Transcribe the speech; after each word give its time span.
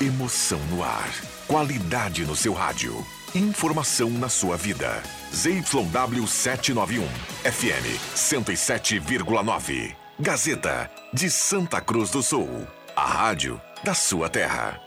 Emoção 0.00 0.58
no 0.70 0.82
ar. 0.82 1.08
Qualidade 1.46 2.26
no 2.26 2.34
seu 2.34 2.52
rádio. 2.52 3.06
Informação 3.32 4.10
na 4.10 4.28
sua 4.28 4.56
vida. 4.56 5.00
ZYW 5.32 6.26
791. 6.26 7.06
FM 7.44 8.00
107,9. 8.16 9.94
Gazeta 10.18 10.90
de 11.12 11.30
Santa 11.30 11.80
Cruz 11.80 12.10
do 12.10 12.24
Sul. 12.24 12.66
A 12.96 13.06
rádio 13.06 13.60
da 13.84 13.94
sua 13.94 14.28
terra. 14.28 14.80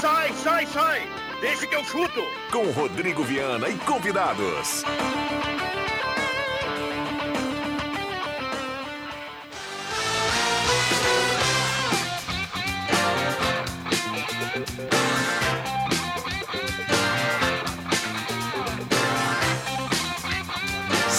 Sai, 0.00 0.32
sai, 0.42 0.66
sai! 0.66 1.02
Deixa 1.42 1.66
que 1.66 1.74
eu 1.74 1.84
chuto! 1.84 2.22
Com 2.50 2.70
Rodrigo 2.70 3.22
Viana 3.22 3.68
e 3.68 3.76
convidados. 3.78 4.82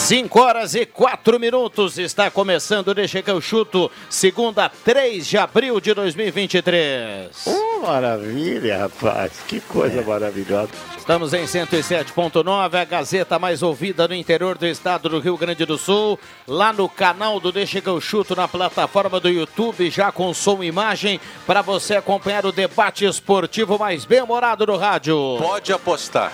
Cinco 0.06 0.40
horas 0.40 0.76
e 0.76 0.86
quatro 0.86 1.40
minutos 1.40 1.98
está 1.98 2.30
começando 2.30 2.94
Deixa 2.94 3.24
que 3.24 3.32
eu 3.32 3.42
chuto, 3.42 3.90
segunda 4.08 4.70
3 4.70 5.26
de 5.26 5.36
abril 5.36 5.82
de 5.82 5.96
2023. 5.96 7.32
Oh, 7.48 7.80
maravilha, 7.88 8.78
rapaz. 8.78 9.32
Que 9.48 9.60
coisa 9.60 10.04
maravilhosa. 10.04 10.70
Estamos 10.96 11.34
em 11.34 11.46
107.9, 11.46 12.76
a 12.76 12.86
Gazeta 12.86 13.40
mais 13.40 13.64
ouvida 13.64 14.08
no 14.08 14.14
interior 14.14 14.60
do 14.60 14.68
estado 14.68 15.10
do 15.10 15.18
Rio 15.18 15.38
Grande 15.38 15.66
do 15.66 15.76
Sul. 15.76 16.20
Lá 16.48 16.72
no 16.72 16.88
canal 16.88 17.40
do 17.40 17.52
Deixa 17.52 17.82
que 17.82 17.90
eu 17.90 18.00
chuto, 18.00 18.36
na 18.36 18.48
plataforma 18.48 19.20
do 19.20 19.28
YouTube, 19.28 19.90
já 19.90 20.12
com 20.12 20.32
som 20.36 20.64
e 20.64 20.68
imagem, 20.68 21.20
para 21.48 21.64
você 21.64 21.96
acompanhar 21.96 22.46
o 22.46 22.52
debate 22.52 23.06
esportivo 23.06 23.80
mais 23.80 24.06
bem-humorado 24.06 24.68
do 24.68 24.78
rádio. 24.78 25.38
Pode 25.40 25.74
apostar. 25.74 26.32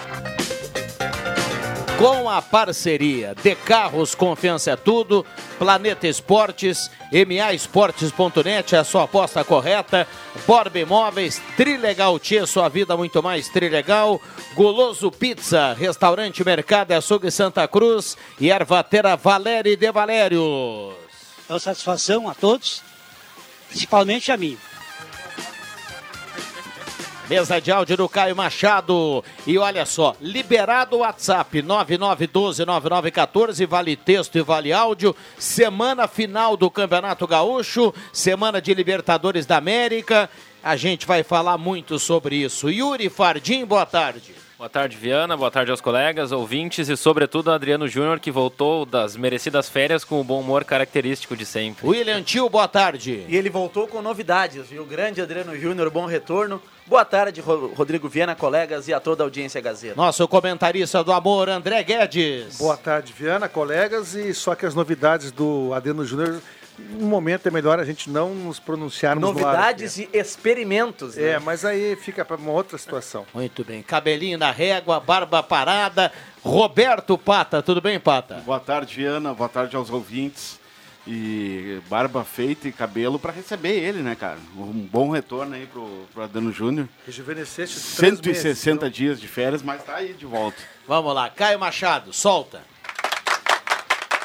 Com 2.02 2.28
a 2.28 2.42
parceria 2.42 3.36
de 3.44 3.54
Carros 3.54 4.16
Confiança 4.16 4.72
é 4.72 4.76
Tudo, 4.76 5.24
Planeta 5.60 6.08
Esportes, 6.08 6.90
MAEsportes.net, 7.14 8.76
a 8.76 8.84
sua 8.84 9.04
aposta 9.04 9.44
correta, 9.44 10.08
Borba 10.48 10.80
Imóveis, 10.80 11.40
Trilegal 11.56 12.18
Tia, 12.18 12.48
sua 12.48 12.70
vida 12.70 12.98
muito 12.98 13.22
mais 13.22 13.50
Trilegal, 13.50 14.20
Goloso 14.56 15.12
Pizza, 15.12 15.74
Restaurante 15.74 16.44
Mercado 16.44 16.94
Açougue 16.94 17.30
Santa 17.30 17.68
Cruz 17.68 18.18
e 18.40 18.50
Ervatera 18.50 19.16
Valéria 19.16 19.78
de 19.78 19.92
Valério. 19.92 20.96
É 21.48 21.54
uma 21.54 21.60
satisfação 21.60 22.28
a 22.28 22.34
todos, 22.34 22.82
principalmente 23.70 24.32
a 24.32 24.38
mim. 24.38 24.58
Mesa 27.32 27.60
de 27.62 27.72
áudio 27.72 27.96
do 27.96 28.10
Caio 28.10 28.36
Machado. 28.36 29.24
E 29.48 29.58
olha 29.58 29.86
só, 29.86 30.14
liberado 30.20 30.98
o 30.98 31.00
WhatsApp 31.00 31.64
99129914, 31.64 33.66
vale 33.66 33.96
texto 33.96 34.38
e 34.38 34.42
vale 34.42 34.74
áudio. 34.74 35.16
Semana 35.40 36.10
final 36.10 36.58
do 36.58 36.70
Campeonato 36.70 37.26
Gaúcho, 37.26 37.94
semana 38.12 38.62
de 38.62 38.74
Libertadores 38.74 39.46
da 39.46 39.56
América. 39.56 40.30
A 40.62 40.76
gente 40.76 41.08
vai 41.08 41.24
falar 41.24 41.58
muito 41.58 41.98
sobre 41.98 42.36
isso. 42.36 42.70
Yuri 42.70 43.08
Fardim, 43.08 43.64
boa 43.64 43.86
tarde. 43.86 44.41
Boa 44.62 44.70
tarde, 44.70 44.96
Viana. 44.96 45.36
Boa 45.36 45.50
tarde 45.50 45.72
aos 45.72 45.82
colegas, 45.82 46.32
ouvintes 46.32 46.88
e, 46.88 46.96
sobretudo, 46.96 47.50
Adriano 47.50 47.88
Júnior, 47.88 48.20
que 48.20 48.30
voltou 48.30 48.86
das 48.86 49.16
merecidas 49.18 49.68
férias 49.68 50.04
com 50.04 50.22
o 50.22 50.24
bom 50.24 50.40
humor 50.40 50.64
característico 50.64 51.36
de 51.36 51.48
sempre. 51.48 51.88
William 51.88 52.22
Tio, 52.22 52.48
boa 52.48 52.68
tarde. 52.68 53.26
E 53.28 53.36
ele 53.36 53.50
voltou 53.50 53.88
com 53.88 54.04
novidades, 54.04 54.70
viu? 54.70 54.86
Grande 54.86 55.20
Adriano 55.20 55.58
Júnior, 55.58 55.90
bom 55.90 56.06
retorno. 56.06 56.62
Boa 56.86 57.04
tarde, 57.04 57.42
Rodrigo 57.42 58.08
Viana, 58.08 58.36
colegas 58.36 58.88
e 58.88 58.94
a 58.94 59.00
toda 59.00 59.24
a 59.24 59.26
audiência 59.26 59.60
Gazeta. 59.60 59.96
Nosso 59.96 60.28
comentarista 60.28 61.04
do 61.04 61.12
amor, 61.12 61.50
André 61.50 61.82
Guedes. 61.82 62.60
Boa 62.60 62.78
tarde, 62.78 63.14
Viana, 63.18 63.50
colegas. 63.50 64.14
E 64.14 64.32
só 64.32 64.54
que 64.54 64.68
as 64.68 64.76
novidades 64.76 65.32
do 65.32 65.74
Adriano 65.74 66.06
Júnior 66.06 66.40
no 66.90 67.08
momento 67.08 67.48
é 67.48 67.52
melhor 67.52 67.80
a 67.80 67.86
gente 67.86 68.10
não 68.10 68.34
nos 68.34 68.60
pronunciarmos 68.60 69.22
Novidades 69.22 69.98
no 69.98 70.04
ar, 70.04 70.10
e 70.14 70.18
experimentos. 70.18 71.18
É, 71.18 71.34
né? 71.34 71.40
mas 71.40 71.66
aí 71.66 71.96
fica 71.96 72.24
para 72.26 72.38
uma 72.38 72.52
outra 72.52 72.78
situação. 72.78 73.26
Muito 73.34 73.64
bem. 73.64 73.82
Cabelinho 73.82 74.38
na 74.38 74.52
régua, 74.52 75.00
barba 75.00 75.42
parada. 75.42 76.12
Roberto 76.44 77.18
Pata, 77.18 77.62
tudo 77.62 77.82
bem, 77.82 78.00
Pata? 78.00 78.36
Boa 78.46 78.60
tarde, 78.60 78.96
Viana. 78.96 79.34
Boa 79.34 79.50
tarde 79.50 79.76
aos 79.76 79.90
ouvintes. 79.90 80.60
E 81.08 81.82
barba 81.90 82.24
feita 82.24 82.68
e 82.68 82.72
cabelo 82.72 83.18
para 83.18 83.32
receber 83.32 83.74
ele, 83.74 84.04
né, 84.04 84.16
cara? 84.16 84.38
Um 84.56 84.72
bom 84.72 85.10
retorno 85.10 85.56
aí 85.56 85.66
pro, 85.66 86.06
pro 86.14 86.24
Adano 86.24 86.52
Júnior. 86.52 86.88
Rejuvenesceste 87.06 87.80
160 87.80 88.48
meses, 88.48 88.68
então. 88.68 88.90
dias 88.90 89.20
de 89.20 89.28
férias, 89.28 89.64
mas 89.64 89.84
tá 89.84 89.96
aí 89.96 90.14
de 90.14 90.28
volta. 90.28 90.58
Vamos 90.88 91.16
lá, 91.16 91.28
Caio 91.30 91.60
Machado, 91.60 92.14
solta. 92.14 92.62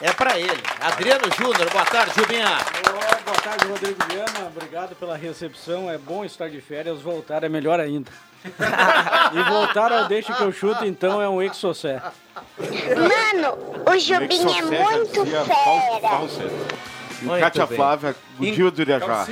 É 0.01 0.13
para 0.13 0.39
ele. 0.39 0.63
Adriano 0.81 1.25
Júnior, 1.39 1.71
boa 1.71 1.85
tarde, 1.87 2.13
Gilbinha. 2.15 2.47
Oh, 2.87 3.25
boa 3.25 3.37
tarde, 3.39 3.67
Rodrigo 3.67 3.99
Viana. 4.09 4.47
Obrigado 4.55 4.95
pela 4.95 5.17
recepção. 5.17 5.91
É 5.91 5.97
bom 5.97 6.23
estar 6.25 6.51
de 6.51 6.61
férias, 6.61 7.01
voltar 7.01 7.45
é 7.45 7.49
melhor 7.49 7.81
ainda. 7.81 8.11
e 8.45 9.43
voltar 9.51 9.93
ao 9.93 10.07
Deixa 10.07 10.35
que 10.35 10.43
eu 10.43 10.53
chuto, 10.53 10.85
então, 10.85 11.21
é 11.21 11.29
um 11.29 11.41
exocé. 11.41 12.03
Mano, 12.59 13.85
o 13.87 13.99
Jubinha 13.99 14.59
é 14.59 14.63
muito 14.63 15.25
fera. 15.25 16.77
E 17.23 17.41
Cátia 17.41 17.67
Flávia, 17.67 18.15
o 18.39 18.43
dia 18.43 18.71
do 18.71 18.83
Irajá. 18.83 19.27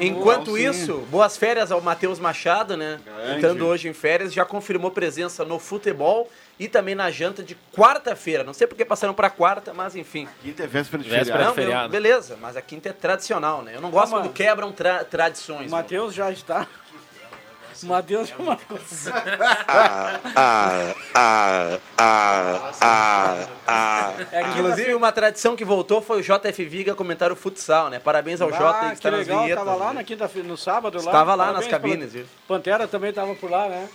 Enquanto 0.00 0.58
isso, 0.58 1.06
boas 1.08 1.36
férias 1.36 1.70
ao 1.70 1.80
Matheus 1.80 2.18
Machado, 2.18 2.76
né? 2.76 2.98
Grande. 3.04 3.36
Estando 3.36 3.66
hoje 3.66 3.88
em 3.88 3.92
férias, 3.92 4.32
já 4.32 4.44
confirmou 4.44 4.90
presença 4.90 5.44
no 5.44 5.60
futebol 5.60 6.28
e 6.60 6.68
também 6.68 6.94
na 6.94 7.10
janta 7.10 7.42
de 7.42 7.56
quarta-feira. 7.74 8.44
Não 8.44 8.52
sei 8.52 8.66
porque 8.66 8.84
passaram 8.84 9.14
para 9.14 9.30
quarta, 9.30 9.72
mas 9.74 9.96
enfim. 9.96 10.28
Quinta 10.42 10.62
é 10.62 10.66
véspera 10.66 11.02
de 11.02 11.08
Véspera 11.08 11.24
feriado. 11.32 11.48
Não, 11.48 11.54
feriado. 11.54 11.82
não, 11.84 11.90
beleza, 11.90 12.38
mas 12.40 12.56
a 12.56 12.62
quinta 12.62 12.90
é 12.90 12.92
tradicional, 12.92 13.62
né? 13.62 13.72
Eu 13.74 13.80
não 13.80 13.90
gosto 13.90 14.14
Ah, 14.14 14.20
quando 14.20 14.32
quebram 14.32 14.70
tra- 14.70 15.02
tradições. 15.02 15.68
O 15.68 15.70
Matheus 15.74 16.14
já 16.14 16.30
está. 16.30 16.66
O 17.82 17.86
Matheus 17.86 18.30
é 18.30 18.42
uma 18.42 18.56
coisa. 18.58 19.10
É 24.32 24.42
que 24.44 24.50
Inclusive, 24.58 24.94
uma 24.94 25.12
tradição 25.12 25.56
que 25.56 25.64
voltou 25.64 26.00
foi 26.02 26.20
o 26.20 26.22
JF 26.22 26.64
Viga 26.64 26.94
comentar 26.94 27.32
o 27.32 27.36
futsal, 27.36 27.88
né? 27.88 27.98
Parabéns 27.98 28.40
ao 28.40 28.50
Jota 28.50 28.64
aí 28.64 28.74
Ah, 28.74 28.80
que 28.80 28.88
que 28.90 28.94
está 28.96 29.10
nas 29.10 29.20
legal, 29.20 29.42
vinhetas. 29.42 29.64
tava 29.64 29.76
lá 29.76 29.88
né? 29.88 29.92
na 29.94 30.04
quinta-feira, 30.04 30.48
no 30.48 30.56
sábado 30.56 30.98
lá. 30.98 31.04
Estava 31.04 31.34
lá 31.34 31.46
Parabéns 31.46 31.70
nas 31.70 31.80
cabines? 31.80 32.26
Pantera 32.46 32.86
também 32.88 33.10
estava 33.10 33.34
por 33.34 33.50
lá, 33.50 33.68
né? 33.68 33.88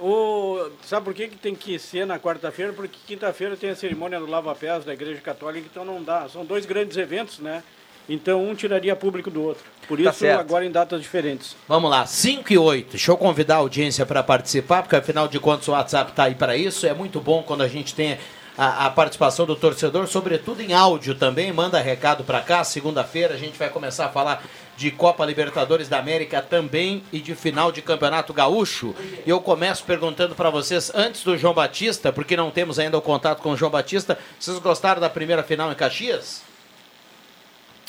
O... 0.00 0.70
Sabe 0.82 1.04
por 1.04 1.14
que, 1.14 1.28
que 1.28 1.36
tem 1.36 1.54
que 1.54 1.78
ser 1.78 2.06
na 2.06 2.18
quarta-feira? 2.18 2.72
Porque 2.72 2.96
quinta-feira 3.06 3.56
tem 3.56 3.70
a 3.70 3.76
cerimônia 3.76 4.18
do 4.18 4.26
Lava 4.26 4.54
Pés 4.54 4.84
da 4.84 4.92
Igreja 4.94 5.20
Católica, 5.20 5.66
então 5.70 5.84
não 5.84 6.02
dá. 6.02 6.28
São 6.28 6.44
dois 6.44 6.64
grandes 6.64 6.96
eventos, 6.96 7.38
né? 7.38 7.62
Então 8.08 8.42
um 8.42 8.54
tiraria 8.54 8.96
público 8.96 9.30
do 9.30 9.42
outro. 9.42 9.62
Por 9.86 10.02
Tá 10.02 10.10
isso, 10.10 10.20
certo. 10.20 10.40
agora 10.40 10.64
em 10.64 10.70
datas 10.70 11.00
diferentes. 11.02 11.54
Vamos 11.68 11.90
lá, 11.90 12.06
5 12.06 12.52
e 12.52 12.58
8. 12.58 12.90
Deixa 12.90 13.12
eu 13.12 13.16
convidar 13.16 13.56
a 13.56 13.58
audiência 13.58 14.04
para 14.06 14.22
participar, 14.22 14.82
porque 14.82 14.96
afinal 14.96 15.28
de 15.28 15.38
contas 15.38 15.68
o 15.68 15.72
WhatsApp 15.72 16.10
está 16.10 16.24
aí 16.24 16.34
para 16.34 16.56
isso. 16.56 16.86
É 16.86 16.94
muito 16.94 17.20
bom 17.20 17.42
quando 17.42 17.62
a 17.62 17.68
gente 17.68 17.94
tem 17.94 18.18
a, 18.56 18.86
a 18.86 18.90
participação 18.90 19.46
do 19.46 19.56
torcedor, 19.56 20.06
sobretudo 20.06 20.60
em 20.60 20.72
áudio 20.72 21.14
também. 21.14 21.52
Manda 21.52 21.80
recado 21.80 22.24
para 22.24 22.40
cá. 22.40 22.62
Segunda-feira 22.64 23.34
a 23.34 23.36
gente 23.36 23.58
vai 23.58 23.68
começar 23.68 24.06
a 24.06 24.08
falar 24.08 24.44
de 24.76 24.90
Copa 24.90 25.26
Libertadores 25.26 25.88
da 25.88 25.98
América 25.98 26.40
também 26.40 27.02
e 27.12 27.20
de 27.20 27.34
final 27.34 27.70
de 27.70 27.82
Campeonato 27.82 28.32
Gaúcho. 28.32 28.94
E 29.26 29.30
eu 29.30 29.40
começo 29.40 29.84
perguntando 29.84 30.34
para 30.34 30.50
vocês, 30.50 30.90
antes 30.94 31.22
do 31.22 31.36
João 31.36 31.52
Batista, 31.52 32.12
porque 32.12 32.36
não 32.36 32.50
temos 32.50 32.78
ainda 32.78 32.96
o 32.96 33.02
contato 33.02 33.42
com 33.42 33.52
o 33.52 33.56
João 33.56 33.70
Batista, 33.70 34.18
vocês 34.38 34.58
gostaram 34.58 35.00
da 35.00 35.10
primeira 35.10 35.42
final 35.42 35.70
em 35.70 35.74
Caxias? 35.74 36.42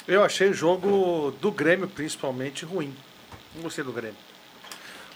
Eu 0.07 0.23
achei 0.23 0.49
o 0.49 0.53
jogo 0.53 1.33
do 1.39 1.51
Grêmio 1.51 1.87
principalmente 1.87 2.65
ruim. 2.65 2.93
Não 3.55 3.63
gostei 3.63 3.83
do 3.83 3.91
Grêmio. 3.93 4.30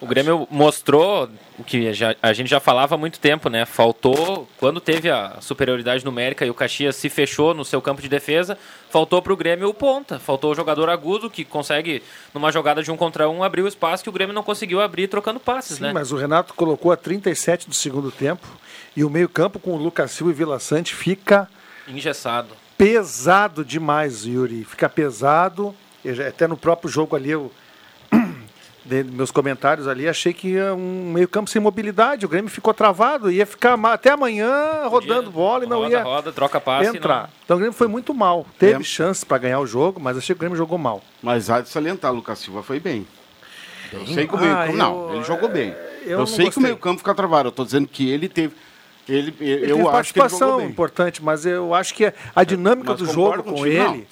O 0.02 0.06
Grêmio 0.06 0.46
mostrou 0.52 1.30
o 1.58 1.64
que 1.64 1.94
já- 1.94 2.16
a 2.22 2.34
gente 2.34 2.50
já 2.50 2.60
falava 2.60 2.96
há 2.96 2.98
muito 2.98 3.18
tempo, 3.18 3.50
né? 3.50 3.66
Faltou, 3.66 4.48
quando 4.58 4.82
teve 4.82 5.10
a 5.10 5.38
superioridade 5.40 6.04
numérica 6.04 6.46
e 6.46 6.50
o 6.50 6.54
Caxias 6.54 6.98
se 6.98 7.10
fechou 7.10 7.54
no 7.54 7.64
seu 7.64 7.82
campo 7.82 8.02
de 8.02 8.10
defesa, 8.10 8.58
faltou 8.90 9.22
para 9.22 9.32
o 9.32 9.38
Grêmio 9.38 9.70
o 9.70 9.74
ponta. 9.74 10.20
Faltou 10.20 10.52
o 10.52 10.56
jogador 10.56 10.90
agudo 10.90 11.30
que 11.30 11.46
consegue, 11.46 12.04
numa 12.34 12.52
jogada 12.52 12.84
de 12.84 12.92
um 12.92 12.98
contra 12.98 13.30
um, 13.30 13.42
abrir 13.42 13.62
o 13.62 13.68
espaço 13.68 14.04
que 14.04 14.10
o 14.10 14.12
Grêmio 14.14 14.36
não 14.36 14.44
conseguiu 14.44 14.82
abrir 14.82 15.08
trocando 15.08 15.40
passes, 15.40 15.78
Sim, 15.78 15.84
né? 15.84 15.94
mas 15.94 16.12
o 16.12 16.18
Renato 16.18 16.54
colocou 16.54 16.92
a 16.92 16.98
37 16.98 17.68
do 17.70 17.74
segundo 17.74 18.12
tempo 18.12 18.46
e 18.98 19.04
o 19.04 19.10
meio-campo 19.10 19.60
com 19.60 19.72
o 19.72 19.78
Lucas 19.78 20.12
Silva 20.12 20.32
e 20.32 20.36
Vila 20.36 20.60
Sante 20.60 20.94
fica 20.94 21.48
Engessado. 21.88 22.50
pesado 22.78 23.64
demais, 23.64 24.26
Yuri. 24.26 24.66
Fica 24.66 24.90
pesado. 24.90 25.74
Até 26.28 26.48
no 26.48 26.58
próprio 26.58 26.90
jogo 26.90 27.16
ali 27.16 27.32
eu 27.32 27.52
de 28.86 29.04
meus 29.04 29.32
comentários 29.32 29.88
ali, 29.88 30.08
achei 30.08 30.32
que 30.32 30.50
ia 30.50 30.74
um 30.76 31.12
meio 31.12 31.28
campo 31.28 31.50
sem 31.50 31.60
mobilidade. 31.60 32.24
O 32.26 32.30
Grêmio 32.30 32.52
ficou 32.52 32.72
travado, 32.74 33.32
ia 33.32 33.46
ficar 33.46 33.74
até 33.86 34.12
amanhã 34.12 34.86
rodando 34.88 35.32
bola 35.32 35.66
e 35.66 35.68
não 35.68 35.80
roda, 35.80 35.90
ia 35.92 36.04
roda, 36.04 36.32
troca 36.32 36.62
passe 36.62 36.92
e 36.94 36.96
entrar. 36.98 37.24
não- 37.24 37.30
Então 37.44 37.58
o 37.58 37.60
Grêmio 37.60 37.74
foi 37.76 37.88
muito 37.88 38.14
mal. 38.14 38.46
Teve 38.60 38.82
É. 38.82 38.84
chances 38.84 39.24
para 39.24 39.40
ganhar 39.40 39.60
o 39.60 39.66
jogo, 39.66 40.00
mas 40.00 40.16
achei 40.18 40.36
que 40.36 40.38
o 40.38 40.42
Grêmio 40.42 40.56
jogou 40.58 40.78
mal. 40.78 41.02
Mas 41.22 41.50
há 41.50 41.62
de 41.62 41.70
salientar, 41.70 42.14
Lucas 42.14 42.38
Silva 42.38 42.62
foi 42.62 42.80
bem. 42.80 43.08
Eu 43.92 44.06
sei 44.06 44.28
que 44.28 44.36
o 44.36 44.38
meio 44.40 44.56
Ah, 44.56 44.68
eu- 44.68 44.74
Não, 44.74 45.16
ele 45.16 45.24
jogou 45.24 45.50
bem. 45.50 45.74
eu 46.04 46.20
Eu, 46.20 46.28
sei 46.28 46.38
que 46.38 46.42
o 46.44 46.46
gostei. 46.48 46.64
meio 46.64 46.78
campo 46.78 47.00
fica 47.00 47.16
travado. 47.16 47.48
Eu 47.50 47.52
tô 47.52 47.66
dizendo 47.66 47.88
que 47.88 48.10
ele 48.10 48.30
teve. 48.30 48.54
Ele, 49.08 49.34
Ele 49.40 49.52
eu 49.52 49.58
teve 49.60 49.72
acho 49.72 49.74
que 49.74 49.80
ele 49.80 49.92
participação 49.92 50.40
jogou 50.40 50.58
bem. 50.62 50.70
importante, 50.70 51.24
mas 51.24 51.46
eu 51.46 51.74
acho 51.76 51.94
que 51.94 52.12
a 52.36 52.44
dinâmica 52.44 52.92
Mas 52.92 53.00
do 53.00 53.06
jogo 53.12 53.44
com 53.44 53.54
contigo, 53.54 53.78
não. 53.84 53.94
ele, 53.94 54.08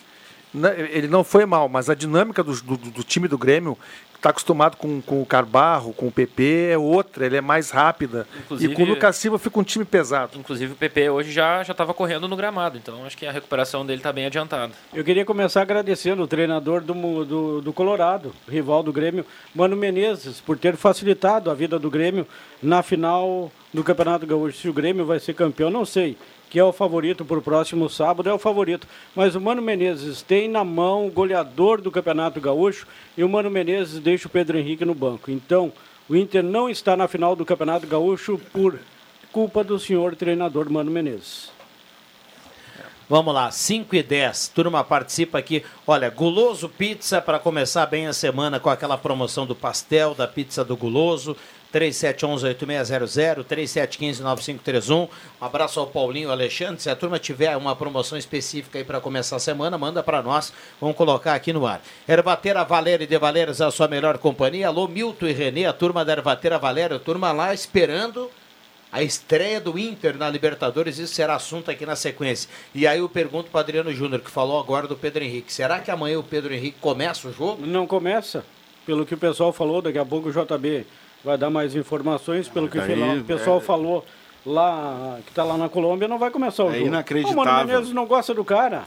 né, 0.54 0.76
ele 0.92 1.08
não 1.08 1.24
foi 1.24 1.46
mal, 1.48 1.68
mas 1.68 1.90
a 1.90 1.96
dinâmica 1.96 2.44
do, 2.44 2.54
do- 2.62 2.78
do 2.78 3.04
time 3.04 3.28
do 3.28 3.36
Grêmio, 3.36 3.76
está 4.24 4.30
acostumado 4.30 4.78
com, 4.78 5.02
com 5.02 5.22
o 5.22 5.26
Carbarro, 5.26 5.92
com 5.92 6.08
o 6.08 6.12
PP, 6.12 6.70
é 6.72 6.78
outra, 6.78 7.26
ele 7.26 7.36
é 7.36 7.42
mais 7.42 7.72
rápida. 7.72 8.26
Inclusive- 8.46 8.72
E 8.72 8.76
com 8.76 8.84
o 8.84 8.86
Lucas 8.86 9.18
Silva 9.18 9.38
fica 9.38 9.60
um 9.60 9.64
time 9.64 9.84
pesado. 9.84 10.38
Inclusive 10.40 10.72
o 10.72 10.76
PP 10.78 11.10
hoje 11.10 11.30
já 11.34 11.62
já 11.62 11.74
estava 11.74 11.94
correndo 11.94 12.26
no 12.30 12.36
gramado, 12.38 12.78
então 12.78 13.06
acho 13.06 13.18
que 13.18 13.26
a 13.26 13.32
recuperação 13.34 13.86
dele 13.86 14.00
está 14.00 14.14
bem 14.14 14.26
adiantada. 14.26 14.72
Eu 14.94 15.04
queria 15.04 15.26
começar 15.26 15.62
agradecendo 15.62 16.24
o 16.24 16.28
treinador 16.28 16.80
do, 16.82 16.94
do, 17.26 17.62
do 17.62 17.74
Colorado, 17.74 18.34
rival 18.48 18.82
do 18.82 18.94
Grêmio, 18.94 19.26
Mano 19.54 19.76
Menezes, 19.76 20.40
por 20.40 20.58
ter 20.58 20.78
facilitado 20.78 21.52
a 21.52 21.54
vida 21.54 21.78
do 21.78 21.90
Grêmio 21.92 22.26
na 22.62 22.82
final 22.82 23.52
do 23.74 23.84
Campeonato 23.84 24.26
Gaúcho. 24.26 24.58
Se 24.58 24.70
o 24.70 24.74
Grêmio 24.74 25.06
vai 25.06 25.20
ser 25.20 25.34
campeão, 25.34 25.70
não 25.70 25.84
sei. 25.84 26.16
Que 26.54 26.60
é 26.60 26.64
o 26.64 26.72
favorito 26.72 27.26
para 27.26 27.40
o 27.40 27.42
próximo 27.42 27.90
sábado, 27.90 28.30
é 28.30 28.34
o 28.34 28.38
favorito. 28.38 28.88
Mas 29.16 29.34
o 29.34 29.42
Mano 29.42 29.60
Menezes 29.60 30.22
tem 30.22 30.48
na 30.48 30.64
mão 30.64 31.08
o 31.08 31.12
goleador 31.12 31.82
do 31.82 31.90
Campeonato 31.90 32.40
Gaúcho 32.40 32.86
e 33.18 33.24
o 33.24 33.28
Mano 33.28 33.50
Menezes 33.50 34.00
deixa 34.00 34.28
o 34.28 34.32
Pedro 34.32 34.60
Henrique 34.60 34.86
no 34.86 34.94
banco. 34.94 35.32
Então, 35.32 35.74
o 36.08 36.16
Inter 36.16 36.44
não 36.44 36.70
está 36.70 36.96
na 36.96 37.08
final 37.08 37.36
do 37.36 37.44
Campeonato 37.44 37.88
Gaúcho 37.88 38.40
por 38.54 38.80
culpa 39.32 39.64
do 39.64 39.80
senhor 39.80 40.16
treinador 40.16 40.70
Mano 40.70 40.92
Menezes. 40.92 41.52
Vamos 43.10 43.34
lá, 43.34 43.50
5 43.50 43.96
e 43.96 44.04
10. 44.04 44.50
Turma 44.50 44.84
participa 44.84 45.40
aqui. 45.40 45.64
Olha, 45.88 46.12
Guloso 46.12 46.70
Pizza 46.70 47.20
para 47.20 47.40
começar 47.40 47.88
bem 47.88 48.06
a 48.06 48.14
semana 48.14 48.60
com 48.60 48.70
aquela 48.70 48.96
promoção 48.96 49.48
do 49.48 49.56
pastel, 49.56 50.14
da 50.14 50.28
pizza 50.28 50.64
do 50.64 50.78
Guloso. 50.78 51.36
3711-8600, 51.74 53.44
3715-9531. 53.46 55.10
Um 55.42 55.46
abraço 55.46 55.80
ao 55.80 55.88
Paulinho 55.88 56.30
Alexandre. 56.30 56.82
Se 56.82 56.90
a 56.90 56.96
turma 56.96 57.18
tiver 57.18 57.58
uma 57.58 57.76
promoção 57.76 58.18
específica 58.18 58.78
aí 58.78 58.84
para 58.84 59.02
começar 59.02 59.38
a 59.38 59.40
semana, 59.40 59.78
manda 59.78 60.04
para 60.04 60.22
nós. 60.22 60.54
Vamos 60.80 60.96
colocar 60.96 61.34
aqui 61.34 61.52
no 61.52 61.66
ar. 61.66 61.82
Ervatera 62.08 62.64
Valéria 62.64 63.08
De 63.08 63.18
Valérias, 63.18 63.60
a 63.60 63.72
sua 63.72 63.88
melhor 63.88 64.20
companhia. 64.20 64.68
Alô, 64.68 64.88
Milton 64.88 65.26
e 65.26 65.34
Renê, 65.34 65.66
a 65.66 65.74
turma 65.74 66.06
da 66.06 66.14
Ervatera 66.14 66.60
Valéria. 66.60 66.98
A 66.98 67.00
turma 67.00 67.32
lá 67.32 67.54
esperando 67.54 68.30
a 68.92 69.02
estreia 69.02 69.60
do 69.60 69.80
Inter 69.80 70.16
na 70.16 70.30
Libertadores, 70.30 71.00
isso 71.00 71.16
será 71.16 71.34
assunto 71.34 71.72
aqui 71.72 71.84
na 71.84 71.96
sequência. 71.96 72.48
E 72.76 72.86
aí 72.86 73.00
eu 73.00 73.10
pergunto 73.10 73.50
para 73.50 73.62
Adriano 73.62 73.92
Júnior, 73.92 74.22
que 74.22 74.30
falou 74.30 74.60
agora 74.60 74.88
do 74.88 74.96
Pedro 74.96 75.24
Henrique. 75.24 75.52
Será 75.52 75.80
que 75.80 75.90
amanhã 75.90 76.20
o 76.20 76.24
Pedro 76.24 76.54
Henrique 76.54 76.78
começa 76.80 77.28
o 77.28 77.34
jogo? 77.34 77.66
Não 77.66 77.88
começa. 77.88 78.46
Pelo 78.86 79.04
que 79.04 79.16
o 79.16 79.18
pessoal 79.18 79.52
falou, 79.52 79.82
daqui 79.82 79.98
a 79.98 80.06
pouco 80.06 80.30
o 80.30 80.32
JB 80.32 80.86
vai 81.24 81.38
dar 81.38 81.50
mais 81.50 81.76
informações. 81.76 82.48
Pelo 82.48 82.68
que 82.68 82.80
fila- 82.82 83.16
o 83.16 83.24
pessoal 83.24 83.58
é- 83.58 83.62
falou 83.62 84.06
lá, 84.46 85.18
que 85.26 85.32
está 85.32 85.44
lá 85.44 85.58
na 85.58 85.70
Colômbia, 85.70 86.08
não 86.08 86.18
vai 86.20 86.30
começar 86.30 86.66
o 86.66 86.70
É 86.70 86.76
jogo. 86.76 86.88
inacreditável. 86.88 87.42
O 87.42 87.46
Mano 87.46 87.68
Menezes 87.68 87.94
não 87.94 88.06
gosta 88.06 88.34
do 88.34 88.44
cara. 88.44 88.84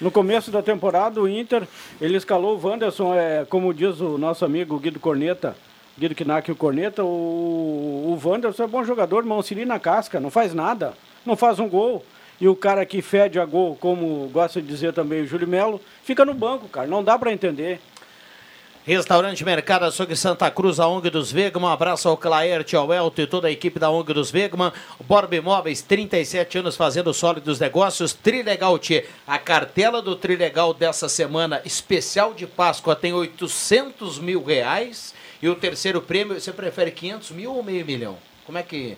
No 0.00 0.10
começo 0.10 0.50
da 0.50 0.62
temporada, 0.62 1.20
o 1.20 1.28
Inter, 1.28 1.66
ele 2.00 2.16
escalou 2.18 2.56
o 2.58 2.66
Wanderson, 2.66 3.14
é, 3.14 3.46
como 3.48 3.72
diz 3.72 3.98
o 4.00 4.18
nosso 4.18 4.44
amigo 4.44 4.78
Guido 4.78 5.00
Corneta, 5.00 5.56
Guido 5.98 6.14
Knack 6.14 6.50
e 6.50 6.52
o 6.52 6.56
Corneta, 6.56 7.02
o, 7.02 7.06
o 7.06 8.20
Wanderson 8.28 8.64
é 8.64 8.66
bom 8.66 8.84
jogador, 8.84 9.24
mas 9.24 9.32
auxilia 9.36 9.64
na 9.64 9.78
casca, 9.78 10.20
não 10.20 10.30
faz 10.30 10.52
nada, 10.52 10.92
não 11.24 11.34
faz 11.34 11.58
um 11.58 11.66
gol. 11.68 12.04
E 12.38 12.46
o 12.46 12.54
cara 12.54 12.84
que 12.84 13.00
fede 13.00 13.40
a 13.40 13.46
gol, 13.46 13.74
como 13.80 14.28
gosta 14.30 14.60
de 14.60 14.68
dizer 14.68 14.92
também 14.92 15.22
o 15.22 15.26
Júlio 15.26 15.48
Melo, 15.48 15.80
fica 16.04 16.22
no 16.26 16.34
banco, 16.34 16.68
cara, 16.68 16.86
não 16.86 17.02
dá 17.02 17.18
para 17.18 17.32
entender. 17.32 17.80
Restaurante 18.86 19.44
Mercado 19.44 19.84
Açougue 19.84 20.14
Santa 20.14 20.48
Cruz, 20.48 20.78
a 20.78 20.86
ONG 20.86 21.10
dos 21.10 21.32
Vegman. 21.32 21.64
Um 21.64 21.72
abraço 21.72 22.08
ao 22.08 22.16
Claerte, 22.16 22.76
ao 22.76 22.94
Elton 22.94 23.22
e 23.22 23.26
toda 23.26 23.48
a 23.48 23.50
equipe 23.50 23.80
da 23.80 23.90
ONG 23.90 24.14
dos 24.14 24.30
Vegman. 24.30 24.72
Borba 25.04 25.34
Imóveis, 25.34 25.82
37 25.82 26.58
anos 26.58 26.76
fazendo 26.76 27.12
sólidos 27.12 27.58
negócios. 27.58 28.12
Trilegal 28.12 28.78
Tchê. 28.78 29.04
A 29.26 29.40
cartela 29.40 30.00
do 30.00 30.14
Trilegal 30.14 30.72
dessa 30.72 31.08
semana, 31.08 31.60
especial 31.64 32.32
de 32.32 32.46
Páscoa, 32.46 32.94
tem 32.94 33.12
800 33.12 34.20
mil 34.20 34.44
reais. 34.44 35.12
E 35.42 35.48
o 35.48 35.56
terceiro 35.56 36.00
prêmio, 36.00 36.38
você 36.38 36.52
prefere 36.52 36.92
500 36.92 37.32
mil 37.32 37.56
ou 37.56 37.64
meio 37.64 37.84
milhão? 37.84 38.16
Como 38.44 38.56
é 38.56 38.62
que, 38.62 38.96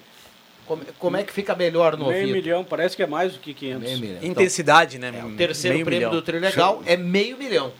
como, 0.67 0.82
como 0.99 1.17
é 1.17 1.23
que 1.23 1.32
fica 1.32 1.55
melhor 1.56 1.96
no 1.96 2.08
Meio 2.08 2.26
ouvido? 2.26 2.35
milhão, 2.35 2.62
parece 2.62 2.94
que 2.94 3.02
é 3.02 3.06
mais 3.06 3.32
do 3.32 3.38
que 3.38 3.55
500. 3.55 3.82
Meio 3.82 3.99
milhão. 3.99 4.19
Intensidade, 4.23 4.99
né? 4.99 5.14
É, 5.19 5.25
o 5.25 5.35
terceiro 5.35 5.76
Meio 5.76 5.87
prêmio 5.87 6.08
milhão. 6.08 6.20
do 6.20 6.23
Trilegal 6.23 6.82
é 6.85 6.94
meio 6.94 7.38
milhão. 7.38 7.73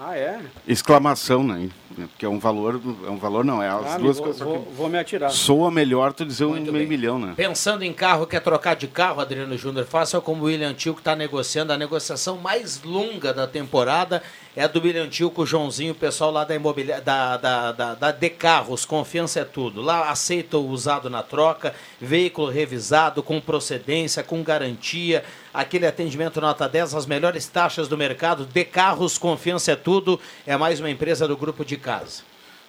Ah, 0.00 0.16
é? 0.16 0.40
Exclamação, 0.66 1.42
né? 1.42 1.68
Porque 1.94 2.24
é 2.24 2.28
um 2.28 2.38
valor. 2.38 2.80
É 3.06 3.10
um 3.10 3.16
valor, 3.16 3.44
não. 3.44 3.62
É 3.62 3.68
as 3.68 3.86
Ah, 3.94 3.98
duas 3.98 4.16
vou, 4.16 4.24
coisas. 4.26 4.42
vou, 4.42 4.62
que 4.62 4.72
vou 4.74 4.88
me 4.88 4.98
atirar. 4.98 5.30
Soa 5.30 5.70
melhor 5.70 6.12
tu 6.12 6.24
dizer 6.24 6.44
um 6.44 6.50
Muito 6.50 6.72
meio 6.72 6.86
bem. 6.86 6.98
milhão, 6.98 7.18
né? 7.18 7.32
Pensando 7.36 7.82
em 7.82 7.92
carro, 7.92 8.26
quer 8.26 8.40
trocar 8.40 8.76
de 8.76 8.86
carro, 8.86 9.20
Adriano 9.20 9.56
Júnior, 9.56 9.86
faça 9.86 10.20
como 10.20 10.42
o 10.42 10.46
William 10.46 10.74
Tio, 10.74 10.92
que 10.94 11.00
está 11.00 11.16
negociando. 11.16 11.72
A 11.72 11.76
negociação 11.78 12.36
mais 12.36 12.82
longa 12.82 13.32
da 13.32 13.46
temporada 13.46 14.22
é 14.54 14.64
a 14.64 14.66
do 14.66 14.82
William 14.82 15.08
Tio 15.08 15.30
com 15.30 15.42
o 15.42 15.46
Joãozinho, 15.46 15.92
o 15.92 15.94
pessoal 15.96 16.30
lá 16.30 16.44
da 16.44 16.54
imobiliária, 16.54 17.02
da, 17.02 17.36
da, 17.36 17.72
da, 17.72 17.94
da 17.94 18.10
De 18.12 18.28
Carros, 18.28 18.84
confiança 18.84 19.40
é 19.40 19.44
tudo. 19.44 19.80
Lá 19.80 20.10
aceita 20.10 20.58
o 20.58 20.68
usado 20.68 21.08
na 21.08 21.22
troca, 21.22 21.74
veículo 22.00 22.48
revisado, 22.50 23.22
com 23.22 23.40
procedência, 23.40 24.22
com 24.22 24.42
garantia, 24.42 25.24
aquele 25.54 25.86
atendimento 25.86 26.40
nota 26.40 26.68
10, 26.68 26.94
as 26.94 27.06
melhores 27.06 27.46
taxas 27.46 27.88
do 27.88 27.96
mercado. 27.96 28.44
De 28.44 28.64
Carros, 28.64 29.16
confiança 29.16 29.72
é 29.72 29.76
tudo, 29.76 30.20
é 30.46 30.56
mais 30.56 30.80
uma 30.80 30.90
empresa 30.90 31.26
do 31.26 31.36
grupo 31.36 31.64
de 31.64 31.77
casa. 31.78 32.22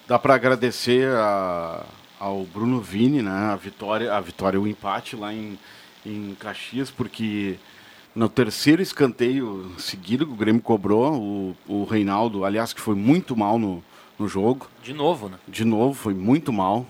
Dá 0.06 0.18
para 0.18 0.34
agradecer 0.34 1.08
a- 1.08 1.84
ao 2.18 2.44
Bruno 2.44 2.80
Vini, 2.80 3.22
né? 3.22 3.30
A 3.52 3.56
vitória, 3.56 4.12
a 4.14 4.20
vitória, 4.20 4.60
o 4.60 4.66
empate 4.66 5.16
lá 5.16 5.32
em, 5.32 5.58
em 6.04 6.34
Caxias, 6.38 6.90
porque 6.90 7.56
no 8.14 8.28
terceiro 8.28 8.82
escanteio 8.82 9.72
seguido 9.78 10.26
que 10.26 10.32
o 10.32 10.36
Grêmio 10.36 10.60
cobrou, 10.60 11.14
o, 11.14 11.56
o 11.66 11.84
Reinaldo, 11.84 12.44
aliás, 12.44 12.72
que 12.72 12.80
foi 12.80 12.94
muito 12.94 13.36
mal 13.36 13.58
no, 13.58 13.82
no 14.18 14.26
jogo. 14.28 14.66
De 14.82 14.92
novo, 14.92 15.28
né? 15.28 15.38
De 15.46 15.64
novo, 15.64 15.94
foi 15.94 16.12
muito 16.14 16.52
mal. 16.52 16.86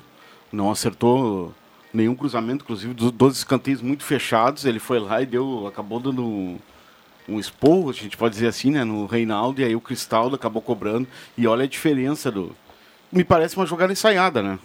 Não 0.50 0.70
acertou 0.70 1.54
nenhum 1.92 2.14
cruzamento, 2.16 2.64
inclusive 2.64 2.94
dos 2.94 3.10
12 3.12 3.36
escanteios 3.38 3.82
muito 3.82 4.02
fechados. 4.02 4.64
Ele 4.64 4.78
foi 4.78 4.98
lá 4.98 5.20
e 5.22 5.26
deu, 5.26 5.66
acabou 5.66 6.00
dando 6.00 6.56
um, 7.30 7.38
esporro, 7.38 7.90
a 7.90 7.92
gente 7.92 8.16
pode 8.16 8.34
dizer 8.34 8.48
assim, 8.48 8.70
né, 8.70 8.84
no 8.84 9.06
Reinaldo, 9.06 9.60
e 9.60 9.64
aí 9.64 9.76
o 9.76 9.80
Cristaldo 9.80 10.36
acabou 10.36 10.60
cobrando. 10.62 11.06
E 11.36 11.46
olha 11.46 11.64
a 11.64 11.68
diferença 11.68 12.30
do. 12.30 12.54
Me 13.10 13.24
parece 13.24 13.56
uma 13.56 13.66
jogada 13.66 13.92
ensaiada, 13.92 14.42
né? 14.42 14.58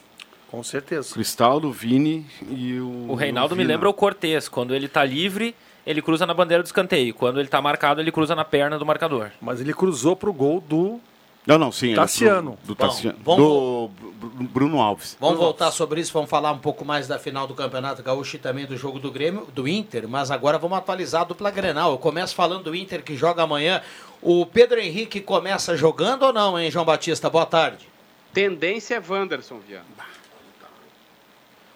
Com 0.50 0.64
certeza. 0.64 1.14
Cristaldo, 1.14 1.72
Vini 1.72 2.26
e 2.50 2.80
o. 2.80 3.08
O 3.10 3.16
Reinaldo 3.16 3.56
me 3.56 3.64
Vina. 3.64 3.74
lembra 3.74 3.90
o 3.90 3.94
Cortez. 3.94 4.48
Quando 4.48 4.74
ele 4.74 4.88
tá 4.88 5.04
livre, 5.04 5.56
ele 5.86 6.02
cruza 6.02 6.26
na 6.26 6.34
bandeira 6.34 6.64
do 6.64 6.66
escanteio. 6.66 7.14
Quando 7.14 7.40
ele 7.40 7.50
tá 7.50 7.62
marcado, 7.62 8.02
ele 8.02 8.12
cruza 8.12 8.36
na 8.36 8.46
perna 8.46 8.78
do 8.78 8.86
marcador. 8.86 9.32
Mas 9.42 9.60
ele 9.60 9.74
cruzou 9.74 10.16
pro 10.16 10.32
gol 10.32 10.62
do 10.62 11.00
Não, 11.48 11.60
não, 11.60 11.72
sim. 11.72 11.92
era 11.92 12.02
Tassiano. 12.02 12.58
Do, 12.64 12.68
do, 12.74 12.76
Bom, 12.76 12.88
Tassiano, 12.88 13.20
vamos- 13.24 13.46
do 13.46 13.90
Bru- 14.14 14.48
Bruno 14.48 14.82
Alves. 14.82 15.16
Vamos 15.20 15.38
voltar 15.38 15.70
sobre 15.72 16.02
isso, 16.02 16.12
vamos 16.12 16.30
falar 16.30 16.52
um 16.52 16.58
pouco 16.58 16.84
mais 16.84 17.08
da 17.08 17.20
final 17.20 17.46
do 17.46 17.54
Campeonato 17.54 18.02
Gaúcho 18.02 18.36
e 18.36 18.40
também 18.40 18.66
do 18.66 18.76
jogo 18.76 18.98
do 19.00 19.12
Grêmio, 19.12 19.46
do 19.54 19.68
Inter, 19.68 20.08
mas 20.08 20.32
agora 20.32 20.58
vamos 20.58 20.78
atualizar 20.78 21.22
a 21.22 21.26
dupla 21.26 21.52
Grenal. 21.52 21.92
Eu 21.92 21.98
começo 22.00 22.34
falando 22.34 22.64
do 22.64 22.76
Inter 22.76 23.04
que 23.04 23.16
joga 23.16 23.44
amanhã. 23.44 23.82
O 24.22 24.44
Pedro 24.46 24.80
Henrique 24.80 25.22
começa 25.22 25.78
jogando 25.78 26.24
ou 26.24 26.34
não, 26.34 26.58
hein, 26.60 26.72
João 26.72 26.84
Batista? 26.86 27.30
Boa 27.30 27.46
tarde. 27.46 27.88
Tendência 28.34 28.96
é 28.96 29.00
Wanderson, 29.08 29.60
Viana. 29.60 29.86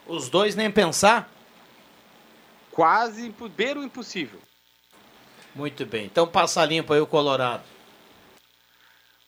Os 0.08 0.30
dois 0.30 0.56
nem 0.56 0.72
pensar? 0.72 1.30
Quase 2.72 3.28
impo- 3.28 3.50
beira 3.50 3.80
o 3.80 3.84
impossível. 3.84 4.40
Muito 5.54 5.86
bem. 5.86 6.06
Então 6.06 6.26
passa 6.28 6.66
limpo 6.66 6.92
aí 6.94 7.00
o 7.02 7.06
Colorado. 7.08 7.64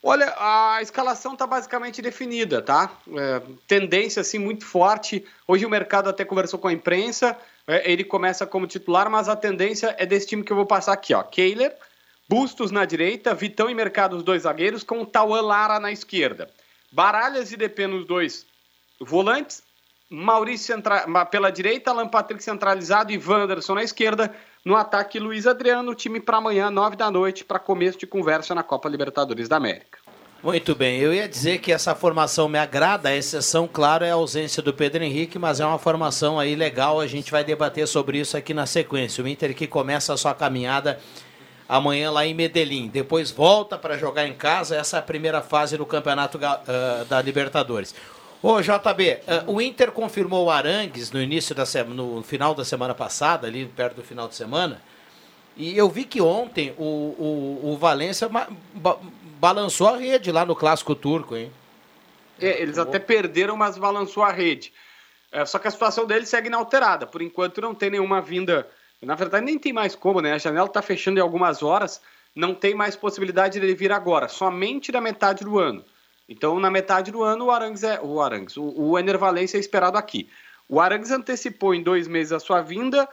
Olha, 0.03 0.33
a 0.37 0.81
escalação 0.81 1.33
está 1.33 1.45
basicamente 1.45 2.01
definida, 2.01 2.61
tá? 2.61 2.91
É, 3.15 3.41
tendência 3.67 4.21
assim 4.21 4.39
muito 4.39 4.65
forte. 4.65 5.23
Hoje 5.47 5.65
o 5.65 5.69
mercado 5.69 6.09
até 6.09 6.25
conversou 6.25 6.59
com 6.59 6.67
a 6.67 6.73
imprensa. 6.73 7.37
É, 7.67 7.91
ele 7.91 8.03
começa 8.03 8.47
como 8.47 8.65
titular, 8.65 9.09
mas 9.11 9.29
a 9.29 9.35
tendência 9.35 9.95
é 9.99 10.05
desse 10.05 10.27
time 10.27 10.43
que 10.43 10.51
eu 10.51 10.57
vou 10.57 10.65
passar 10.65 10.93
aqui, 10.93 11.13
ó. 11.13 11.21
Kehler, 11.21 11.77
Bustos 12.31 12.71
na 12.71 12.85
direita, 12.85 13.35
Vitão 13.35 13.69
e 13.69 13.75
Mercado 13.75 14.15
os 14.15 14.23
dois 14.23 14.43
zagueiros, 14.43 14.83
com 14.83 15.01
o 15.01 15.05
Tauan 15.05 15.41
Lara 15.41 15.81
na 15.81 15.91
esquerda. 15.91 16.49
Baralhas 16.89 17.51
e 17.51 17.57
DP 17.57 17.87
nos 17.87 18.05
dois 18.05 18.45
volantes. 19.01 19.61
Maurício 20.13 20.67
centra... 20.67 21.05
pela 21.25 21.49
direita, 21.49 21.89
Alan 21.89 22.09
Patrick 22.09 22.43
centralizado 22.43 23.13
e 23.13 23.17
Wanderson 23.17 23.75
na 23.75 23.83
esquerda. 23.83 24.35
No 24.65 24.75
ataque, 24.75 25.17
Luiz 25.17 25.47
Adriano, 25.47 25.95
time 25.95 26.19
para 26.19 26.35
amanhã, 26.35 26.69
nove 26.69 26.97
da 26.97 27.09
noite, 27.09 27.45
para 27.45 27.57
começo 27.57 27.97
de 27.97 28.05
conversa 28.05 28.53
na 28.53 28.61
Copa 28.61 28.89
Libertadores 28.89 29.47
da 29.47 29.55
América. 29.55 29.99
Muito 30.43 30.75
bem, 30.75 30.99
eu 30.99 31.13
ia 31.13 31.29
dizer 31.29 31.59
que 31.59 31.71
essa 31.71 31.95
formação 31.95 32.49
me 32.49 32.57
agrada, 32.57 33.09
a 33.09 33.15
exceção, 33.15 33.69
claro, 33.71 34.03
é 34.03 34.11
a 34.11 34.15
ausência 34.15 34.61
do 34.61 34.73
Pedro 34.73 35.03
Henrique, 35.03 35.39
mas 35.39 35.59
é 35.59 35.65
uma 35.65 35.77
formação 35.79 36.39
aí 36.39 36.55
legal, 36.55 36.99
a 36.99 37.07
gente 37.07 37.31
vai 37.31 37.43
debater 37.43 37.87
sobre 37.87 38.19
isso 38.19 38.35
aqui 38.35 38.53
na 38.53 38.65
sequência. 38.65 39.23
O 39.23 39.27
Inter 39.27 39.55
que 39.55 39.65
começa 39.65 40.13
a 40.13 40.17
sua 40.17 40.33
caminhada 40.33 40.99
amanhã 41.69 42.11
lá 42.11 42.25
em 42.25 42.33
Medellín, 42.33 42.87
depois 42.87 43.31
volta 43.31 43.77
para 43.77 43.97
jogar 43.97 44.27
em 44.27 44.33
casa, 44.33 44.75
essa 44.75 44.97
é 44.97 44.99
a 44.99 45.03
primeira 45.03 45.41
fase 45.41 45.77
do 45.77 45.85
Campeonato 45.85 46.37
da 47.07 47.21
Libertadores. 47.21 47.95
Ô 48.43 48.59
JB, 48.59 49.19
uh, 49.47 49.51
o 49.53 49.61
Inter 49.61 49.91
confirmou 49.91 50.45
o 50.45 50.49
Arangues 50.49 51.11
no 51.11 51.21
início 51.21 51.53
da 51.53 51.65
semana, 51.65 51.95
no 51.95 52.23
final 52.23 52.55
da 52.55 52.65
semana 52.65 52.95
passada, 52.95 53.45
ali 53.45 53.67
perto 53.67 53.97
do 53.97 54.03
final 54.03 54.27
de 54.27 54.33
semana, 54.33 54.81
e 55.55 55.77
eu 55.77 55.87
vi 55.89 56.05
que 56.05 56.19
ontem 56.19 56.73
o, 56.77 56.83
o, 56.83 57.71
o 57.71 57.77
Valência 57.77 58.27
balançou 59.39 59.87
a 59.89 59.97
rede 59.97 60.31
lá 60.31 60.43
no 60.43 60.55
clássico 60.55 60.95
turco, 60.95 61.35
hein? 61.35 61.51
É, 62.39 62.61
eles 62.61 62.79
até 62.79 62.97
perderam, 62.97 63.55
mas 63.55 63.77
balançou 63.77 64.23
a 64.23 64.31
rede. 64.31 64.73
É, 65.31 65.45
só 65.45 65.59
que 65.59 65.67
a 65.67 65.71
situação 65.71 66.05
deles 66.05 66.27
segue 66.27 66.47
inalterada. 66.47 67.05
Por 67.05 67.21
enquanto 67.21 67.61
não 67.61 67.75
tem 67.75 67.91
nenhuma 67.91 68.21
vinda. 68.21 68.67
Na 69.01 69.13
verdade, 69.13 69.45
nem 69.45 69.59
tem 69.59 69.71
mais 69.71 69.95
como, 69.95 70.19
né? 70.19 70.33
A 70.33 70.37
janela 70.37 70.65
está 70.65 70.81
fechando 70.81 71.19
em 71.19 71.21
algumas 71.21 71.61
horas, 71.61 72.01
não 72.35 72.55
tem 72.55 72.73
mais 72.73 72.95
possibilidade 72.95 73.59
dele 73.59 73.75
vir 73.75 73.91
agora, 73.91 74.27
somente 74.27 74.91
da 74.91 75.01
metade 75.01 75.43
do 75.43 75.59
ano. 75.59 75.83
Então, 76.31 76.61
na 76.61 76.71
metade 76.71 77.11
do 77.11 77.23
ano, 77.23 77.47
o 77.47 77.51
Arangues 77.51 77.83
é. 77.83 77.99
O 78.01 78.21
Arangues, 78.21 78.55
o, 78.55 78.63
o 78.63 78.97
Ener 78.97 79.17
Valência 79.17 79.57
é 79.57 79.59
esperado 79.59 79.97
aqui. 79.97 80.29
O 80.69 80.79
Arangues 80.79 81.11
antecipou 81.11 81.75
em 81.75 81.83
dois 81.83 82.07
meses 82.07 82.31
a 82.31 82.39
sua 82.39 82.61
vinda. 82.61 83.05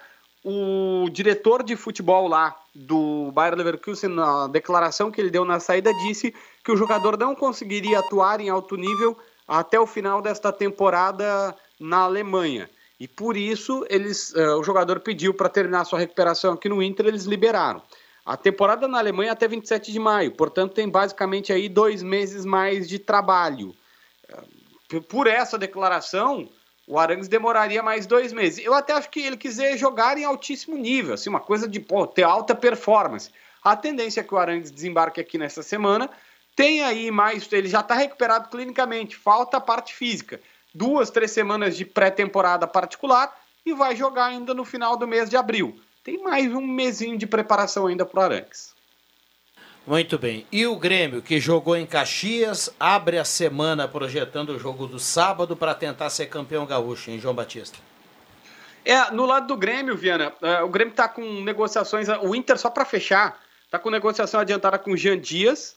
O 0.45 1.09
diretor 1.11 1.65
de 1.65 1.75
futebol 1.75 2.29
lá 2.29 2.57
do 2.73 3.33
Bayer 3.33 3.57
Leverkusen, 3.57 4.11
na 4.11 4.47
declaração 4.47 5.11
que 5.11 5.21
ele 5.21 5.31
deu 5.31 5.45
na 5.45 5.59
saída, 5.59 5.93
disse 5.95 6.33
que 6.63 6.71
o 6.71 6.77
jogador 6.77 7.19
não 7.19 7.35
conseguiria 7.35 7.99
atuar 7.99 8.41
em 8.41 8.51
alto 8.51 8.77
nível 8.77 9.19
até 9.49 9.81
o 9.81 9.87
final 9.87 10.23
desta 10.23 10.53
temporada 10.53 11.57
na 11.81 12.03
Alemanha. 12.03 12.71
E 13.01 13.09
por 13.09 13.37
isso 13.37 13.85
eles, 13.91 14.33
uh, 14.35 14.61
o 14.61 14.63
jogador 14.63 15.01
pediu 15.01 15.35
para 15.35 15.49
terminar 15.49 15.85
sua 15.87 15.99
recuperação 15.99 16.53
aqui 16.53 16.69
no 16.69 16.81
Inter, 16.81 17.07
eles 17.07 17.25
liberaram. 17.25 17.83
A 18.29 18.37
temporada 18.37 18.87
na 18.87 18.99
Alemanha 18.99 19.31
é 19.31 19.33
até 19.33 19.49
27 19.49 19.91
de 19.91 19.99
maio, 19.99 20.31
portanto 20.33 20.75
tem 20.75 20.87
basicamente 20.87 21.51
aí 21.51 21.67
dois 21.67 22.03
meses 22.03 22.45
mais 22.45 22.87
de 22.87 22.99
trabalho. 22.99 23.75
Por 25.09 25.27
essa 25.27 25.57
declaração, 25.57 26.47
o 26.87 26.99
Arangues 26.99 27.27
demoraria 27.27 27.83
mais 27.83 28.07
dois 28.07 28.31
meses. 28.31 28.63
Eu 28.63 28.75
até 28.75 28.93
acho 28.93 29.09
que 29.09 29.21
ele 29.21 29.39
quiser 29.39 29.79
jogar 29.79 30.19
em 30.19 30.25
altíssimo 30.25 30.77
nível, 30.77 31.15
assim, 31.15 31.31
uma 31.31 31.41
coisa 31.41 31.67
de 31.67 31.81
pô, 31.81 32.07
ter 32.07 32.23
alta 32.23 32.55
performance. 32.55 33.31
A 33.65 33.75
tendência 33.75 34.21
é 34.21 34.25
que 34.25 34.35
o 34.35 34.39
Arangues 34.39 34.71
desembarque 34.71 35.23
aqui 35.23 35.39
nessa 35.39 35.63
semana. 35.63 36.11
Tem 36.55 36.83
aí 36.83 37.11
mais, 37.11 37.51
ele 37.51 37.67
já 37.67 37.81
está 37.81 37.95
recuperado 37.95 38.51
clinicamente, 38.51 39.17
falta 39.17 39.57
a 39.57 39.61
parte 39.61 39.95
física. 39.95 40.39
Duas, 40.75 41.09
três 41.09 41.31
semanas 41.31 41.79
de 41.79 41.87
pré-temporada 41.87 42.67
particular 42.67 43.35
e 43.65 43.73
vai 43.73 43.97
jogar 43.97 44.27
ainda 44.27 44.53
no 44.53 44.67
final 44.67 44.99
do 44.99 45.09
mês 45.09 45.31
de 45.31 45.37
abril. 45.39 45.81
Tem 46.09 46.17
mais 46.23 46.51
um 46.55 46.67
mesinho 46.67 47.19
de 47.19 47.27
preparação 47.27 47.87
ainda 47.87 48.07
para 48.07 48.19
o 48.19 48.23
Arangues. 48.23 48.75
Muito 49.87 50.19
bem. 50.19 50.47
E 50.51 50.67
o 50.67 50.75
Grêmio, 50.75 51.21
que 51.21 51.39
jogou 51.39 51.77
em 51.77 51.85
Caxias, 51.85 52.75
abre 52.81 53.19
a 53.19 53.27
semana 53.27 53.87
projetando 53.87 54.55
o 54.55 54.59
jogo 54.59 54.87
do 54.87 54.99
sábado 54.99 55.55
para 55.55 55.75
tentar 55.75 56.09
ser 56.09 56.29
campeão 56.29 56.65
gaúcho, 56.65 57.11
em 57.11 57.19
João 57.21 57.35
Batista. 57.35 57.77
É, 58.87 59.11
no 59.11 59.27
lado 59.27 59.49
do 59.49 59.57
Grêmio, 59.59 59.99
Viana, 59.99 60.33
uh, 60.41 60.65
o 60.65 60.71
Grêmio 60.71 60.93
está 60.93 61.11
com 61.11 61.43
negociações. 61.43 62.09
O 62.23 62.35
Inter, 62.35 62.57
só 62.57 62.71
para 62.71 62.87
fechar, 62.87 63.39
está 63.67 63.79
com 63.79 63.91
negociação 63.91 64.41
adiantada 64.41 64.79
com 64.79 64.93
o 64.93 64.97
Jean 64.97 65.21
Dias. 65.21 65.77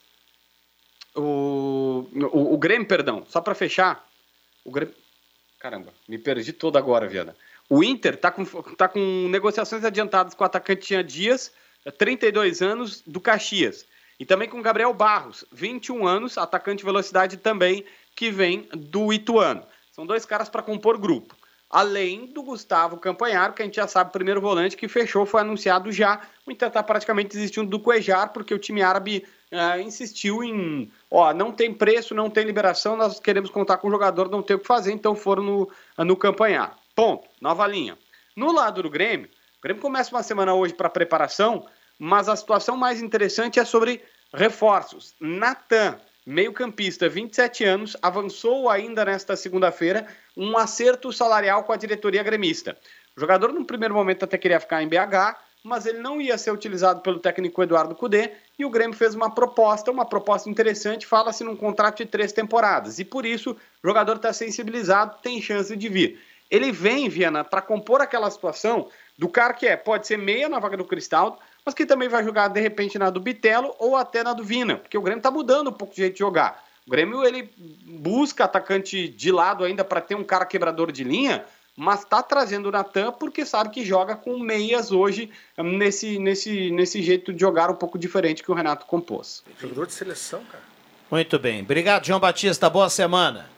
O, 1.13 2.07
o, 2.31 2.53
o 2.53 2.57
Grêmio, 2.57 2.87
perdão, 2.87 3.25
só 3.27 3.41
para 3.41 3.53
fechar. 3.53 4.07
O 4.63 4.71
Grêmio. 4.71 4.95
Caramba, 5.59 5.91
me 6.07 6.17
perdi 6.17 6.53
todo 6.53 6.77
agora, 6.77 7.05
Viana. 7.05 7.35
O 7.71 7.81
Inter 7.81 8.15
está 8.15 8.29
com, 8.29 8.43
tá 8.75 8.89
com 8.89 9.29
negociações 9.29 9.85
adiantadas 9.85 10.33
com 10.33 10.43
o 10.43 10.45
atacante 10.45 11.01
Dias, 11.03 11.53
32 11.97 12.61
anos, 12.61 13.01
do 13.07 13.21
Caxias. 13.21 13.85
E 14.19 14.25
também 14.25 14.49
com 14.49 14.61
Gabriel 14.61 14.93
Barros, 14.93 15.45
21 15.53 16.05
anos, 16.05 16.37
atacante 16.37 16.79
de 16.79 16.83
velocidade 16.83 17.37
também, 17.37 17.85
que 18.13 18.29
vem 18.29 18.67
do 18.73 19.13
Ituano. 19.13 19.63
São 19.93 20.05
dois 20.05 20.25
caras 20.25 20.49
para 20.49 20.61
compor 20.61 20.97
grupo. 20.97 21.33
Além 21.69 22.25
do 22.25 22.43
Gustavo 22.43 22.97
Campanharo, 22.97 23.53
que 23.53 23.61
a 23.61 23.65
gente 23.65 23.77
já 23.77 23.87
sabe, 23.87 24.11
primeiro 24.11 24.41
volante 24.41 24.75
que 24.75 24.89
fechou, 24.89 25.25
foi 25.25 25.39
anunciado 25.39 25.93
já. 25.93 26.19
O 26.45 26.51
Inter 26.51 26.67
está 26.67 26.83
praticamente 26.83 27.29
desistindo 27.29 27.69
do 27.69 27.79
Cuejar, 27.79 28.33
porque 28.33 28.53
o 28.53 28.59
time 28.59 28.81
árabe 28.81 29.25
uh, 29.49 29.79
insistiu 29.79 30.43
em: 30.43 30.91
ó, 31.09 31.33
não 31.33 31.53
tem 31.53 31.73
preço, 31.73 32.13
não 32.13 32.29
tem 32.29 32.43
liberação, 32.43 32.97
nós 32.97 33.17
queremos 33.17 33.49
contar 33.49 33.77
com 33.77 33.87
o 33.87 33.91
jogador, 33.91 34.29
não 34.29 34.43
tem 34.43 34.57
o 34.57 34.59
que 34.59 34.67
fazer, 34.67 34.91
então 34.91 35.15
foram 35.15 35.41
no, 35.41 35.71
no 35.99 36.17
Campanharo. 36.17 36.80
Ponto, 36.95 37.27
nova 37.39 37.65
linha. 37.67 37.97
No 38.35 38.51
lado 38.51 38.83
do 38.83 38.89
Grêmio, 38.89 39.29
o 39.59 39.61
Grêmio 39.61 39.81
começa 39.81 40.11
uma 40.11 40.23
semana 40.23 40.53
hoje 40.53 40.73
para 40.73 40.89
preparação 40.89 41.65
mas 42.03 42.27
a 42.27 42.35
situação 42.35 42.75
mais 42.75 42.99
interessante 42.99 43.59
é 43.59 43.63
sobre 43.63 44.01
reforços. 44.33 45.13
Natan, 45.19 45.99
meio-campista, 46.25 47.07
27 47.07 47.63
anos, 47.63 47.95
avançou 48.01 48.71
ainda 48.71 49.05
nesta 49.05 49.35
segunda-feira 49.35 50.07
um 50.35 50.57
acerto 50.57 51.13
salarial 51.13 51.63
com 51.63 51.71
a 51.71 51.77
diretoria 51.77 52.23
gremista. 52.23 52.75
O 53.15 53.19
jogador, 53.19 53.53
no 53.53 53.63
primeiro 53.63 53.93
momento, 53.93 54.25
até 54.25 54.35
queria 54.35 54.59
ficar 54.59 54.81
em 54.81 54.87
BH, 54.87 55.37
mas 55.63 55.85
ele 55.85 55.99
não 55.99 56.19
ia 56.19 56.39
ser 56.39 56.49
utilizado 56.49 57.01
pelo 57.01 57.19
técnico 57.19 57.61
Eduardo 57.61 57.93
Cudê, 57.93 58.31
e 58.57 58.65
o 58.65 58.69
Grêmio 58.71 58.97
fez 58.97 59.13
uma 59.13 59.29
proposta, 59.29 59.91
uma 59.91 60.03
proposta 60.03 60.49
interessante, 60.49 61.05
fala-se 61.05 61.43
num 61.43 61.55
contrato 61.55 61.97
de 61.97 62.07
três 62.07 62.31
temporadas, 62.31 62.97
e 62.97 63.05
por 63.05 63.27
isso 63.27 63.51
o 63.51 63.87
jogador 63.87 64.15
está 64.15 64.33
sensibilizado, 64.33 65.19
tem 65.21 65.39
chance 65.39 65.77
de 65.77 65.87
vir. 65.87 66.19
Ele 66.51 66.69
vem, 66.69 67.07
Viana, 67.07 67.45
para 67.45 67.61
compor 67.61 68.01
aquela 68.01 68.29
situação 68.29 68.89
do 69.17 69.29
cara 69.29 69.53
que 69.53 69.65
é, 69.65 69.77
pode 69.77 70.05
ser 70.05 70.17
meia 70.17 70.49
na 70.49 70.59
vaga 70.59 70.75
do 70.75 70.83
Cristaldo, 70.83 71.37
mas 71.65 71.73
que 71.73 71.85
também 71.85 72.09
vai 72.09 72.23
jogar 72.23 72.49
de 72.49 72.59
repente 72.59 72.99
na 72.99 73.09
do 73.09 73.21
Bitelo 73.21 73.73
ou 73.79 73.95
até 73.95 74.21
na 74.21 74.33
do 74.33 74.43
Vina, 74.43 74.75
porque 74.75 74.97
o 74.97 75.01
Grêmio 75.01 75.19
está 75.19 75.31
mudando 75.31 75.69
um 75.69 75.73
pouco 75.73 75.93
de 75.93 76.01
jeito 76.01 76.13
de 76.13 76.19
jogar. 76.19 76.61
O 76.85 76.91
Grêmio 76.91 77.23
ele 77.23 77.49
busca 77.85 78.43
atacante 78.43 79.07
de 79.07 79.31
lado 79.31 79.63
ainda 79.63 79.85
para 79.85 80.01
ter 80.01 80.15
um 80.15 80.23
cara 80.23 80.45
quebrador 80.45 80.91
de 80.91 81.03
linha, 81.03 81.45
mas 81.77 82.01
está 82.01 82.21
trazendo 82.21 82.67
o 82.67 82.71
Natan 82.71 83.13
porque 83.13 83.45
sabe 83.45 83.69
que 83.69 83.85
joga 83.85 84.15
com 84.15 84.37
meias 84.39 84.91
hoje 84.91 85.31
nesse, 85.57 86.19
nesse, 86.19 86.71
nesse 86.71 87.01
jeito 87.01 87.31
de 87.31 87.39
jogar 87.39 87.69
um 87.69 87.75
pouco 87.75 87.97
diferente 87.97 88.43
que 88.43 88.51
o 88.51 88.55
Renato 88.55 88.85
compôs. 88.85 89.43
Jogador 89.59 89.85
de 89.85 89.93
seleção, 89.93 90.43
cara. 90.51 90.63
Muito 91.09 91.37
bem. 91.37 91.61
Obrigado, 91.61 92.05
João 92.05 92.19
Batista. 92.19 92.69
Boa 92.69 92.89
semana. 92.89 93.50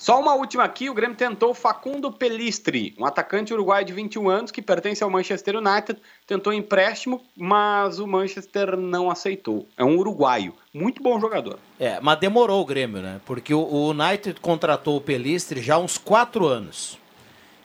Só 0.00 0.18
uma 0.18 0.32
última 0.32 0.64
aqui, 0.64 0.88
o 0.88 0.94
Grêmio 0.94 1.14
tentou 1.14 1.52
Facundo 1.52 2.10
Pelistri, 2.10 2.94
um 2.98 3.04
atacante 3.04 3.52
uruguaio 3.52 3.84
de 3.84 3.92
21 3.92 4.30
anos 4.30 4.50
que 4.50 4.62
pertence 4.62 5.04
ao 5.04 5.10
Manchester 5.10 5.56
United, 5.56 6.00
tentou 6.26 6.54
empréstimo, 6.54 7.22
mas 7.36 7.98
o 7.98 8.06
Manchester 8.06 8.78
não 8.78 9.10
aceitou. 9.10 9.68
É 9.76 9.84
um 9.84 9.98
uruguaio, 9.98 10.54
muito 10.72 11.02
bom 11.02 11.20
jogador. 11.20 11.58
É, 11.78 12.00
mas 12.00 12.18
demorou 12.18 12.62
o 12.62 12.64
Grêmio, 12.64 13.02
né? 13.02 13.20
Porque 13.26 13.52
o 13.52 13.90
United 13.90 14.40
contratou 14.40 14.96
o 14.96 15.02
Pelistri 15.02 15.60
já 15.60 15.74
há 15.74 15.78
uns 15.78 15.98
4 15.98 16.46
anos. 16.46 16.98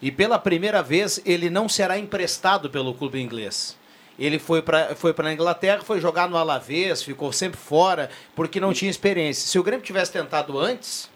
E 0.02 0.12
pela 0.12 0.38
primeira 0.38 0.84
vez 0.84 1.22
ele 1.26 1.50
não 1.50 1.70
será 1.70 1.98
emprestado 1.98 2.70
pelo 2.70 2.94
clube 2.94 3.22
inglês. 3.22 3.78
Ele 4.20 4.40
foi 4.40 4.62
para 4.62 4.94
foi 4.94 5.16
a 5.18 5.32
Inglaterra, 5.32 5.84
foi 5.84 6.02
jogar 6.02 6.28
no 6.28 6.36
Alavés, 6.36 7.02
ficou 7.02 7.32
sempre 7.32 7.58
fora, 7.58 8.10
porque 8.36 8.60
não 8.60 8.74
tinha 8.74 8.92
experiência. 8.92 9.48
Se 9.48 9.58
o 9.58 9.64
Grêmio 9.64 9.86
tivesse 9.86 10.12
tentado 10.12 10.60
antes, 10.60 11.10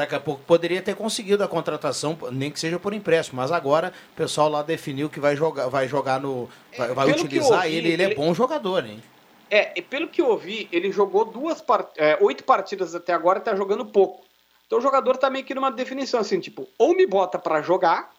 daqui 0.00 0.14
a 0.14 0.20
pouco 0.20 0.42
poderia 0.44 0.80
ter 0.80 0.94
conseguido 0.96 1.44
a 1.44 1.48
contratação, 1.48 2.16
nem 2.32 2.50
que 2.50 2.58
seja 2.58 2.78
por 2.78 2.94
empréstimo, 2.94 3.40
mas 3.40 3.52
agora 3.52 3.92
o 4.12 4.16
pessoal 4.16 4.48
lá 4.48 4.62
definiu 4.62 5.10
que 5.10 5.20
vai 5.20 5.36
jogar, 5.36 5.68
vai 5.68 5.86
jogar 5.86 6.20
no. 6.20 6.48
vai, 6.76 6.88
vai 6.94 7.10
utilizar 7.10 7.64
ouvi, 7.64 7.76
ele, 7.76 7.88
ele, 7.88 8.02
ele 8.02 8.12
é 8.12 8.14
bom 8.14 8.32
jogador, 8.34 8.86
hein? 8.86 9.02
É, 9.50 9.72
e 9.76 9.82
pelo 9.82 10.08
que 10.08 10.22
eu 10.22 10.28
ouvi, 10.28 10.68
ele 10.70 10.92
jogou 10.92 11.24
duas 11.24 11.60
part... 11.60 11.90
É, 11.96 12.16
oito 12.20 12.44
partidas 12.44 12.94
até 12.94 13.12
agora 13.12 13.40
e 13.40 13.42
tá 13.42 13.54
jogando 13.54 13.84
pouco. 13.84 14.24
Então 14.66 14.78
o 14.78 14.82
jogador 14.82 15.16
tá 15.16 15.28
meio 15.28 15.44
que 15.44 15.54
numa 15.54 15.70
definição 15.70 16.20
assim, 16.20 16.38
tipo, 16.38 16.68
ou 16.78 16.94
me 16.94 17.04
bota 17.04 17.38
para 17.38 17.60
jogar, 17.60 18.12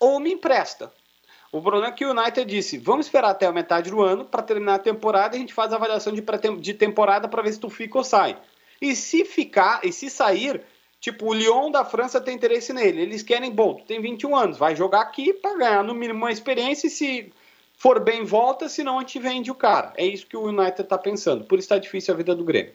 ou 0.00 0.18
me 0.18 0.32
empresta. 0.32 0.92
O 1.52 1.62
problema 1.62 1.88
é 1.88 1.92
que 1.92 2.04
o 2.04 2.10
United 2.10 2.44
disse: 2.44 2.76
vamos 2.78 3.06
esperar 3.06 3.30
até 3.30 3.46
a 3.46 3.52
metade 3.52 3.90
do 3.90 4.02
ano 4.02 4.24
para 4.24 4.42
terminar 4.42 4.74
a 4.74 4.78
temporada 4.78 5.36
e 5.36 5.38
a 5.38 5.40
gente 5.40 5.54
faz 5.54 5.72
a 5.72 5.76
avaliação 5.76 6.12
de, 6.12 6.22
de 6.60 6.74
temporada 6.74 7.28
para 7.28 7.42
ver 7.42 7.52
se 7.52 7.60
tu 7.60 7.70
fica 7.70 7.96
ou 7.96 8.04
sai. 8.04 8.36
E 8.80 8.96
se 8.96 9.24
ficar, 9.24 9.80
e 9.84 9.92
se 9.92 10.08
sair, 10.08 10.62
tipo, 11.00 11.26
o 11.26 11.34
Lyon 11.34 11.70
da 11.70 11.84
França 11.84 12.20
tem 12.20 12.34
interesse 12.34 12.72
nele. 12.72 13.02
Eles 13.02 13.22
querem, 13.22 13.50
bom, 13.50 13.74
tu 13.74 13.84
tem 13.84 14.00
21 14.00 14.34
anos, 14.36 14.58
vai 14.58 14.74
jogar 14.74 15.02
aqui 15.02 15.32
para 15.32 15.56
ganhar 15.56 15.84
no 15.84 15.94
mínimo 15.94 16.20
uma 16.20 16.32
experiência 16.32 16.86
e 16.86 16.90
se 16.90 17.32
for 17.76 17.98
bem, 18.00 18.24
volta, 18.24 18.68
senão 18.68 18.98
a 18.98 19.00
gente 19.00 19.18
vende 19.18 19.50
o 19.50 19.54
cara. 19.54 19.92
É 19.96 20.04
isso 20.04 20.26
que 20.26 20.36
o 20.36 20.44
United 20.44 20.84
tá 20.84 20.98
pensando. 20.98 21.44
Por 21.44 21.58
isso 21.58 21.68
tá 21.68 21.78
difícil 21.78 22.14
a 22.14 22.16
vida 22.16 22.34
do 22.34 22.44
Grêmio. 22.44 22.72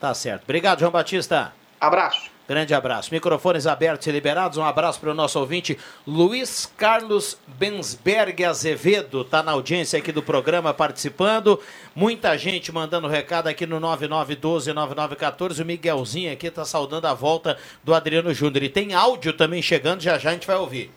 Tá 0.00 0.12
certo. 0.14 0.42
Obrigado, 0.44 0.80
João 0.80 0.92
Batista. 0.92 1.52
Abraço. 1.80 2.33
Grande 2.46 2.74
abraço. 2.74 3.12
Microfones 3.12 3.66
abertos 3.66 4.06
e 4.06 4.10
liberados. 4.10 4.58
Um 4.58 4.64
abraço 4.64 5.00
para 5.00 5.10
o 5.10 5.14
nosso 5.14 5.40
ouvinte 5.40 5.78
Luiz 6.06 6.70
Carlos 6.76 7.38
Bensberg 7.46 8.44
Azevedo. 8.44 9.22
Está 9.22 9.42
na 9.42 9.52
audiência 9.52 9.98
aqui 9.98 10.12
do 10.12 10.22
programa 10.22 10.74
participando. 10.74 11.58
Muita 11.94 12.36
gente 12.36 12.70
mandando 12.70 13.08
recado 13.08 13.46
aqui 13.46 13.64
no 13.64 13.80
9912-9914. 13.80 15.62
O 15.62 15.64
Miguelzinho 15.64 16.30
aqui 16.30 16.48
está 16.48 16.66
saudando 16.66 17.06
a 17.06 17.14
volta 17.14 17.56
do 17.82 17.94
Adriano 17.94 18.34
Júnior. 18.34 18.64
E 18.64 18.68
tem 18.68 18.92
áudio 18.92 19.32
também 19.32 19.62
chegando, 19.62 20.02
já 20.02 20.18
já 20.18 20.28
a 20.28 20.32
gente 20.34 20.46
vai 20.46 20.56
ouvir. 20.56 20.90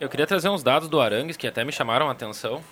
Eu 0.00 0.08
queria 0.08 0.26
trazer 0.26 0.48
uns 0.48 0.64
dados 0.64 0.88
do 0.88 1.00
Arangues 1.00 1.36
que 1.36 1.46
até 1.46 1.64
me 1.64 1.70
chamaram 1.70 2.08
a 2.08 2.12
atenção. 2.12 2.64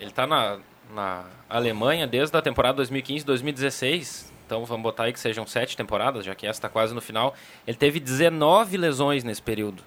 Ele 0.00 0.08
está 0.08 0.26
na, 0.26 0.58
na 0.94 1.26
Alemanha 1.50 2.06
desde 2.06 2.34
a 2.34 2.40
temporada 2.40 2.82
2015-2016. 2.82 4.37
Então 4.48 4.64
vamos 4.64 4.82
botar 4.82 5.04
aí 5.04 5.12
que 5.12 5.20
sejam 5.20 5.46
sete 5.46 5.76
temporadas, 5.76 6.24
já 6.24 6.34
que 6.34 6.46
essa 6.46 6.56
está 6.56 6.70
quase 6.70 6.94
no 6.94 7.02
final. 7.02 7.34
Ele 7.66 7.76
teve 7.76 8.00
19 8.00 8.78
lesões 8.78 9.22
nesse 9.22 9.42
período. 9.42 9.82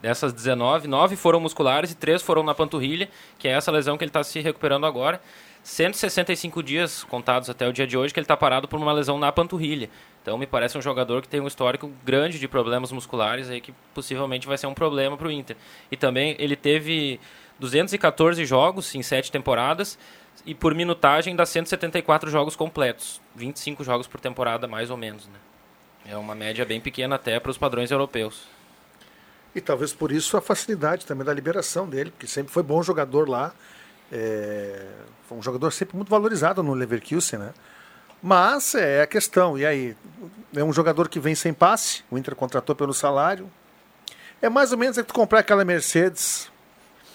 Dessas 0.00 0.32
19, 0.32 0.86
9 0.86 1.16
foram 1.16 1.40
musculares 1.40 1.90
e 1.90 1.96
3 1.96 2.22
foram 2.22 2.44
na 2.44 2.54
panturrilha, 2.54 3.08
que 3.36 3.48
é 3.48 3.50
essa 3.50 3.72
lesão 3.72 3.98
que 3.98 4.04
ele 4.04 4.10
está 4.10 4.22
se 4.22 4.38
recuperando 4.38 4.86
agora. 4.86 5.20
165 5.64 6.62
dias 6.62 7.02
contados 7.02 7.50
até 7.50 7.66
o 7.68 7.72
dia 7.72 7.84
de 7.84 7.98
hoje 7.98 8.14
que 8.14 8.20
ele 8.20 8.24
está 8.24 8.36
parado 8.36 8.68
por 8.68 8.78
uma 8.78 8.92
lesão 8.92 9.18
na 9.18 9.32
panturrilha. 9.32 9.90
Então 10.22 10.38
me 10.38 10.46
parece 10.46 10.78
um 10.78 10.82
jogador 10.82 11.20
que 11.20 11.28
tem 11.28 11.40
um 11.40 11.48
histórico 11.48 11.90
grande 12.04 12.38
de 12.38 12.46
problemas 12.46 12.92
musculares 12.92 13.50
aí 13.50 13.60
que 13.60 13.74
possivelmente 13.92 14.46
vai 14.46 14.56
ser 14.56 14.68
um 14.68 14.74
problema 14.74 15.16
para 15.16 15.26
o 15.26 15.32
Inter. 15.32 15.56
E 15.90 15.96
também 15.96 16.36
ele 16.38 16.54
teve 16.54 17.18
214 17.58 18.44
jogos 18.44 18.94
em 18.94 19.02
sete 19.02 19.32
temporadas 19.32 19.98
e 20.44 20.54
por 20.54 20.74
minutagem 20.74 21.34
dá 21.36 21.44
174 21.44 22.30
jogos 22.30 22.56
completos, 22.56 23.20
25 23.34 23.84
jogos 23.84 24.06
por 24.06 24.20
temporada 24.20 24.66
mais 24.66 24.90
ou 24.90 24.96
menos, 24.96 25.26
né? 25.26 25.38
É 26.06 26.16
uma 26.16 26.34
média 26.34 26.64
bem 26.64 26.80
pequena 26.80 27.16
até 27.16 27.38
para 27.38 27.50
os 27.50 27.58
padrões 27.58 27.90
europeus. 27.90 28.48
E 29.54 29.60
talvez 29.60 29.92
por 29.92 30.12
isso 30.12 30.36
a 30.36 30.40
facilidade 30.40 31.04
também 31.04 31.24
da 31.24 31.34
liberação 31.34 31.88
dele, 31.88 32.10
porque 32.10 32.26
sempre 32.26 32.52
foi 32.52 32.62
bom 32.62 32.82
jogador 32.82 33.28
lá. 33.28 33.52
é, 34.10 34.86
Foi 35.28 35.36
um 35.36 35.42
jogador 35.42 35.70
sempre 35.70 35.96
muito 35.96 36.08
valorizado 36.08 36.62
no 36.62 36.74
Leverkusen, 36.74 37.38
né? 37.38 37.52
Mas 38.22 38.74
é 38.74 39.02
a 39.02 39.06
questão, 39.06 39.56
e 39.58 39.64
aí? 39.64 39.96
É 40.54 40.64
um 40.64 40.72
jogador 40.72 41.08
que 41.08 41.20
vem 41.20 41.34
sem 41.34 41.52
passe, 41.52 42.02
o 42.10 42.18
Inter 42.18 42.34
contratou 42.34 42.74
pelo 42.74 42.92
salário. 42.94 43.50
É 44.40 44.48
mais 44.48 44.72
ou 44.72 44.78
menos 44.78 44.98
é 44.98 45.02
que 45.02 45.08
tu 45.08 45.14
comprar 45.14 45.40
aquela 45.40 45.64
Mercedes 45.64 46.50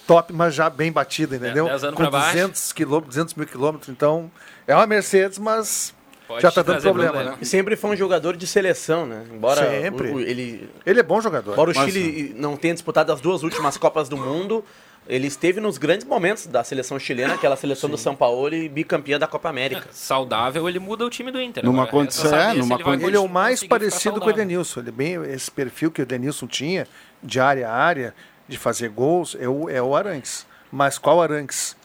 top, 0.07 0.33
mas 0.33 0.53
já 0.55 0.69
bem 0.69 0.91
batida, 0.91 1.35
entendeu? 1.35 1.65
10 1.65 1.83
anos 1.83 1.95
Com 1.95 2.03
pra 2.03 2.11
baixo. 2.11 2.31
200, 2.33 2.73
quilômetros, 2.73 3.15
200 3.15 3.33
mil 3.35 3.47
quilômetros. 3.47 3.89
Então, 3.89 4.29
é 4.67 4.75
uma 4.75 4.85
Mercedes, 4.87 5.37
mas 5.39 5.93
Pode 6.27 6.41
já 6.41 6.51
te 6.51 6.55
tá 6.55 6.61
dando 6.61 6.73
trazer 6.75 6.87
problema, 6.89 7.11
problema. 7.11 7.31
né? 7.35 7.37
E 7.41 7.45
sempre 7.45 7.75
foi 7.75 7.91
um 7.91 7.95
jogador 7.95 8.35
de 8.37 8.47
seleção, 8.47 9.05
né? 9.05 9.23
Embora 9.33 9.69
Sempre. 9.69 10.09
o- 10.09 10.15
o- 10.15 10.19
ele 10.19 10.69
Ele 10.85 10.99
é 10.99 11.03
bom 11.03 11.19
jogador. 11.21 11.53
Embora 11.53 11.71
o 11.71 11.73
Mas- 11.75 11.91
Chile 11.91 12.33
não 12.37 12.55
tenha 12.57 12.73
disputado 12.73 13.11
as 13.11 13.19
duas 13.21 13.43
últimas 13.43 13.77
Copas 13.77 14.07
do 14.09 14.15
Mundo, 14.17 14.63
ele 15.07 15.27
esteve 15.27 15.59
nos 15.59 15.77
grandes 15.77 16.05
momentos 16.07 16.47
da 16.47 16.63
seleção 16.63 16.97
chilena, 16.97 17.33
aquela 17.33 17.57
seleção 17.57 17.89
do 17.89 17.97
São 17.97 18.15
Paulo 18.15 18.53
e 18.55 18.69
bicampeã 18.69 19.19
da 19.19 19.27
Copa 19.27 19.49
América. 19.49 19.87
Saudável, 19.91 20.67
ele 20.69 20.79
muda 20.79 21.05
o 21.05 21.09
time 21.09 21.29
do 21.29 21.41
Inter. 21.41 21.63
Numa 21.65 21.83
Agora, 21.83 21.91
condição, 21.91 22.23
resta 22.23 22.37
saber 22.37 22.49
é, 22.49 22.53
se 22.53 22.59
numa 22.59 22.75
ele 22.75 22.83
vai 22.83 22.93
Ele 23.09 23.17
é 23.17 23.19
o 23.19 23.27
mais 23.27 23.59
conseguir 23.59 23.65
ficar 23.67 23.79
parecido 23.79 24.13
com 24.13 24.19
o 24.19 24.23
saudável. 24.23 24.43
Edenilson. 24.43 24.79
Ele 24.79 24.89
é 24.89 24.91
bem 24.93 25.13
esse 25.33 25.51
perfil 25.51 25.91
que 25.91 26.01
o 26.01 26.03
Edenilson 26.03 26.47
tinha, 26.47 26.87
de 27.21 27.39
área 27.39 27.67
a 27.69 27.73
área, 27.73 28.13
de 28.53 28.59
fazer 28.59 28.89
gols, 28.89 29.35
é 29.39 29.47
o, 29.49 29.69
é 29.69 29.81
o 29.81 29.95
Arangues. 29.95 30.45
Mas 30.71 30.97
qual 30.97 31.21
Arangues? 31.21 31.75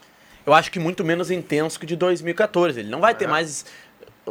Eu 0.46 0.54
acho 0.54 0.70
que 0.70 0.78
muito 0.78 1.04
menos 1.04 1.30
intenso 1.30 1.78
que 1.80 1.84
de 1.87 1.96
2014. 1.96 2.80
Ele 2.80 2.88
não 2.88 3.00
vai 3.00 3.14
ter 3.14 3.25
É. 3.25 3.28
mais 3.28 3.64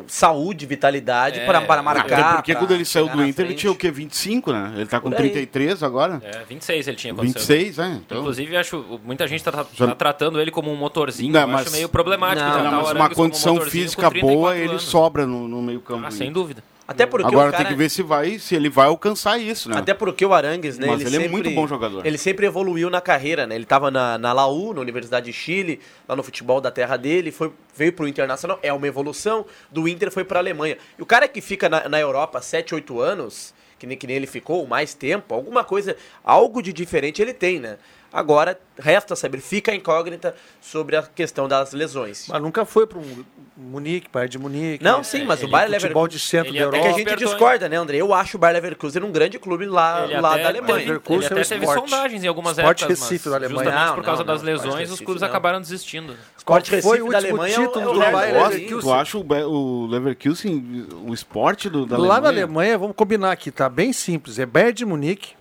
saúde, 0.08 0.66
vitalidade 0.68 1.40
É, 1.40 1.46
para, 1.46 1.62
para 1.62 1.82
marcar. 1.82 2.20
Até 2.20 2.36
porque 2.36 2.52
pra 2.52 2.62
quando 2.62 2.72
ele 2.72 2.86
saiu 2.86 3.10
do 3.10 3.24
Inter, 3.26 3.46
ele 3.46 3.56
tinha 3.56 3.72
o 3.72 3.76
quê? 3.76 3.90
25, 3.90 4.52
né? 4.54 4.74
Ele 4.76 4.86
tá 4.86 5.00
com 5.00 5.10
Por 5.10 5.20
aí. 5.20 5.30
33 5.32 5.82
agora. 5.82 6.22
É, 6.24 6.44
26 6.48 6.88
ele 6.88 6.98
tinha 6.98 7.14
quando 7.16 7.26
26, 7.28 7.76
saiu. 7.76 7.92
é. 7.92 7.96
Então... 7.96 8.20
Inclusive, 8.20 8.58
acho, 8.58 9.00
muita 9.04 9.28
gente 9.28 9.44
tá, 9.44 9.52
tá 9.52 9.66
Já- 9.74 9.96
tratando 9.96 10.40
ele 10.40 10.52
como 10.52 10.72
um 10.72 10.76
motorzinho. 10.76 11.34
Não, 11.34 11.42
eu 11.42 11.48
mas- 11.48 11.62
acho 11.62 11.72
meio 11.72 11.90
problemático 11.90 12.46
Não, 12.46 12.54
tratar 12.54 12.72
não, 12.72 12.84
mas 12.84 12.92
uma 12.92 13.06
um 13.08 13.14
condição 13.14 13.60
física 13.62 14.04
com 14.04 14.10
34 14.12 14.38
boa, 14.40 14.56
ele 14.56 14.70
anos. 14.70 14.84
sobra 14.84 15.26
no, 15.26 15.48
no 15.48 15.62
meio 15.64 15.82
campo. 15.82 16.06
Ah, 16.06 16.12
sem 16.12 16.32
dúvida. 16.32 16.64
Até 16.88 17.06
porque 17.06 17.28
Agora 17.28 17.50
o 17.50 17.52
cara- 17.52 17.66
tem 17.66 17.74
que 17.74 17.78
ver 17.78 17.90
se 17.90 18.02
vai, 18.02 18.40
se 18.40 18.56
ele 18.56 18.70
vai 18.70 18.88
alcançar 18.88 19.38
isso, 19.38 19.70
né? 19.70 19.78
Até 19.78 19.94
porque 19.94 20.26
o 20.26 20.34
Arangues, 20.34 20.78
né? 20.78 20.88
Mas 20.88 21.02
ele 21.02 21.10
é 21.10 21.12
sempre- 21.20 21.28
muito 21.30 21.52
bom 21.52 21.68
jogador. 21.68 22.06
Ele 22.06 22.18
sempre 22.18 22.46
evoluiu 22.46 22.90
na 22.90 23.02
carreira, 23.02 23.46
né? 23.46 23.56
Ele 23.56 23.66
estava 23.66 23.92
na, 23.92 24.18
na 24.18 24.32
Laú, 24.32 24.74
na 24.74 24.80
Universidade 24.80 25.26
de 25.26 25.34
Chile, 25.34 25.82
lá 26.08 26.16
no 26.16 26.24
futebol 26.24 26.62
da 26.62 26.72
terra 26.72 26.96
dele, 26.96 27.30
foi, 27.30 27.52
veio 27.76 27.92
pro 27.92 28.08
Internacional, 28.08 28.58
é 28.64 28.72
uma 28.72 28.88
evolução. 28.88 29.46
Do 29.70 29.86
Inter 29.86 30.10
foi 30.10 30.24
pra 30.24 30.40
Alemanha. 30.40 30.78
E 30.98 31.02
o 31.02 31.06
cara 31.06 31.28
que 31.28 31.42
fica 31.42 31.68
na, 31.68 31.90
na 31.90 32.00
Europa 32.00 32.42
7, 32.42 32.74
8 32.74 33.02
anos, 33.02 33.54
que 33.78 33.86
nem, 33.86 33.98
que 33.98 34.08
nem 34.08 34.16
ele 34.16 34.26
ficou, 34.28 34.66
mais 34.66 34.94
tempo, 34.94 35.36
alguma 35.36 35.66
coisa, 35.66 35.96
algo 36.24 36.62
de 36.62 36.72
diferente 36.72 37.22
ele 37.22 37.34
tem, 37.34 37.60
né? 37.60 37.78
Agora, 38.12 38.58
resta 38.80 39.16
saber, 39.16 39.40
fica 39.40 39.72
a 39.72 39.76
incógnita 39.76 40.34
sobre 40.62 40.96
a 40.96 41.04
questão 41.04 41.48
das 41.48 41.74
lesões. 41.74 42.28
Mas 42.30 42.42
nunca 42.42 42.66
foi 42.66 42.88
para 42.88 43.00
um 43.00 43.26
Munique, 43.56 44.08
Bayern 44.12 44.30
de 44.32 44.38
Munique. 44.40 44.84
Não, 44.84 45.04
sim, 45.04 45.26
mas 45.26 45.44
o 45.44 45.48
Bayer 45.48 45.70
futebol 45.70 46.04
Leverkusen... 46.04 46.10
de 46.10 46.20
centro 46.20 46.54
da 46.54 46.60
é 46.60 46.62
Europa. 46.64 46.84
que 46.84 46.88
a 46.88 46.94
gente 46.94 47.16
discorda, 47.18 47.68
né, 47.68 47.76
André? 47.76 47.98
Eu 47.98 48.14
acho 48.14 48.38
o 48.38 48.40
Bayer 48.40 48.54
Leverkusen 48.56 49.04
um 49.04 49.12
grande 49.12 49.38
clube 49.38 49.66
lá, 49.66 50.06
Ele 50.06 50.22
lá 50.22 50.34
até 50.34 50.44
da 50.44 50.50
Alemanha. 50.50 51.00
teve- 51.00 51.14
ele 51.16 51.26
até 51.26 51.44
teve 51.44 51.66
sondagens 51.66 52.24
em 52.24 52.28
algumas 52.28 52.58
Sport 52.58 52.82
épocas, 52.82 53.00
Recife 53.00 53.30
mas 53.30 53.32
da 53.32 53.46
Alemanha. 53.46 53.64
justamente 53.66 53.88
Não, 53.88 53.96
por 53.96 54.04
causa 54.04 54.24
não, 54.24 54.34
das 54.34 54.42
não, 54.42 54.52
Sport 54.54 54.64
lesões, 54.66 54.84
os 54.84 54.90
Recife 54.92 55.06
clubes 55.06 55.22
não. 55.22 55.28
acabaram 55.30 55.60
desistindo. 55.62 56.16
Sport 56.38 56.70
Qual 56.70 56.82
foi 56.82 57.02
o 57.02 57.06
último 57.08 57.46
título 57.46 57.94
do 57.94 58.00
Bayer 58.00 58.34
Nossa, 58.36 58.50
Leverkusen? 58.50 58.80
Tu 58.80 58.94
acha 58.94 59.18
o, 59.18 59.88
Leverkusen, 59.88 60.88
o 61.06 61.14
esporte 61.14 61.70
do, 61.70 61.86
da 61.86 61.98
Lá 61.98 62.22
na 62.22 62.30
Alemanha? 62.30 62.44
Alemanha, 62.46 62.78
vamos 62.78 62.96
combinar 62.96 63.32
aqui, 63.32 63.52
tá 63.52 63.68
bem 63.68 63.92
simples. 63.92 64.40
É 64.40 64.46
Bayern 64.46 64.74
de 64.74 64.86
Munique, 64.86 65.34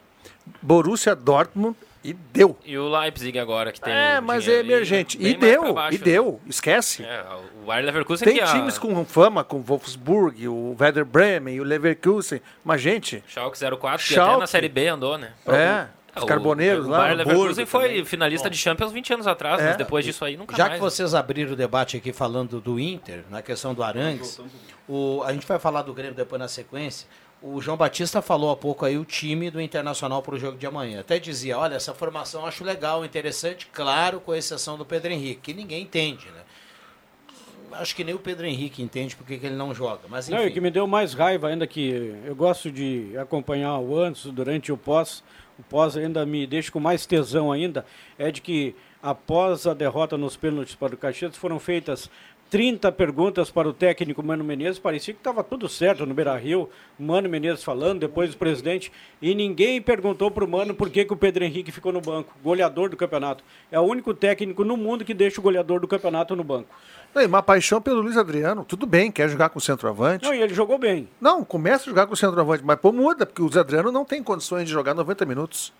Borussia 0.60 1.14
Dortmund 1.14 1.76
e 2.10 2.12
deu. 2.12 2.56
E 2.64 2.76
o 2.78 2.88
Leipzig 2.88 3.38
agora, 3.38 3.72
que 3.72 3.80
tem 3.80 3.92
É, 3.92 4.18
o 4.18 4.22
mas 4.22 4.46
é 4.48 4.60
emergente. 4.60 5.16
E 5.20 5.34
deu, 5.34 5.74
baixo, 5.74 5.96
e 5.96 5.98
né? 5.98 6.04
deu. 6.04 6.40
Esquece. 6.46 7.02
É, 7.04 7.24
o 7.62 7.66
Bayer 7.66 7.84
Leverkusen 7.84 8.24
Tem 8.24 8.36
que 8.36 8.40
a- 8.42 8.46
times 8.52 8.78
com 8.78 9.04
fama, 9.04 9.42
com 9.44 9.60
Wolfsburg, 9.62 10.46
o 10.48 10.76
Werder 10.80 11.04
Bremen, 11.04 11.60
o 11.60 11.64
Leverkusen. 11.64 12.40
Mas, 12.64 12.80
gente, 12.80 13.22
Schalke 13.26 13.58
04, 13.58 13.78
que 14.06 14.14
até 14.14 14.22
Schalke. 14.24 14.40
na 14.40 14.46
Série 14.46 14.68
B 14.68 14.86
andou, 14.88 15.16
né? 15.18 15.32
É, 15.46 15.86
os 16.16 16.22
o- 16.22 16.26
Carboneiros 16.26 16.86
o, 16.86 16.90
lá, 16.90 16.98
Bayer 16.98 17.14
o 17.14 17.16
Leverkusen 17.18 17.50
Hamburgo 17.50 17.66
foi 17.70 17.88
também. 17.88 18.04
finalista 18.04 18.48
de 18.48 18.56
Champions 18.56 18.92
20 18.92 19.12
anos 19.14 19.26
atrás, 19.26 19.60
É. 19.60 19.66
mas 19.66 19.76
depois 19.76 20.04
disso 20.04 20.24
aí 20.24 20.36
nunca 20.36 20.56
Já 20.56 20.64
mais. 20.68 20.74
que 20.76 20.80
vocês 20.80 21.14
abriram 21.14 21.52
o 21.52 21.56
debate 21.56 21.96
aqui 21.96 22.12
falando 22.12 22.60
do 22.60 22.78
Inter, 22.80 23.24
na 23.30 23.42
questão 23.42 23.74
do 23.74 23.82
Arangues, 23.82 24.40
o, 24.88 25.22
a 25.26 25.32
gente 25.32 25.46
vai 25.46 25.58
falar 25.58 25.82
do 25.82 25.92
Grêmio 25.92 26.14
depois 26.14 26.38
na 26.40 26.48
sequência. 26.48 27.06
O 27.42 27.60
João 27.60 27.76
Batista 27.76 28.22
falou 28.22 28.50
há 28.50 28.56
pouco 28.56 28.84
aí 28.84 28.96
o 28.96 29.04
time 29.04 29.50
do 29.50 29.60
Internacional 29.60 30.22
para 30.22 30.34
o 30.34 30.38
jogo 30.38 30.56
de 30.56 30.66
amanhã. 30.66 31.00
Até 31.00 31.18
dizia, 31.18 31.58
olha, 31.58 31.74
essa 31.74 31.92
formação 31.94 32.42
eu 32.42 32.46
acho 32.46 32.64
legal, 32.64 33.04
interessante, 33.04 33.66
claro, 33.72 34.20
com 34.20 34.34
exceção 34.34 34.78
do 34.78 34.84
Pedro 34.84 35.12
Henrique, 35.12 35.40
que 35.42 35.54
ninguém 35.54 35.82
entende, 35.82 36.26
né? 36.26 36.40
Acho 37.72 37.94
que 37.94 38.02
nem 38.04 38.14
o 38.14 38.18
Pedro 38.18 38.46
Henrique 38.46 38.82
entende 38.82 39.14
porque 39.14 39.36
que 39.36 39.44
ele 39.46 39.54
não 39.54 39.74
joga, 39.74 40.02
mas 40.08 40.28
Não, 40.28 40.38
e 40.38 40.40
o 40.40 40.44
enfim. 40.44 40.54
que 40.54 40.60
me 40.60 40.70
deu 40.70 40.86
mais 40.86 41.12
raiva 41.12 41.48
ainda 41.48 41.66
que 41.66 42.14
eu 42.24 42.34
gosto 42.34 42.70
de 42.72 43.12
acompanhar 43.18 43.78
o 43.78 43.98
antes, 43.98 44.24
durante 44.26 44.68
e 44.68 44.72
o 44.72 44.76
pós. 44.78 45.22
O 45.58 45.62
pós 45.62 45.96
ainda 45.96 46.24
me 46.24 46.46
deixa 46.46 46.70
com 46.70 46.80
mais 46.80 47.04
tesão 47.04 47.52
ainda, 47.52 47.84
é 48.18 48.30
de 48.30 48.40
que 48.40 48.74
após 49.02 49.66
a 49.66 49.74
derrota 49.74 50.16
nos 50.16 50.36
pênaltis 50.36 50.74
para 50.74 50.94
o 50.94 50.98
Caxias 50.98 51.36
foram 51.36 51.58
feitas 51.58 52.10
30 52.50 52.92
perguntas 52.92 53.50
para 53.50 53.68
o 53.68 53.72
técnico 53.72 54.22
Mano 54.22 54.44
Menezes, 54.44 54.78
parecia 54.78 55.12
que 55.12 55.20
estava 55.20 55.42
tudo 55.42 55.68
certo 55.68 56.06
no 56.06 56.14
Beira-Rio, 56.14 56.68
Mano 56.98 57.28
Menezes 57.28 57.64
falando, 57.64 58.00
depois 58.00 58.32
o 58.32 58.36
presidente, 58.36 58.92
e 59.20 59.34
ninguém 59.34 59.82
perguntou 59.82 60.30
para 60.30 60.44
o 60.44 60.48
Mano 60.48 60.74
por 60.74 60.88
que, 60.88 61.04
que 61.04 61.12
o 61.12 61.16
Pedro 61.16 61.44
Henrique 61.44 61.72
ficou 61.72 61.92
no 61.92 62.00
banco, 62.00 62.32
goleador 62.42 62.88
do 62.88 62.96
campeonato. 62.96 63.42
É 63.70 63.80
o 63.80 63.82
único 63.82 64.14
técnico 64.14 64.64
no 64.64 64.76
mundo 64.76 65.04
que 65.04 65.12
deixa 65.12 65.40
o 65.40 65.42
goleador 65.42 65.80
do 65.80 65.88
campeonato 65.88 66.36
no 66.36 66.44
banco. 66.44 66.68
Não, 67.14 67.22
e 67.22 67.26
uma 67.26 67.42
paixão 67.42 67.80
pelo 67.80 68.02
Luiz 68.02 68.16
Adriano. 68.16 68.64
Tudo 68.64 68.86
bem, 68.86 69.10
quer 69.10 69.28
jogar 69.28 69.48
com 69.48 69.58
o 69.58 69.62
centroavante. 69.62 70.24
Não, 70.24 70.34
e 70.34 70.40
ele 70.40 70.54
jogou 70.54 70.78
bem. 70.78 71.08
Não, 71.20 71.42
começa 71.44 71.84
a 71.84 71.86
jogar 71.86 72.06
com 72.06 72.14
o 72.14 72.16
centroavante, 72.16 72.62
mas 72.64 72.78
pô, 72.78 72.92
muda, 72.92 73.26
porque 73.26 73.40
o 73.40 73.46
Luiz 73.46 73.56
Adriano 73.56 73.90
não 73.90 74.04
tem 74.04 74.22
condições 74.22 74.66
de 74.66 74.70
jogar 74.70 74.94
90 74.94 75.24
minutos. 75.24 75.72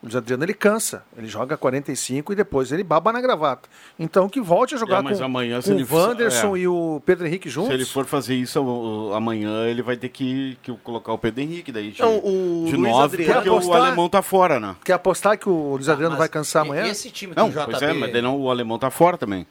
O 0.00 0.06
Luiz 0.06 0.14
Adriano 0.14 0.44
ele 0.44 0.54
cansa, 0.54 1.02
ele 1.16 1.26
joga 1.26 1.56
45 1.56 2.32
e 2.32 2.36
depois 2.36 2.70
ele 2.70 2.84
baba 2.84 3.12
na 3.12 3.20
gravata. 3.20 3.68
Então 3.98 4.28
que 4.28 4.40
volte 4.40 4.76
a 4.76 4.78
jogar 4.78 4.98
É, 5.00 5.02
mas 5.02 5.18
com, 5.18 5.24
amanhã, 5.24 5.60
com 5.60 5.70
o 5.72 5.96
Wanderson 5.96 6.56
é. 6.56 6.60
e 6.60 6.68
o 6.68 7.02
Pedro 7.04 7.26
Henrique 7.26 7.48
juntos. 7.50 7.70
Se 7.70 7.74
ele 7.74 7.84
for 7.84 8.06
fazer 8.06 8.36
isso 8.36 8.60
o- 8.62 9.08
o- 9.10 9.14
amanhã, 9.14 9.66
ele 9.66 9.82
vai 9.82 9.96
ter 9.96 10.08
que, 10.08 10.56
que 10.62 10.72
colocar 10.84 11.12
o 11.12 11.18
Pedro 11.18 11.40
Henrique 11.42 11.72
daí 11.72 11.90
de, 11.90 12.00
Não, 12.00 12.16
o 12.18 12.64
de 12.68 12.76
Luiz 12.76 12.92
nove, 12.92 13.04
Adriano- 13.16 13.32
porque 13.34 13.48
Quer 13.48 13.50
o 13.50 13.56
apostar? 13.58 13.82
alemão 13.86 14.08
tá 14.08 14.22
fora, 14.22 14.60
né? 14.60 14.76
Quer 14.84 14.92
apostar 14.92 15.36
que 15.36 15.48
o 15.48 15.72
Luiz 15.74 15.88
Adriano 15.88 16.12
mas 16.12 16.18
vai 16.20 16.28
cansar 16.28 16.64
e- 16.64 16.68
amanhã? 16.68 16.86
esse 16.86 17.10
time 17.10 17.34
que 17.34 17.40
Não, 17.40 17.48
o 17.48 17.50
JB... 17.50 17.64
pois 17.64 17.82
é, 17.82 17.92
mas 17.92 18.22
não, 18.22 18.40
o 18.40 18.50
alemão 18.52 18.78
tá 18.78 18.90
fora 18.90 19.18
também. 19.18 19.46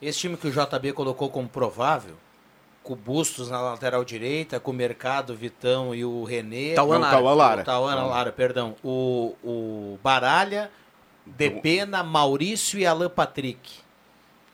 Esse 0.00 0.18
time 0.18 0.36
que 0.36 0.48
o 0.48 0.50
JB 0.50 0.92
colocou 0.94 1.30
como 1.30 1.48
provável, 1.48 2.14
com 2.82 2.94
o 2.94 2.96
Bustos 2.96 3.48
na 3.48 3.60
lateral 3.60 4.04
direita, 4.04 4.58
com 4.58 4.72
o 4.72 4.74
Mercado, 4.74 5.36
Vitão 5.36 5.94
e 5.94 6.04
o 6.04 6.24
René. 6.24 6.74
Tauan 6.74 6.98
Lara. 6.98 7.62
Tauan. 7.62 7.94
Lara, 7.94 8.32
perdão. 8.32 8.74
O, 8.82 9.36
o 9.44 9.71
Baralha, 10.02 10.70
Depena, 11.24 12.02
Maurício 12.02 12.78
e 12.78 12.86
Alan 12.86 13.08
Patrick. 13.10 13.80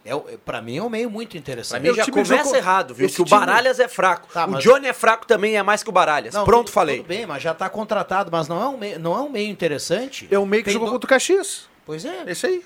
É, 0.04 0.10
é, 0.12 0.36
pra 0.44 0.62
mim 0.62 0.76
é 0.78 0.82
um 0.82 0.88
meio 0.88 1.10
muito 1.10 1.36
interessante. 1.36 1.80
Pra 1.82 1.90
mim 1.90 1.96
já 1.96 2.06
começa 2.10 2.56
errado, 2.56 2.94
viu? 2.94 3.06
Esse 3.06 3.16
que 3.16 3.22
o 3.22 3.24
time- 3.24 3.38
Baralhas 3.40 3.78
é 3.80 3.88
fraco. 3.88 4.28
Tá, 4.32 4.46
o 4.46 4.52
mas- 4.52 4.64
Johnny 4.64 4.86
é 4.86 4.92
fraco 4.92 5.26
também, 5.26 5.56
é 5.56 5.62
mais 5.62 5.82
que 5.82 5.88
o 5.88 5.92
Baralhas. 5.92 6.32
Não, 6.34 6.44
Pronto, 6.44 6.66
tudo- 6.66 6.72
falei. 6.74 6.98
Tudo 6.98 7.08
bem, 7.08 7.26
mas 7.26 7.42
já 7.42 7.52
tá 7.52 7.68
contratado, 7.68 8.30
mas 8.32 8.48
não 8.48 8.62
é 8.62 8.68
um 8.68 8.76
meio, 8.78 8.98
não 8.98 9.14
é 9.16 9.20
um 9.20 9.28
meio 9.28 9.48
interessante. 9.50 10.26
É 10.30 10.38
o 10.38 10.46
meio 10.46 10.62
que 10.62 10.66
Tem 10.66 10.72
jogou 10.74 10.88
do- 10.88 10.92
contra 10.92 11.06
o 11.06 11.08
Caxias. 11.08 11.68
Pois 11.84 12.04
é. 12.04 12.24
Esse 12.26 12.46
aí. 12.46 12.64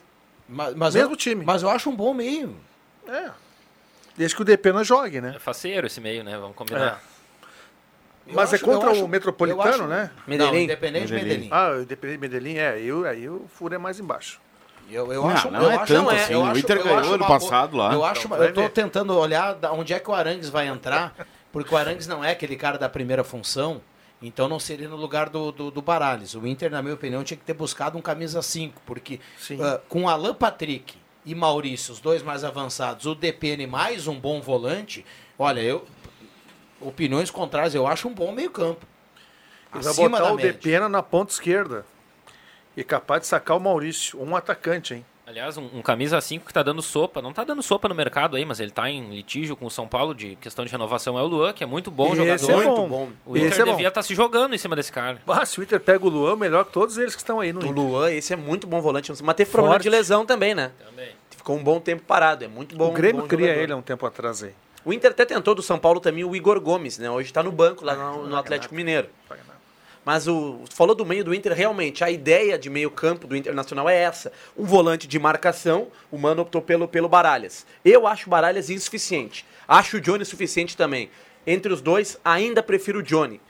Mas, 0.48 0.74
mas 0.74 0.94
Mesmo 0.94 1.12
eu, 1.12 1.16
time. 1.16 1.44
Mas 1.44 1.62
eu 1.62 1.70
acho 1.70 1.88
um 1.90 1.96
bom 1.96 2.12
meio. 2.14 2.56
É. 3.08 3.30
Desde 4.16 4.36
que 4.36 4.42
o 4.42 4.44
Depena 4.44 4.84
jogue, 4.84 5.20
né? 5.20 5.32
É 5.36 5.38
faceiro 5.38 5.86
esse 5.86 6.00
meio, 6.00 6.22
né? 6.22 6.36
Vamos 6.38 6.54
combinar. 6.54 7.00
Eu 7.04 7.11
Mas 8.26 8.52
é 8.52 8.56
acho- 8.56 8.64
contra 8.64 8.88
eu 8.88 8.92
acho- 8.92 9.04
o 9.04 9.08
Metropolitano, 9.08 9.62
eu 9.64 9.72
acho- 9.74 9.86
né? 9.86 10.10
Não, 10.26 10.56
Independente 10.56 11.06
de 11.06 11.12
Medellín. 11.14 11.48
Ah, 11.50 11.70
o 11.70 11.82
Independente 11.82 12.16
de 12.16 12.20
Medellín, 12.20 12.54
é. 12.56 12.68
Aí, 12.70 12.92
o- 12.92 13.04
aí 13.04 13.28
o 13.28 13.44
furo 13.48 13.74
é 13.74 13.78
mais 13.78 13.98
embaixo. 14.00 14.40
Eu, 14.90 15.10
eu 15.12 15.22
Não, 15.22 15.28
acho, 15.30 15.50
não 15.50 15.62
eu 15.62 15.70
é 15.70 15.76
acho, 15.76 15.94
tanto 15.94 16.10
é, 16.10 16.22
assim. 16.22 16.32
eu 16.34 16.42
O 16.42 16.58
Inter 16.58 16.76
eu 16.76 16.84
ganhou 16.84 17.14
ano 17.14 17.26
passado 17.26 17.76
lá. 17.76 17.92
Eu 17.94 18.04
acho, 18.04 18.26
Então, 18.26 18.36
eu 18.42 18.52
tô 18.52 18.60
ver. 18.62 18.68
tentando 18.70 19.16
olhar 19.18 19.56
onde 19.72 19.94
é 19.94 19.98
que 19.98 20.10
o 20.10 20.14
Arangues 20.14 20.48
vai 20.50 20.66
entrar, 20.68 21.14
porque 21.50 21.72
o 21.74 21.78
Arangues 21.78 22.06
não 22.06 22.22
é 22.22 22.32
aquele 22.32 22.56
cara 22.56 22.76
da 22.76 22.88
primeira 22.90 23.24
função, 23.24 23.80
então 24.20 24.48
não 24.48 24.58
seria 24.60 24.88
no 24.88 24.96
lugar 24.96 25.28
do, 25.30 25.50
do, 25.50 25.70
do. 25.70 25.82
O 26.40 26.46
Inter, 26.46 26.70
na 26.70 26.82
minha 26.82 26.94
opinião, 26.94 27.24
tinha 27.24 27.38
que 27.38 27.44
ter 27.44 27.54
buscado 27.54 27.96
um 27.96 28.02
camisa 28.02 28.42
5, 28.42 28.82
porque 28.84 29.18
ah, 29.60 29.80
com 29.88 30.08
Alan 30.08 30.34
Patrick 30.34 30.94
e 31.24 31.34
Maurício, 31.34 31.94
os 31.94 32.00
dois 32.00 32.22
mais 32.22 32.44
avançados, 32.44 33.06
o 33.06 33.14
DPN 33.14 33.66
mais 33.66 34.06
um 34.06 34.18
bom 34.18 34.40
volante, 34.42 35.06
olha, 35.38 35.60
eu 35.60 35.84
opiniões 36.82 37.30
contrárias, 37.30 37.74
eu 37.74 37.86
acho 37.86 38.08
um 38.08 38.14
bom 38.14 38.32
meio-campo. 38.32 38.86
Ele 39.74 39.82
vai 39.84 39.94
botar 39.94 40.18
da 40.24 40.32
o 40.32 40.36
média. 40.36 40.52
Depena 40.52 40.88
na 40.88 41.02
ponta 41.02 41.32
esquerda. 41.32 41.84
E 42.76 42.82
capaz 42.84 43.22
de 43.22 43.26
sacar 43.26 43.56
o 43.56 43.60
Maurício, 43.60 44.20
um 44.22 44.34
atacante, 44.36 44.94
hein? 44.94 45.04
Aliás, 45.26 45.56
um, 45.56 45.68
um 45.74 45.82
camisa 45.82 46.20
5 46.20 46.44
que 46.44 46.52
tá 46.52 46.62
dando 46.62 46.82
sopa. 46.82 47.22
Não 47.22 47.32
tá 47.32 47.44
dando 47.44 47.62
sopa 47.62 47.88
no 47.88 47.94
mercado 47.94 48.36
aí, 48.36 48.44
mas 48.44 48.60
ele 48.60 48.70
tá 48.70 48.90
em 48.90 49.08
litígio 49.08 49.56
com 49.56 49.64
o 49.66 49.70
São 49.70 49.86
Paulo 49.86 50.14
de 50.14 50.36
questão 50.36 50.64
de 50.64 50.70
renovação. 50.70 51.18
É 51.18 51.22
o 51.22 51.26
Luan, 51.26 51.52
que 51.52 51.62
é 51.62 51.66
muito 51.66 51.90
bom 51.90 52.08
Esse 52.08 52.16
jogador. 52.16 52.50
é 52.50 52.64
bom. 52.64 52.76
Muito 52.76 52.90
bom. 52.90 53.08
O 53.24 53.36
Inter 53.36 53.52
Esse 53.52 53.62
é 53.62 53.64
devia 53.64 53.88
estar 53.88 54.02
se 54.02 54.14
jogando 54.14 54.54
em 54.54 54.58
cima 54.58 54.74
desse 54.74 54.90
cara. 54.92 55.22
Ah, 55.26 55.46
se 55.46 55.60
o 55.60 55.62
Inter 55.62 55.80
pega 55.80 56.04
o 56.04 56.08
Luan, 56.08 56.36
melhor 56.36 56.64
que 56.64 56.72
todos 56.72 56.98
eles 56.98 57.14
que 57.14 57.22
estão 57.22 57.40
aí 57.40 57.52
no 57.52 57.60
O 57.60 57.62
Inter. 57.64 57.74
Luan, 57.74 58.10
esse 58.10 58.32
é 58.32 58.36
muito 58.36 58.66
bom 58.66 58.80
volante. 58.80 59.10
Mas 59.22 59.36
teve 59.36 59.50
problema 59.50 59.74
Forte. 59.76 59.84
de 59.84 59.90
lesão 59.90 60.26
também, 60.26 60.54
né? 60.54 60.72
Também. 60.84 61.10
Ficou 61.30 61.56
um 61.56 61.62
bom 61.62 61.80
tempo 61.80 62.02
parado. 62.02 62.44
É 62.44 62.48
muito 62.48 62.76
bom. 62.76 62.90
o 62.90 62.92
Grêmio 62.92 63.22
bom 63.22 63.28
cria 63.28 63.46
jogador. 63.46 63.62
ele 63.62 63.72
há 63.72 63.76
um 63.76 63.82
tempo 63.82 64.04
atrás 64.04 64.42
aí. 64.42 64.52
O 64.84 64.92
Inter 64.92 65.12
até 65.12 65.24
tentou 65.24 65.54
do 65.54 65.62
São 65.62 65.78
Paulo 65.78 66.00
também 66.00 66.24
o 66.24 66.34
Igor 66.34 66.60
Gomes, 66.60 66.98
né? 66.98 67.08
Hoje 67.08 67.32
tá 67.32 67.42
no 67.42 67.52
banco 67.52 67.84
lá 67.84 67.94
no, 67.94 68.26
no 68.26 68.36
Atlético 68.36 68.74
Mineiro. 68.74 69.08
Mas 70.04 70.26
o 70.26 70.64
falou 70.70 70.96
do 70.96 71.06
meio 71.06 71.24
do 71.24 71.32
Inter, 71.32 71.52
realmente, 71.52 72.02
a 72.02 72.10
ideia 72.10 72.58
de 72.58 72.68
meio 72.68 72.90
campo 72.90 73.28
do 73.28 73.36
Internacional 73.36 73.88
é 73.88 73.96
essa. 73.96 74.32
Um 74.56 74.64
volante 74.64 75.06
de 75.06 75.18
marcação, 75.18 75.88
o 76.10 76.18
Mano 76.18 76.42
optou 76.42 76.60
pelo, 76.60 76.88
pelo 76.88 77.08
Baralhas. 77.08 77.64
Eu 77.84 78.06
acho 78.06 78.26
o 78.26 78.30
Baralhas 78.30 78.68
insuficiente. 78.68 79.46
Acho 79.68 79.98
o 79.98 80.00
Johnny 80.00 80.24
suficiente 80.24 80.76
também. 80.76 81.08
Entre 81.46 81.72
os 81.72 81.80
dois, 81.80 82.18
ainda 82.24 82.62
prefiro 82.62 82.98
o 82.98 83.02
Johnny. 83.02 83.40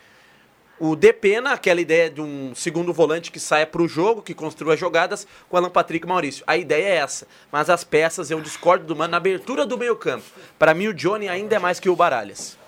O 0.84 0.96
Depena, 0.96 1.52
aquela 1.52 1.80
ideia 1.80 2.10
de 2.10 2.20
um 2.20 2.56
segundo 2.56 2.92
volante 2.92 3.30
que 3.30 3.38
saia 3.38 3.64
para 3.64 3.80
o 3.80 3.86
jogo, 3.86 4.20
que 4.20 4.34
construa 4.34 4.76
jogadas, 4.76 5.24
com 5.48 5.56
Alan 5.56 5.70
Patrick 5.70 6.04
e 6.04 6.08
Maurício. 6.08 6.42
A 6.44 6.56
ideia 6.56 6.88
é 6.88 6.96
essa. 6.96 7.24
Mas 7.52 7.70
as 7.70 7.84
peças, 7.84 8.32
eu 8.32 8.40
discordo 8.40 8.84
do 8.84 8.96
Mano 8.96 9.12
na 9.12 9.16
abertura 9.16 9.64
do 9.64 9.78
meio 9.78 9.94
campo. 9.94 10.24
Para 10.58 10.74
mim, 10.74 10.88
o 10.88 10.92
Johnny 10.92 11.28
ainda 11.28 11.54
é 11.54 11.58
mais 11.60 11.78
que 11.78 11.88
o 11.88 11.94
Baralhas. 11.94 12.58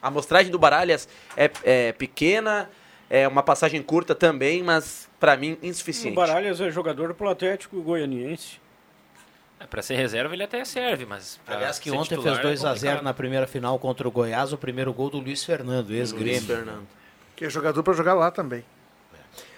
A 0.00 0.06
amostragem 0.06 0.52
do 0.52 0.58
Baralhas 0.58 1.08
é, 1.36 1.50
é 1.64 1.90
pequena, 1.90 2.70
é 3.10 3.26
uma 3.26 3.42
passagem 3.42 3.82
curta 3.82 4.14
também, 4.14 4.62
mas 4.62 5.10
para 5.18 5.36
mim 5.36 5.58
O 5.60 5.66
insuficiente. 5.66 6.14
Baralhas 6.14 6.60
é 6.60 6.70
jogador 6.70 7.12
pro 7.14 7.28
Atlético 7.28 7.82
Goianiense. 7.82 8.60
É, 9.64 9.66
pra 9.66 9.82
ser 9.82 9.96
reserva 9.96 10.34
ele 10.34 10.44
até 10.44 10.64
serve, 10.64 11.06
mas. 11.06 11.40
Aliás, 11.46 11.78
que 11.78 11.90
ontem 11.90 12.16
titular 12.16 12.40
fez 12.40 12.62
é 12.62 12.66
2x0 12.66 12.72
complicado. 12.74 13.02
na 13.02 13.14
primeira 13.14 13.46
final 13.46 13.78
contra 13.78 14.06
o 14.06 14.10
Goiás, 14.10 14.52
o 14.52 14.58
primeiro 14.58 14.92
gol 14.92 15.10
do 15.10 15.18
Luiz 15.18 15.42
Fernando, 15.44 15.90
ex-grêmio. 15.90 16.42
Fernando. 16.42 16.86
Que 17.34 17.46
é 17.46 17.50
jogador 17.50 17.82
para 17.82 17.94
jogar 17.94 18.14
lá 18.14 18.30
também. 18.30 18.64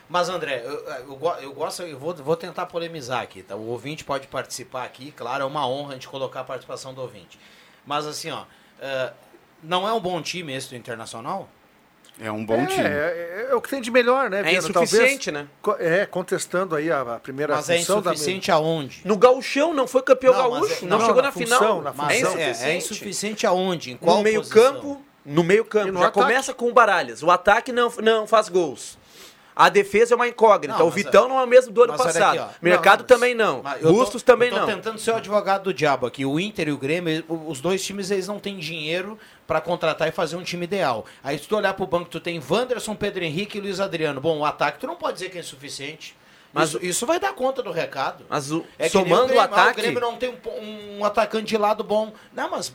Mas, 0.08 0.28
André, 0.28 0.62
eu, 0.64 0.70
eu, 0.70 1.36
eu 1.42 1.52
gosto, 1.52 1.82
eu 1.82 1.98
vou, 1.98 2.14
vou 2.14 2.36
tentar 2.36 2.66
polemizar 2.66 3.22
aqui, 3.22 3.42
tá? 3.42 3.56
O 3.56 3.66
ouvinte 3.66 4.04
pode 4.04 4.28
participar 4.28 4.84
aqui, 4.84 5.10
claro, 5.10 5.42
é 5.42 5.46
uma 5.46 5.68
honra 5.68 5.90
a 5.90 5.94
gente 5.94 6.06
colocar 6.08 6.40
a 6.40 6.44
participação 6.44 6.94
do 6.94 7.02
ouvinte. 7.02 7.38
Mas, 7.84 8.06
assim, 8.06 8.30
ó, 8.30 8.44
eh, 8.80 9.12
não 9.60 9.86
é 9.86 9.92
um 9.92 9.98
bom 9.98 10.22
time 10.22 10.54
esse 10.54 10.70
do 10.70 10.76
Internacional? 10.76 11.48
É 12.18 12.32
um 12.32 12.44
bom 12.44 12.62
é, 12.62 12.66
time. 12.66 12.84
É, 12.88 13.48
é 13.50 13.54
o 13.54 13.60
que 13.60 13.68
tem 13.68 13.80
de 13.80 13.90
melhor, 13.90 14.30
né? 14.30 14.40
É 14.40 14.42
Viana? 14.42 14.58
insuficiente, 14.58 15.30
Talvez, 15.30 15.46
né? 15.46 15.50
co- 15.60 15.76
É, 15.78 16.06
contestando 16.06 16.74
aí 16.74 16.90
a, 16.90 17.02
a 17.02 17.20
primeira 17.20 17.54
Mas 17.56 17.68
é 17.68 17.76
função 17.78 18.00
da- 18.00 18.12
insuficiente 18.12 18.50
aonde? 18.50 19.02
No 19.04 19.16
gauchão 19.18 19.74
não 19.74 19.86
foi 19.86 20.02
campeão 20.02 20.32
Não, 20.32 20.50
mas 20.50 20.60
gaúcho, 20.60 20.84
é- 20.84 20.88
não, 20.88 20.98
não, 20.98 21.06
chegou 21.06 21.22
na 21.22 21.28
na, 21.28 21.32
função, 21.32 21.58
final. 21.58 21.82
na 21.82 21.92
Mas 21.92 22.20
função. 22.20 22.38
é, 22.38 22.70
é 22.72 22.76
insuficiente 22.76 23.46
aonde? 23.46 23.90
Em 23.92 23.96
qual 23.98 24.16
no 24.18 24.22
meio 24.22 24.40
posição? 24.40 24.72
campo, 24.74 25.02
no 25.26 25.44
meio 25.44 25.64
campo. 25.64 25.92
No 25.92 26.00
Já 26.00 26.06
ataque? 26.06 26.26
começa 26.26 26.54
com 26.54 26.68
o 26.68 26.72
Baralhas. 26.72 27.22
O 27.22 27.30
ataque 27.30 27.70
não, 27.70 27.90
não 28.02 28.26
faz 28.26 28.48
gols. 28.48 28.96
A 29.56 29.70
defesa 29.70 30.12
é 30.12 30.16
uma 30.16 30.28
incógnita. 30.28 30.78
Não, 30.78 30.86
o 30.86 30.90
Vitão 30.90 31.26
não 31.28 31.40
é 31.40 31.44
o 31.44 31.46
mesmo 31.46 31.72
do 31.72 31.82
ano 31.82 31.96
passado. 31.96 32.38
aqui. 32.38 32.54
Mercado 32.60 33.00
Não, 33.00 33.06
também 33.06 33.34
não. 33.34 33.62
Eu 33.80 33.88
tô- 33.88 33.92
Bustos 33.94 34.22
também 34.22 34.50
eu 34.50 34.54
tô 34.54 34.60
não. 34.60 34.66
tentando 34.66 34.98
ser 34.98 35.12
o 35.12 35.16
advogado 35.16 35.62
do 35.64 35.72
diabo 35.72 36.04
aqui. 36.06 36.26
O 36.26 36.38
Inter 36.38 36.68
e 36.68 36.72
o 36.72 36.76
Grêmio, 36.76 37.24
o- 37.26 37.48
os 37.50 37.58
dois 37.62 37.82
times, 37.82 38.10
eles 38.10 38.28
não 38.28 38.38
têm 38.38 38.58
dinheiro 38.58 39.18
pra 39.46 39.58
contratar 39.58 40.06
e 40.08 40.12
fazer 40.12 40.36
um 40.36 40.42
time 40.42 40.64
ideal. 40.64 41.06
Aí 41.24 41.38
se 41.38 41.48
tu 41.48 41.56
olhar 41.56 41.72
pro 41.72 41.86
banco, 41.86 42.10
tu 42.10 42.20
tem 42.20 42.38
Wanderson, 42.50 42.94
Pedro 42.94 43.24
Henrique 43.24 43.56
e 43.56 43.60
Luiz 43.62 43.80
Adriano. 43.80 44.20
Bom, 44.20 44.40
o 44.40 44.44
ataque 44.44 44.78
tu 44.78 44.86
não 44.86 44.94
pode 44.96 45.14
dizer 45.14 45.30
que 45.30 45.38
é 45.38 45.40
insuficiente. 45.40 46.14
Mas 46.52 46.68
isso, 46.70 46.84
isso 46.84 47.06
vai 47.06 47.18
dar 47.18 47.32
conta 47.32 47.62
do 47.62 47.70
recado. 47.72 48.24
Mas 48.28 48.52
o, 48.52 48.62
É 48.78 48.90
somando 48.90 49.24
o, 49.24 49.26
Grêmio, 49.28 49.40
ah, 49.40 49.44
ataque. 49.44 49.72
o 49.72 49.82
Grêmio 49.82 50.00
não 50.00 50.16
tem 50.16 50.28
um, 50.30 50.98
um 50.98 51.04
atacante 51.04 51.46
de 51.46 51.56
lado 51.56 51.82
bom. 51.82 52.12
Não, 52.34 52.50
mas 52.50 52.74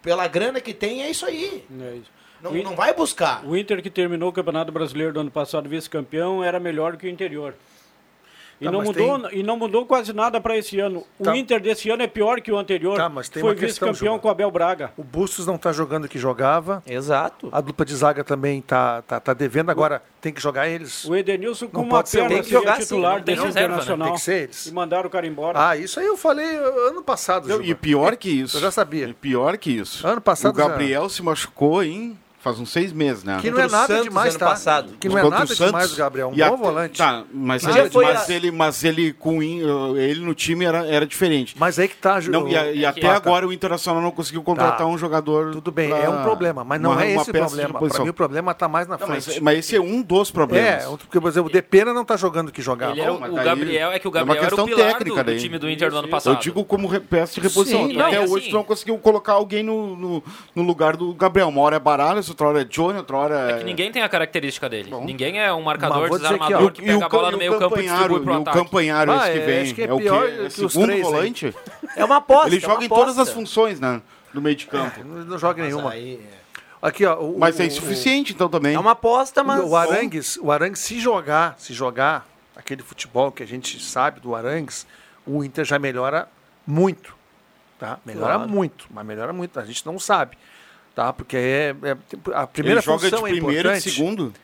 pela 0.00 0.26
grana 0.28 0.60
que 0.62 0.72
tem, 0.72 1.02
é 1.02 1.10
isso 1.10 1.26
aí. 1.26 1.64
É 1.78 1.94
isso. 1.96 2.10
Não, 2.42 2.50
O 2.50 2.62
não 2.62 2.74
vai 2.74 2.92
buscar. 2.92 3.44
O 3.46 3.56
Inter 3.56 3.82
que 3.82 3.90
terminou 3.90 4.30
o 4.30 4.32
Campeonato 4.32 4.72
Brasileiro 4.72 5.12
do 5.12 5.20
ano 5.20 5.30
passado 5.30 5.68
vice-campeão 5.68 6.42
era 6.42 6.58
melhor 6.58 6.96
que 6.96 7.06
o 7.06 7.08
interior. 7.08 7.54
E, 8.60 8.64
Tá, 8.64 8.70
não 8.70 8.82
mudou, 8.82 9.30
e 9.32 9.42
não 9.42 9.56
mudou 9.56 9.84
quase 9.84 10.12
nada 10.12 10.40
para 10.40 10.56
esse 10.56 10.78
ano. 10.78 11.04
O 11.18 11.24
Tá. 11.24 11.36
Inter 11.36 11.60
desse 11.60 11.90
ano 11.90 12.04
é 12.04 12.06
pior 12.06 12.40
que 12.40 12.52
o 12.52 12.56
anterior. 12.56 12.96
Tá, 12.96 13.08
mas 13.08 13.28
tem 13.28 13.42
Foi 13.42 13.56
vice-campeão 13.56 14.20
com 14.20 14.28
o 14.28 14.30
Abel 14.30 14.48
Braga. 14.52 14.92
O 14.96 15.02
Bustos 15.02 15.48
não 15.48 15.58
tá 15.58 15.72
jogando 15.72 16.04
o 16.04 16.08
que 16.08 16.16
jogava. 16.16 16.80
Exato. 16.86 17.48
A 17.50 17.60
dupla 17.60 17.84
de 17.84 17.96
zaga 17.96 18.22
também 18.22 18.62
tá, 18.62 19.02
tá, 19.02 19.18
tá 19.18 19.34
devendo. 19.34 19.70
Agora 19.70 20.00
tem 20.20 20.32
que 20.32 20.40
jogar 20.40 20.68
eles. 20.68 21.04
O 21.04 21.16
Edenilson 21.16 21.66
com 21.66 21.78
Não 21.78 21.84
uma 21.86 21.96
pode 21.96 22.10
ser, 22.10 22.18
perna 22.18 22.34
tem 22.34 22.42
que 22.44 22.50
jogar 22.50 22.72
assim, 22.74 22.82
titular 22.82 23.14
tem 23.22 23.34
desse 23.34 23.46
reserva, 23.46 23.68
né? 23.68 23.74
internacional. 23.74 24.06
Tem 24.08 24.14
que 24.14 24.20
ser 24.22 24.42
eles. 24.44 24.66
E 24.66 24.72
mandaram 24.72 25.08
o 25.08 25.10
cara 25.10 25.26
embora. 25.26 25.68
Ah, 25.68 25.76
isso 25.76 25.98
aí 25.98 26.06
eu 26.06 26.16
falei 26.16 26.56
ano 26.56 27.02
passado. 27.02 27.64
E 27.64 27.74
pior 27.74 28.16
que 28.16 28.30
isso. 28.30 28.58
Eu 28.58 28.60
já 28.60 28.70
sabia. 28.70 29.08
E 29.08 29.12
pior 29.14 29.58
que 29.58 29.72
isso. 29.72 30.06
Ano 30.06 30.20
passado 30.20 30.52
O 30.54 30.56
Gabriel 30.56 31.08
se 31.08 31.20
machucou 31.20 31.82
em 31.82 32.16
faz 32.42 32.58
uns 32.58 32.70
seis 32.70 32.92
meses, 32.92 33.22
né? 33.24 33.38
Que 33.40 33.50
não 33.50 33.58
é 33.60 33.68
nada 33.68 33.86
Santos 33.86 34.04
demais, 34.04 34.30
ano 34.34 34.38
tá? 34.40 34.46
passado. 34.46 34.92
Que 34.98 35.08
não 35.08 35.16
é 35.18 35.22
Contra 35.22 35.36
o 35.36 35.40
nada 35.40 35.54
Santos. 35.54 35.66
demais 35.66 35.94
Gabriel. 35.94 36.28
Um 36.30 36.34
E 36.34 36.42
bom 36.48 36.56
volante. 36.56 36.98
Tá, 36.98 37.22
mas, 37.32 37.62
Mas 37.62 37.76
ele, 37.76 37.84
já 37.84 37.90
foi 37.90 38.04
mas, 38.04 38.28
a- 38.28 38.32
ele, 38.34 38.50
mas 38.50 38.84
ele 38.84 39.12
com 39.12 39.42
In- 39.42 39.62
ele 39.96 40.20
no 40.20 40.34
time 40.34 40.64
era, 40.64 40.86
era 40.86 41.06
diferente. 41.06 41.54
Mas 41.58 41.78
aí 41.78 41.88
que 41.88 41.96
tá, 41.96 42.20
Ju- 42.20 42.30
Não, 42.32 42.48
e 42.48 42.56
a- 42.56 42.72
e 42.72 42.84
o- 42.84 42.88
até 42.88 43.00
Tá, 43.00 43.08
tá. 43.08 43.16
agora 43.16 43.46
o 43.46 43.52
Internacional 43.52 44.02
não 44.02 44.10
conseguiu 44.10 44.42
contratar 44.42 44.78
Tá. 44.78 44.86
um 44.86 44.98
jogador. 44.98 45.52
Tudo 45.52 45.70
bem, 45.70 45.88
pra- 45.88 45.98
é 45.98 46.08
um 46.08 46.22
problema, 46.22 46.64
mas 46.64 46.80
não 46.80 46.90
uma- 46.92 47.04
é 47.04 47.14
uma 47.14 47.22
esse 47.22 47.30
o 47.30 47.32
peça 47.32 47.44
de 47.44 47.48
problema. 47.50 47.70
Pra 47.70 47.78
posição. 47.80 48.04
mim 48.04 48.10
o 48.10 48.14
problema 48.14 48.54
tá 48.54 48.68
mais 48.68 48.88
na 48.88 48.98
Não, 48.98 49.06
mas, 49.08 49.24
frente. 49.24 49.40
mas 49.40 49.58
esse 49.58 49.76
é 49.76 49.80
um 49.80 50.02
dos 50.02 50.30
problemas. 50.30 50.84
É, 50.84 50.86
porque, 50.96 51.20
por 51.20 51.28
exemplo, 51.28 51.48
o 51.48 51.52
Depena 51.52 51.92
não 51.94 52.04
tá 52.04 52.16
jogando 52.16 52.48
o 52.48 52.52
que 52.52 52.60
jogava. 52.60 52.92
Ele 52.92 53.00
era 53.02 53.12
o, 53.12 53.20
mas 53.20 53.30
o 53.32 53.34
daí 53.36 53.44
Gabriel, 53.44 53.90
é 53.92 53.98
que 53.98 54.06
o 54.06 54.08
é 54.08 54.10
uma 54.10 54.34
Gabriel 54.34 54.36
era 54.44 54.46
o 54.46 54.48
questão 54.56 54.64
pilar 54.66 54.92
técnica 54.92 55.16
do, 55.22 55.24
do 55.24 55.30
daí. 55.32 55.38
time 55.40 55.58
do 55.58 55.70
Inter 55.70 55.90
do 55.90 55.98
ano 55.98 56.08
passado. 56.08 56.34
Eu 56.34 56.40
digo 56.40 56.64
como 56.64 56.88
re- 56.88 57.00
peça 57.00 57.34
de 57.34 57.40
reposição. 57.40 57.86
Sim, 57.88 58.00
Até 58.00 58.16
e 58.16 58.18
hoje 58.20 58.34
assim- 58.38 58.50
tu 58.50 58.54
não 58.56 58.64
conseguiu 58.64 58.98
colocar 58.98 59.32
alguém 59.34 59.62
no, 59.62 59.96
no, 59.96 60.24
no 60.54 60.62
lugar 60.62 60.96
do 60.96 61.12
Gabriel. 61.14 61.48
Uma 61.48 61.60
hora 61.60 61.76
é 61.76 61.78
Baralhas, 61.78 62.28
outra 62.32 62.48
hora 62.48 62.60
é 62.62 62.64
Johnny, 62.64 62.98
outra 62.98 63.16
hora 63.16 63.50
é... 63.50 63.52
É 63.54 63.58
que 63.58 63.64
ninguém 63.64 63.92
tem 63.92 64.02
a 64.02 64.08
característica 64.08 64.68
dele. 64.68 64.90
Bom. 64.90 65.04
Ninguém 65.04 65.40
é 65.40 65.52
um 65.52 65.62
marcador 65.62 66.06
aqui, 66.06 66.16
desarmador 66.18 66.62
ó, 66.66 66.70
que 66.70 66.82
pega 66.82 67.06
a 67.06 67.08
bola 67.08 67.30
no 67.30 67.38
meio 67.38 67.58
campo 67.58 67.78
e 67.78 67.82
distribui 67.82 68.20
pro 68.20 68.32
e 68.32 68.36
o 68.36 68.40
ataque. 68.40 68.58
campanhário 68.58 69.12
Ah, 69.12 69.16
esse 69.28 69.32
que 69.32 69.38
é, 69.38 69.46
vem. 69.46 69.62
acho 69.62 69.74
que 69.74 69.82
é 69.82 69.92
o 69.92 69.98
pior 69.98 70.26
que 70.28 70.38
É 70.38 70.42
os 70.42 70.52
segundo 70.54 70.86
três 70.86 71.02
volante? 71.02 71.54
É 71.96 72.04
uma 72.04 72.16
aposta. 72.16 72.48
Ele 72.48 72.56
é 72.56 72.60
joga 72.60 72.84
em 72.84 72.88
todas 72.88 73.18
as 73.18 73.30
funções, 73.30 73.78
né? 73.78 74.00
No 74.32 74.40
meio 74.40 74.56
de 74.56 74.66
campo. 74.66 75.04
Não, 75.04 75.24
não 75.24 75.38
joga 75.38 75.62
nenhuma. 75.62 75.90
Aí, 75.92 76.20
Aqui, 76.80 77.04
ó. 77.06 77.16
O, 77.20 77.38
Mas 77.38 77.58
o- 77.58 77.62
é 77.62 77.66
insuficiente, 77.66 78.32
então, 78.32 78.48
também. 78.48 78.74
É 78.74 78.78
uma 78.78 78.90
aposta, 78.92 79.44
mas. 79.44 79.62
O 79.62 79.76
Arangues, 79.76 80.36
o 80.42 80.50
Arangues, 80.50 80.80
se 80.80 80.98
jogar, 80.98 81.54
se 81.58 81.72
jogar 81.72 82.26
aquele 82.56 82.82
futebol 82.82 83.30
que 83.30 83.42
a 83.42 83.46
gente 83.46 83.80
sabe 83.80 84.18
do 84.20 84.34
Arangues, 84.34 84.84
o 85.24 85.44
Inter 85.44 85.64
já 85.64 85.78
melhora 85.78 86.28
muito. 86.66 87.14
Tá? 87.78 87.98
Melhora 88.04 88.34
Claro. 88.34 88.48
muito, 88.50 88.86
mas 88.90 89.04
melhora 89.06 89.32
muito. 89.32 89.60
A 89.60 89.64
gente 89.64 89.84
não 89.86 89.98
sabe. 89.98 90.36
Tá? 90.94 91.12
Porque 91.12 91.36
é, 91.36 91.74
é- 91.82 91.96
a 92.34 92.46
primeira 92.46 92.80
ele 92.80 92.84
joga 92.84 93.04
de 93.04 93.10
função 93.10 93.26
é 93.26 93.30
primeiro 93.30 93.68
e 93.68 93.72
de 93.72 93.78
importante. 93.78 93.90
segundo. 93.90 94.34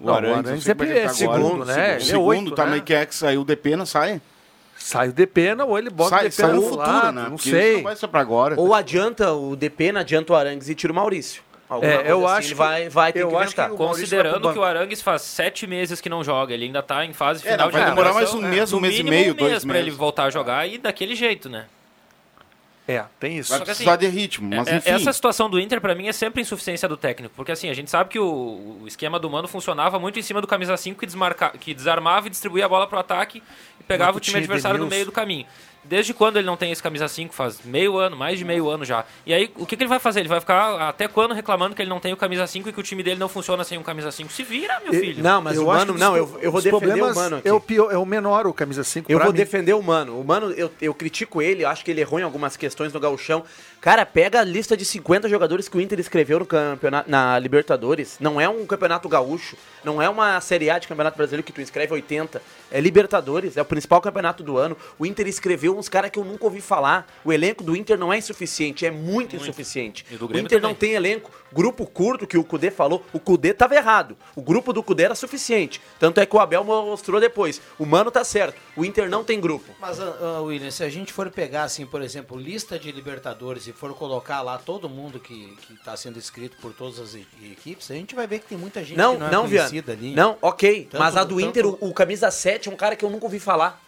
O 0.00 0.10
Arangues 0.10 0.64
não 0.64 0.72
é 0.72 0.74
como 0.76 0.84
ele 0.90 0.98
é 0.98 1.02
tá 1.02 1.08
segundo, 1.12 1.64
né? 1.64 1.74
Ele 1.74 1.96
é 1.96 2.00
Segundo, 2.00 2.28
oito, 2.28 2.54
tá 2.54 2.64
né? 2.64 2.70
meio 2.70 2.82
que 2.82 2.94
é 2.94 3.04
que 3.04 3.14
saiu 3.14 3.40
o 3.40 3.44
Depena, 3.44 3.84
sai. 3.84 4.20
Sai 4.76 5.08
o 5.08 5.12
Depena 5.12 5.64
ou 5.64 5.76
ele 5.76 5.90
bota 5.90 6.10
sai, 6.10 6.26
o 6.26 6.30
Depena 6.30 6.48
sai 6.48 6.56
no 6.56 6.62
futuro, 6.62 6.78
lado, 6.88 7.12
né? 7.12 7.22
Não 7.24 7.30
Porque 7.36 7.50
sei. 7.50 7.76
Não 7.78 7.82
vai 7.82 7.96
ser 7.96 8.06
pra 8.08 8.20
agora. 8.20 8.54
Ou 8.58 8.72
adianta 8.74 9.32
o 9.32 9.56
DP, 9.56 9.90
não 9.92 10.00
adianta 10.00 10.32
o 10.32 10.36
Arangues 10.36 10.68
e 10.68 10.74
tira 10.76 10.92
o 10.92 10.96
Maurício. 10.96 11.42
Alguma 11.68 11.92
É, 11.92 12.10
eu 12.10 12.26
assim, 12.26 12.38
acho 12.38 12.48
que- 12.50 12.54
vai, 12.54 12.88
vai 12.88 13.12
ter 13.12 13.22
eu 13.22 13.28
que 13.28 13.34
acho 13.36 13.54
que 13.54 13.60
inventar. 13.60 13.68
vai 13.76 13.76
Considerando 13.88 14.52
que 14.52 14.58
o 14.58 14.64
Arangues 14.64 15.02
faz 15.02 15.20
sete 15.22 15.66
meses 15.66 16.00
que 16.00 16.08
não 16.08 16.22
joga, 16.24 16.54
ele 16.54 16.64
ainda 16.64 16.80
tá 16.82 17.04
em 17.04 17.12
fase 17.12 17.40
É, 17.46 17.50
final 17.50 17.66
não, 17.66 17.72
de 17.72 17.76
vai 17.78 17.86
demorar 17.90 18.14
mais 18.14 18.32
um 18.32 18.40
mês, 18.40 18.72
um 18.72 18.80
mês 18.80 18.98
e 18.98 19.02
meio, 19.02 19.32
um 19.32 19.36
dois 19.36 19.50
mês 19.50 19.64
pra 19.64 19.72
meses. 19.74 19.88
ele 19.88 19.96
voltar 19.96 20.24
a 20.24 20.30
jogar 20.30 20.66
e 20.66 20.78
daquele 20.78 21.14
jeito, 21.14 21.50
né? 21.50 21.66
É, 22.88 23.04
tem 23.20 23.36
isso. 23.36 23.50
Vai 23.50 23.58
Só 23.58 23.64
que, 23.66 23.70
assim, 23.70 23.84
precisar 23.84 23.96
de 23.96 24.06
ritmo, 24.06 24.48
mas 24.48 24.66
É- 24.66 24.72
é- 24.72 24.76
enfim. 24.78 24.90
Essa 24.92 25.12
situação 25.12 25.50
do 25.50 25.60
Inter, 25.60 25.78
pra 25.78 25.94
mim, 25.94 26.08
é 26.08 26.12
sempre 26.12 26.40
insuficiência 26.40 26.88
do 26.88 26.96
técnico. 26.96 27.34
Porque 27.36 27.52
assim, 27.52 27.68
a 27.68 27.74
gente 27.74 27.90
sabe 27.90 28.08
que 28.08 28.18
o, 28.18 28.78
o 28.82 28.84
esquema 28.88 29.18
do 29.18 29.28
Mano 29.28 29.46
funcionava 29.46 29.98
muito 29.98 30.18
em 30.18 30.22
cima 30.22 30.40
do 30.40 30.46
camisa 30.46 30.74
5 30.74 30.98
que, 30.98 31.04
desmarca, 31.04 31.50
que 31.50 31.74
desarmava 31.74 32.28
e 32.28 32.30
distribuía 32.30 32.64
a 32.64 32.68
bola 32.68 32.86
pro 32.86 32.98
ataque 32.98 33.42
e 33.78 33.84
pegava 33.84 34.12
Muito 34.12 34.22
o 34.22 34.24
time 34.24 34.38
adversário 34.38 34.80
no 34.80 34.86
meio 34.86 35.04
do 35.04 35.12
caminho. 35.12 35.46
Desde 35.88 36.12
quando 36.12 36.36
ele 36.36 36.46
não 36.46 36.56
tem 36.56 36.70
esse 36.70 36.82
camisa 36.82 37.08
5? 37.08 37.34
Faz 37.34 37.60
meio 37.64 37.96
ano, 37.96 38.14
mais 38.14 38.38
de 38.38 38.44
meio 38.44 38.68
ano 38.68 38.84
já. 38.84 39.04
E 39.24 39.32
aí, 39.32 39.50
o 39.56 39.64
que, 39.64 39.74
que 39.74 39.82
ele 39.82 39.88
vai 39.88 39.98
fazer? 39.98 40.20
Ele 40.20 40.28
vai 40.28 40.38
ficar 40.38 40.88
até 40.88 41.08
quando 41.08 41.32
reclamando 41.34 41.74
que 41.74 41.80
ele 41.80 41.88
não 41.88 41.98
tem 41.98 42.12
o 42.12 42.16
camisa 42.16 42.46
5 42.46 42.68
e 42.68 42.72
que 42.72 42.80
o 42.80 42.82
time 42.82 43.02
dele 43.02 43.18
não 43.18 43.28
funciona 43.28 43.64
sem 43.64 43.78
um 43.78 43.82
camisa 43.82 44.12
5? 44.12 44.30
Se 44.30 44.42
vira, 44.42 44.78
meu 44.80 44.92
filho. 44.92 45.22
Não, 45.22 45.40
mas 45.40 45.56
o 45.56 45.70
acho 45.70 45.80
Mano, 45.80 45.94
que 45.94 46.00
não, 46.00 46.16
eu, 46.16 46.38
eu 46.42 46.52
vou 46.52 46.60
defender 46.60 47.02
o 47.02 47.14
Mano 47.14 47.36
aqui. 47.36 47.48
É 47.48 47.52
o, 47.52 47.60
pior, 47.60 47.90
é 47.90 47.96
o 47.96 48.04
menor, 48.04 48.46
o 48.46 48.52
camisa 48.52 48.84
5. 48.84 49.10
Eu 49.10 49.18
vou 49.18 49.28
mim. 49.28 49.36
defender 49.38 49.72
o 49.72 49.82
Mano. 49.82 50.20
O 50.20 50.24
Mano, 50.24 50.50
eu, 50.52 50.70
eu 50.80 50.92
critico 50.92 51.40
ele, 51.40 51.64
eu 51.64 51.68
acho 51.68 51.82
que 51.82 51.90
ele 51.90 52.02
errou 52.02 52.20
em 52.20 52.22
algumas 52.22 52.54
questões 52.56 52.92
no 52.92 53.00
gauchão. 53.00 53.42
Cara, 53.80 54.04
pega 54.04 54.40
a 54.40 54.44
lista 54.44 54.76
de 54.76 54.84
50 54.84 55.28
jogadores 55.28 55.68
que 55.68 55.76
o 55.76 55.80
Inter 55.80 55.98
escreveu 56.00 56.40
no 56.40 56.46
campeonato, 56.46 57.10
na 57.10 57.38
Libertadores. 57.38 58.16
Não 58.20 58.40
é 58.40 58.48
um 58.48 58.66
campeonato 58.66 59.08
gaúcho, 59.08 59.56
não 59.82 60.02
é 60.02 60.08
uma 60.08 60.40
Série 60.40 60.68
A 60.68 60.78
de 60.78 60.88
campeonato 60.88 61.16
brasileiro 61.16 61.42
que 61.42 61.52
tu 61.52 61.60
escreve 61.60 61.92
80. 61.94 62.42
É 62.70 62.80
Libertadores, 62.80 63.56
é 63.56 63.62
o 63.62 63.64
principal 63.64 64.00
campeonato 64.00 64.42
do 64.42 64.58
ano. 64.58 64.76
O 64.98 65.06
Inter 65.06 65.26
escreveu 65.26 65.77
uns 65.78 65.88
caras 65.88 66.10
que 66.10 66.18
eu 66.18 66.24
nunca 66.24 66.44
ouvi 66.44 66.60
falar. 66.60 67.06
O 67.24 67.32
elenco 67.32 67.62
do 67.64 67.74
Inter 67.76 67.98
não 67.98 68.12
é 68.12 68.18
insuficiente, 68.18 68.84
é 68.86 68.90
muito, 68.90 69.36
insuficiente. 69.36 70.04
E 70.10 70.16
do 70.16 70.26
O 70.26 70.30
Inter 70.30 70.42
também. 70.48 70.60
não 70.60 70.74
tem 70.74 70.92
elenco. 70.92 71.30
Grupo 71.52 71.86
curto 71.86 72.26
que 72.26 72.36
o 72.36 72.44
Cudê 72.44 72.70
falou, 72.70 73.02
o 73.12 73.18
Cudê 73.18 73.54
tava 73.54 73.74
errado. 73.74 74.16
O 74.36 74.42
grupo 74.42 74.72
do 74.72 74.82
Cudê 74.82 75.04
era 75.04 75.14
suficiente. 75.14 75.80
Tanto 75.98 76.20
é 76.20 76.26
que 76.26 76.36
o 76.36 76.40
Abel 76.40 76.62
mostrou 76.62 77.18
depois. 77.20 77.60
O 77.78 77.86
Mano 77.86 78.10
tá 78.10 78.22
certo. 78.22 78.60
O 78.76 78.84
Inter 78.84 79.08
não 79.08 79.24
tem 79.24 79.40
grupo. 79.40 79.64
Mas, 79.80 79.98
ah, 79.98 80.40
William, 80.42 80.70
se 80.70 80.84
a 80.84 80.90
gente 80.90 81.12
for 81.12 81.30
pegar, 81.30 81.64
assim, 81.64 81.86
por 81.86 82.02
exemplo, 82.02 82.36
lista 82.38 82.78
de 82.78 82.92
Libertadores 82.92 83.66
e 83.66 83.72
for 83.72 83.94
colocar 83.94 84.42
lá 84.42 84.58
todo 84.58 84.88
mundo 84.90 85.18
que 85.18 85.56
está 85.74 85.96
sendo 85.96 86.18
inscrito 86.18 86.56
por 86.60 86.72
todas 86.74 86.98
as 86.98 87.14
equipes, 87.14 87.90
a 87.90 87.94
gente 87.94 88.14
vai 88.14 88.26
ver 88.26 88.40
que 88.40 88.46
tem 88.46 88.58
muita 88.58 88.84
gente 88.84 88.96
Não, 88.98 89.14
que 89.14 89.20
não 89.20 89.30
não, 89.30 89.44
é 89.46 89.48
conhecida 89.48 89.92
ali. 89.92 90.14
Não, 90.14 90.36
ok. 90.42 90.86
Tanto- 90.90 91.00
mas 91.02 91.16
a 91.16 91.24
do 91.24 91.36
tanto- 91.36 91.40
Inter, 91.48 91.66
o, 91.66 91.78
o 91.80 91.94
camisa 91.94 92.30
7 92.30 92.68
é 92.68 92.72
um 92.72 92.76
cara 92.76 92.94
que 92.94 93.04
eu 93.04 93.10
nunca 93.10 93.24
ouvi 93.24 93.38
falar. 93.40 93.82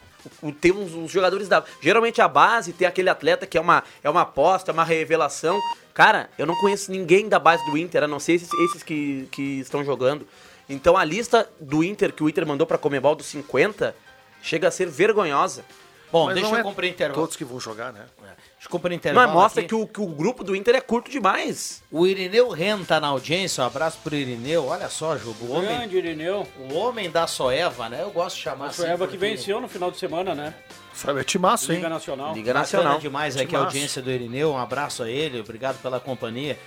Tem 0.61 0.73
uns, 0.73 0.95
uns 0.95 1.11
jogadores 1.11 1.49
da. 1.49 1.65
Geralmente 1.81 2.21
a 2.21 2.29
base 2.29 2.73
tem 2.73 2.87
aquele 2.87 3.09
atleta 3.09 3.47
que 3.47 3.57
é 3.57 3.61
uma, 3.61 3.83
é 4.03 4.11
uma 4.11 4.23
aposta, 4.23 4.71
é 4.71 4.75
uma 4.75 4.85
revelação. 4.85 5.59
Cara, 5.95 6.31
eu 6.39 6.47
não 6.47 6.55
conheço 6.57 6.91
ninguém 6.91 7.29
da 7.29 7.39
base 7.39 7.65
do 7.71 7.77
Inter, 7.77 8.05
a 8.05 8.09
não 8.09 8.21
ser 8.21 8.35
esses, 8.35 8.53
esses 8.53 8.83
que, 8.83 9.29
que 9.31 9.61
estão 9.61 9.85
jogando. 9.85 10.27
Então 10.69 10.97
a 10.97 11.05
lista 11.05 11.51
do 11.61 11.83
Inter 11.83 12.13
que 12.13 12.23
o 12.23 12.29
Inter 12.29 12.47
mandou 12.47 12.67
pra 12.67 12.79
Comebol 12.79 13.15
dos 13.17 13.27
50 13.27 13.95
chega 14.43 14.69
a 14.69 14.71
ser 14.71 14.89
vergonhosa. 14.89 15.65
Bom, 16.13 16.27
Mas 16.27 16.35
deixa 16.35 16.51
eu 16.51 16.57
é 16.57 16.63
cumprir 16.63 16.91
intervalo. 16.91 17.21
Todos 17.21 17.37
que 17.37 17.45
vão 17.45 17.61
jogar, 17.61 17.93
né? 17.93 18.05
Deixa 18.21 18.67
eu 18.67 18.71
cumprir 18.71 18.95
intervalo. 18.95 19.27
Mas 19.27 19.35
mostra 19.35 19.61
aqui. 19.61 19.69
que 19.69 19.75
o, 19.75 19.87
que 19.87 20.01
o 20.01 20.07
grupo 20.07 20.43
do 20.43 20.57
Inter 20.57 20.75
é 20.75 20.81
curto 20.81 21.11
demais. 21.11 21.83
O 21.91 22.07
Irineu 22.07 22.51
Ren 22.51 22.83
tá 22.83 22.99
na 22.99 23.09
audiência, 23.09 23.63
um 23.63 23.67
abraço 23.67 23.99
pro 24.03 24.15
Irineu. 24.15 24.67
Olha 24.67 24.89
só, 24.89 25.17
Jugo, 25.17 25.47
o 25.47 25.53
homem, 25.53 25.69
Grande 25.69 25.97
Irineu. 25.97 26.47
o 26.59 26.75
homem 26.75 27.11
da 27.11 27.27
Soeva, 27.27 27.89
né? 27.89 28.03
Eu 28.03 28.11
gosto 28.11 28.37
de 28.37 28.43
chamar 28.43 28.67
A 28.67 28.69
assim. 28.69 28.83
Soeva 28.83 29.07
que 29.07 29.13
porque 29.13 29.17
venceu 29.17 29.61
no 29.61 29.69
final 29.69 29.91
de 29.91 29.99
semana, 29.99 30.35
né? 30.35 30.55
Sabe, 30.93 31.21
é 31.21 31.25
timaço, 31.25 31.71
hein? 31.73 31.79
Liga 31.79 31.89
Nacional. 31.89 32.35
Liga 32.35 32.53
Bacana 32.53 32.61
Nacional. 32.61 32.99
demais 32.99 33.37
aqui 33.37 33.45
a 33.45 33.49
Timaço. 33.49 33.65
audiência 33.67 34.03
do 34.03 34.11
Irineu. 34.11 34.53
Um 34.53 34.59
abraço 34.59 35.03
a 35.03 35.11
ele, 35.11 35.41
obrigado 35.41 35.81
pela 35.81 36.01
companhia. 36.01 36.59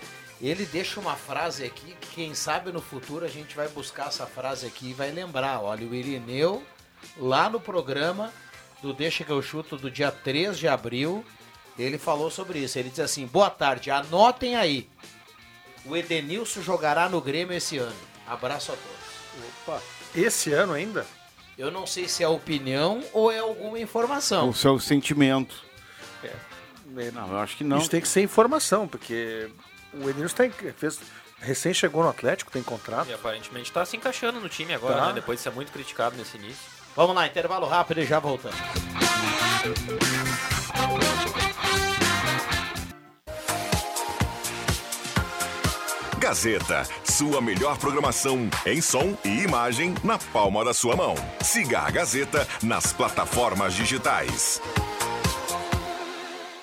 Ele 0.42 0.66
deixa 0.66 1.00
uma 1.00 1.16
frase 1.16 1.64
aqui 1.64 1.96
que 2.02 2.08
quem 2.16 2.34
sabe 2.34 2.72
no 2.72 2.82
futuro 2.82 3.24
a 3.26 3.30
gente 3.30 3.56
vai 3.56 3.68
buscar 3.68 4.08
essa 4.08 4.26
frase 4.26 4.66
aqui 4.66 4.90
e 4.90 4.94
vai 4.94 5.12
lembrar. 5.12 5.62
Olha, 5.62 5.86
o 5.86 5.94
Irineu, 5.94 6.64
lá 7.18 7.50
no 7.50 7.60
programa 7.60 8.32
do 8.84 8.94
Deixa 8.94 9.24
que 9.24 9.32
eu 9.32 9.42
chuto 9.42 9.78
do 9.78 9.90
dia 9.90 10.12
3 10.12 10.60
de 10.60 10.68
abril, 10.68 11.26
ele 11.80 11.98
falou 11.98 12.30
sobre 12.30 12.60
isso. 12.60 12.78
Ele 12.78 12.90
diz 12.90 13.00
assim: 13.00 13.26
boa 13.26 13.50
tarde, 13.50 13.90
anotem 13.90 14.56
aí. 14.56 14.88
O 15.86 15.96
Edenilson 15.98 16.62
jogará 16.62 17.08
no 17.10 17.20
Grêmio 17.22 17.56
esse 17.56 17.78
ano. 17.78 17.96
Abraço 18.28 18.72
a 18.72 18.76
todos. 18.76 19.48
Opa. 19.68 19.82
Esse 20.14 20.52
ano 20.54 20.74
ainda? 20.74 21.06
Eu 21.58 21.72
não 21.72 21.88
sei 21.88 22.08
se 22.08 22.24
é 22.24 22.28
opinião 22.28 23.04
ou 23.14 23.32
é 23.32 23.40
alguma 23.40 23.80
informação. 23.80 24.50
O 24.50 24.54
seu 24.54 24.80
sentimento. 24.80 25.64
É, 26.24 26.32
Não, 27.12 27.30
eu 27.30 27.38
acho 27.40 27.58
que 27.58 27.64
não. 27.64 27.78
Isso 27.78 27.90
tem 27.90 28.02
que 28.02 28.08
ser 28.08 28.22
informação, 28.22 28.88
porque 28.88 29.50
o 29.94 30.10
Edenilson 30.10 30.36
tem, 30.36 30.52
fez, 30.52 31.00
recém 31.40 31.74
chegou 31.74 32.04
no 32.04 32.10
Atlético, 32.10 32.52
tem 32.52 32.64
contrato. 32.64 33.10
E 33.10 33.14
aparentemente 33.14 33.72
tá 33.72 33.86
se 33.86 33.96
encaixando 33.98 34.40
no 34.40 34.50
time 34.50 34.74
agora, 34.74 34.96
Tá. 34.96 35.08
né? 35.08 35.14
Depois 35.14 35.40
de 35.40 35.44
ser 35.44 35.52
muito 35.52 35.72
criticado 35.72 36.16
nesse 36.16 36.38
início. 36.38 36.73
Vamos 36.96 37.16
lá, 37.16 37.28
intervalo 37.28 37.68
rápido 37.68 38.02
e 38.02 38.06
já 38.06 38.20
voltamos. 38.20 38.60
Gazeta, 46.20 46.88
sua 47.04 47.42
melhor 47.42 47.78
programação 47.78 48.50
em 48.66 48.80
som 48.80 49.18
e 49.26 49.44
imagem 49.44 49.94
na 50.04 50.18
palma 50.18 50.64
da 50.64 50.74
sua 50.74 50.96
mão. 50.96 51.16
Siga 51.44 51.80
a 51.82 51.92
Gazeta 51.92 52.48
nas 52.62 52.94
plataformas 52.94 53.74
digitais. 53.74 54.62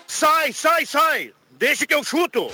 Sai, 0.07 0.53
sai, 0.53 0.87
sai! 0.87 1.35
Deixa 1.51 1.87
que 1.87 1.95
eu 1.95 2.03
chuto! 2.03 2.51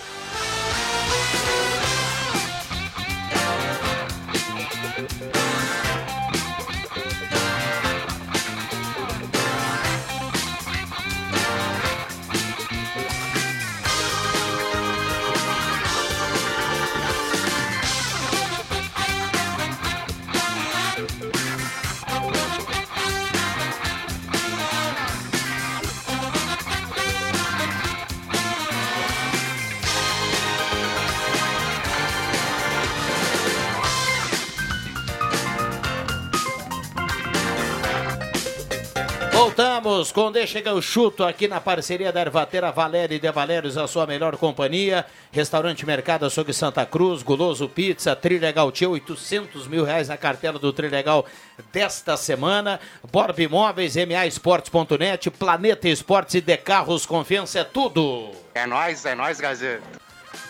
Deixa 40.33 40.61
que 40.61 40.69
eu 40.69 40.83
chuto 40.83 41.25
aqui 41.25 41.49
na 41.49 41.61
parceria 41.61 42.13
da 42.13 42.21
Ervatera 42.21 42.71
Valéria 42.71 43.15
e 43.15 43.19
de 43.19 43.31
Valérios, 43.33 43.79
a 43.79 43.87
sua 43.87 44.07
melhor 44.07 44.37
companhia. 44.37 45.07
Restaurante 45.33 45.87
Mercado 45.87 46.27
Açougue 46.27 46.53
Santa 46.53 46.85
Cruz, 46.85 47.23
Guloso 47.23 47.69
Pizza, 47.69 48.15
Trilegal 48.15 48.71
Tio, 48.71 48.91
800 48.91 49.67
mil 49.67 49.85
reais 49.85 50.09
na 50.09 50.17
cartela 50.17 50.59
do 50.59 50.73
Trilegal 50.73 51.25
desta 51.73 52.17
semana. 52.17 52.79
Borb 53.11 53.39
Imóveis, 53.39 53.97
MA 53.97 54.27
Esportes.net, 54.27 55.31
Planeta 55.31 55.89
Esportes 55.89 56.35
e 56.35 56.41
De 56.41 56.57
Carros, 56.57 57.07
confiança 57.07 57.61
é 57.61 57.65
tudo. 57.65 58.33
É 58.55 58.67
nóis, 58.67 59.05
é 59.07 59.15
nóis, 59.15 59.41
Gazeta. 59.41 59.83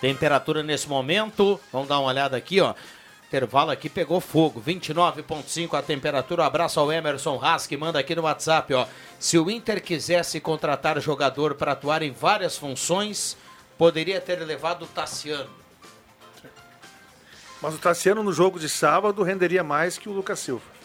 Temperatura 0.00 0.62
nesse 0.62 0.88
momento, 0.88 1.60
vamos 1.72 1.88
dar 1.88 2.00
uma 2.00 2.08
olhada 2.08 2.36
aqui, 2.36 2.60
ó. 2.60 2.74
Intervalo 3.28 3.72
aqui 3.72 3.88
pegou 3.88 4.20
fogo, 4.20 4.62
29.5 4.64 5.76
a 5.76 5.82
temperatura. 5.82 6.42
Um 6.42 6.46
abraço 6.46 6.78
ao 6.78 6.92
Emerson 6.92 7.40
Haas 7.42 7.66
que 7.66 7.76
manda 7.76 7.98
aqui 7.98 8.14
no 8.14 8.22
WhatsApp, 8.22 8.72
ó. 8.72 8.86
Se 9.18 9.36
o 9.36 9.50
Inter 9.50 9.82
quisesse 9.82 10.38
contratar 10.40 11.00
jogador 11.00 11.56
para 11.56 11.72
atuar 11.72 12.02
em 12.02 12.12
várias 12.12 12.56
funções, 12.56 13.36
poderia 13.76 14.20
ter 14.20 14.38
levado 14.40 14.84
o 14.84 14.86
Tassiano. 14.86 15.50
Mas 17.60 17.74
o 17.74 17.78
Tassiano 17.78 18.22
no 18.22 18.32
jogo 18.32 18.60
de 18.60 18.68
sábado 18.68 19.24
renderia 19.24 19.64
mais 19.64 19.98
que 19.98 20.08
o 20.08 20.12
Lucas 20.12 20.38
Silva. 20.38 20.76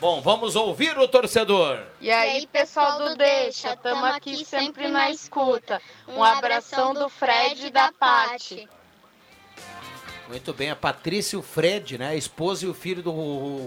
Bom, 0.00 0.22
vamos 0.22 0.56
ouvir 0.56 0.96
o 0.96 1.06
torcedor. 1.06 1.80
E 2.00 2.10
aí, 2.10 2.46
pessoal 2.46 2.98
do 2.98 3.16
Deixa, 3.16 3.76
tamo 3.76 4.06
aqui 4.06 4.42
sempre 4.46 4.88
na 4.88 5.10
escuta. 5.10 5.82
Um 6.08 6.24
abração 6.24 6.94
do 6.94 7.10
Fred 7.10 7.66
e 7.66 7.70
da 7.70 7.92
Pati. 7.92 8.66
Muito 10.30 10.52
bem, 10.54 10.70
a 10.70 10.76
Patrícia 10.76 11.36
e 11.36 11.38
o 11.38 11.42
Fred, 11.42 11.98
né? 11.98 12.08
A 12.10 12.14
esposa 12.16 12.64
e 12.64 12.68
o 12.68 12.74
filho 12.74 13.02
do 13.02 13.12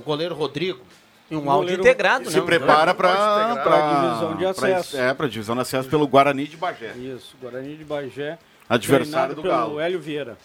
goleiro 0.06 0.34
Rodrigo. 0.34 0.80
E 1.30 1.36
um 1.36 1.50
áudio 1.50 1.76
integrado, 1.80 2.30
Se 2.30 2.38
né? 2.40 2.46
prepara 2.46 2.94
para 2.94 3.56
Pra 3.64 4.10
divisão 4.10 4.36
de 4.36 4.60
pra- 4.60 4.68
acesso. 4.78 4.98
é, 4.98 5.14
para 5.14 5.28
divisão 5.28 5.56
de 5.56 5.62
acesso 5.62 5.90
pelo 5.90 6.08
Guarani 6.08 6.48
de 6.48 6.56
Bagé. 6.58 6.94
Isso, 6.96 7.36
Guarani 7.42 7.76
de 7.76 7.84
Bagé. 7.84 8.38
Adversário 8.70 9.36
do 9.36 9.42
pelo 9.42 9.54
Galo. 9.54 9.80
Hélio 9.80 10.00
Vieira. 10.00 10.38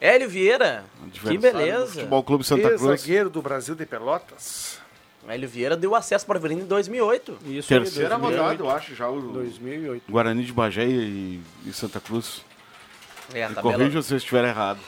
Hélio 0.00 0.28
Vieira. 0.28 0.84
Que 1.12 1.36
do 1.36 1.40
beleza. 1.40 1.92
Futebol 1.94 2.22
Clube 2.22 2.44
Santa 2.44 2.68
Cruz. 2.76 3.00
Zagueiro 3.00 3.28
do 3.30 3.42
Brasil 3.42 3.74
de 3.74 3.84
Pelotas. 3.84 4.78
Hélio 5.26 5.48
Vieira 5.48 5.76
deu 5.76 5.94
acesso 5.94 6.24
para 6.24 6.36
o 6.36 6.38
Avenida 6.38 6.62
em 6.62 6.66
2008. 6.66 7.38
Isso 7.46 7.68
Terceira 7.68 8.14
aí, 8.14 8.20
2008. 8.20 8.40
rodada, 8.42 8.62
eu 8.62 8.70
acho, 8.70 8.94
já 8.94 9.08
o 9.08 9.20
2008. 9.20 10.02
Guarani 10.10 10.44
de 10.44 10.52
Bagé 10.52 10.86
e, 10.86 11.40
e 11.66 11.72
Santa 11.72 11.98
Cruz. 12.00 12.42
É, 13.34 13.44
a 13.44 13.48
Me 13.50 13.54
tabela, 13.56 13.74
corrija 13.76 14.00
se 14.02 14.14
eu 14.14 14.16
estiver 14.18 14.44
errado. 14.44 14.78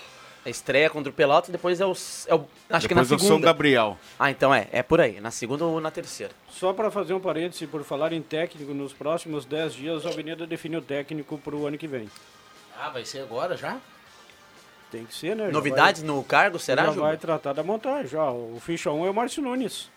A 0.44 0.48
estreia 0.48 0.88
contra 0.88 1.10
o 1.10 1.12
Pelotas, 1.12 1.50
depois 1.50 1.80
é 1.80 1.84
o. 1.86 1.92
É 2.26 2.34
o 2.34 2.46
acho 2.70 2.88
que 2.88 2.94
na 2.94 3.02
Depois 3.02 3.12
é 3.12 3.14
o 3.14 3.18
segunda. 3.18 3.26
São 3.28 3.40
Gabriel. 3.40 3.98
Ah, 4.18 4.30
então 4.30 4.54
é. 4.54 4.68
É 4.72 4.82
por 4.82 4.98
aí. 5.00 5.20
Na 5.20 5.30
segunda 5.30 5.64
ou 5.66 5.78
na 5.80 5.90
terceira. 5.90 6.32
Só 6.50 6.72
para 6.72 6.90
fazer 6.90 7.12
um 7.12 7.20
parêntese, 7.20 7.66
por 7.66 7.84
falar 7.84 8.12
em 8.14 8.22
técnico, 8.22 8.72
nos 8.72 8.92
próximos 8.94 9.44
10 9.44 9.74
dias 9.74 10.06
a 10.06 10.08
Avenida 10.08 10.46
define 10.46 10.78
o 10.78 10.82
técnico 10.82 11.36
para 11.36 11.54
o 11.54 11.66
ano 11.66 11.76
que 11.76 11.86
vem. 11.86 12.10
Ah, 12.80 12.88
vai 12.88 13.04
ser 13.04 13.20
agora 13.20 13.54
já? 13.56 13.76
Tem 14.90 15.04
que 15.04 15.14
ser, 15.14 15.36
né? 15.36 15.46
Já 15.46 15.52
Novidades 15.52 16.00
vai- 16.02 16.10
no 16.10 16.24
cargo, 16.24 16.58
será, 16.58 16.86
Já 16.86 16.92
Juba? 16.92 17.06
vai 17.08 17.16
tratar 17.18 17.52
da 17.52 17.62
montagem, 17.62 18.08
já. 18.08 18.30
O 18.30 18.58
ficha 18.64 18.90
1 18.90 19.06
é 19.06 19.10
o 19.10 19.14
Márcio 19.14 19.42
Nunes. 19.42 19.90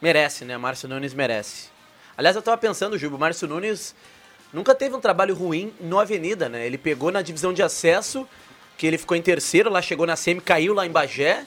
Merece, 0.00 0.44
né? 0.44 0.56
Márcio 0.58 0.88
Nunes 0.88 1.14
merece. 1.14 1.68
Aliás, 2.16 2.36
eu 2.36 2.42
tava 2.42 2.58
pensando, 2.58 2.98
Juba, 2.98 3.16
o 3.16 3.18
Márcio 3.18 3.48
Nunes 3.48 3.94
nunca 4.52 4.74
teve 4.74 4.94
um 4.94 5.00
trabalho 5.00 5.34
ruim 5.34 5.72
no 5.80 5.98
Avenida, 5.98 6.48
né? 6.48 6.66
Ele 6.66 6.78
pegou 6.78 7.10
na 7.10 7.22
divisão 7.22 7.52
de 7.52 7.62
acesso, 7.62 8.28
que 8.76 8.86
ele 8.86 8.98
ficou 8.98 9.16
em 9.16 9.22
terceiro, 9.22 9.70
lá 9.70 9.80
chegou 9.80 10.06
na 10.06 10.16
semi, 10.16 10.40
caiu 10.40 10.74
lá 10.74 10.86
em 10.86 10.90
Bagé. 10.90 11.46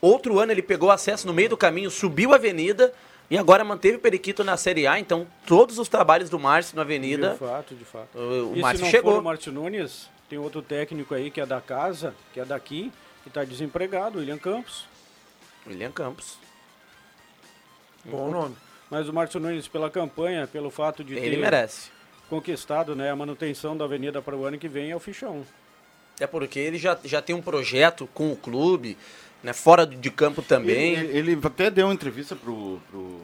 Outro 0.00 0.38
ano 0.38 0.52
ele 0.52 0.62
pegou 0.62 0.90
acesso 0.90 1.26
no 1.26 1.34
meio 1.34 1.48
do 1.48 1.56
caminho, 1.56 1.90
subiu 1.90 2.32
a 2.32 2.36
Avenida 2.36 2.92
e 3.30 3.36
agora 3.36 3.64
manteve 3.64 3.96
o 3.96 4.00
Periquito 4.00 4.44
na 4.44 4.56
Série 4.56 4.86
A. 4.86 4.98
Então, 4.98 5.26
todos 5.46 5.78
os 5.78 5.88
trabalhos 5.88 6.30
do 6.30 6.38
Márcio 6.38 6.76
na 6.76 6.82
Avenida. 6.82 7.32
De 7.32 7.38
fato, 7.38 7.74
de 7.74 7.84
fato. 7.84 8.16
O, 8.16 8.52
o 8.52 8.56
e 8.56 8.60
Márcio 8.60 8.78
se 8.78 8.84
não 8.84 8.90
chegou. 8.90 9.12
for 9.14 9.20
o 9.20 9.24
Márcio 9.24 9.52
Nunes, 9.52 10.08
tem 10.28 10.38
outro 10.38 10.62
técnico 10.62 11.14
aí 11.14 11.30
que 11.30 11.40
é 11.40 11.46
da 11.46 11.60
casa, 11.60 12.14
que 12.32 12.38
é 12.38 12.44
daqui, 12.44 12.92
que 13.22 13.28
está 13.28 13.44
desempregado, 13.44 14.18
o 14.18 14.20
William 14.20 14.38
Campos. 14.38 14.84
William 15.66 15.90
Campos. 15.90 16.38
Bom 18.04 18.30
nome. 18.30 18.56
Mas 18.90 19.08
o 19.08 19.12
Márcio 19.12 19.40
Nunes, 19.40 19.68
pela 19.68 19.90
campanha, 19.90 20.46
pelo 20.46 20.70
fato 20.70 21.04
de 21.04 21.14
Ele 21.14 21.30
ter 21.30 21.36
merece. 21.36 21.90
conquistado 22.30 22.96
né, 22.96 23.10
a 23.10 23.16
manutenção 23.16 23.76
da 23.76 23.84
avenida 23.84 24.22
para 24.22 24.34
o 24.34 24.46
ano 24.46 24.58
que 24.58 24.68
vem, 24.68 24.90
é 24.90 24.96
o 24.96 25.00
fichão. 25.00 25.44
Até 26.18 26.26
porque 26.26 26.58
ele 26.58 26.78
já, 26.78 26.98
já 27.04 27.22
tem 27.22 27.34
um 27.34 27.40
projeto 27.40 28.08
com 28.12 28.32
o 28.32 28.36
clube, 28.36 28.98
né, 29.40 29.52
fora 29.52 29.86
de 29.86 30.10
campo 30.10 30.42
também. 30.42 30.94
Ele, 30.94 31.32
ele 31.32 31.40
até 31.40 31.70
deu 31.70 31.86
uma 31.86 31.94
entrevista 31.94 32.34
pro, 32.34 32.80
pro, 32.90 33.20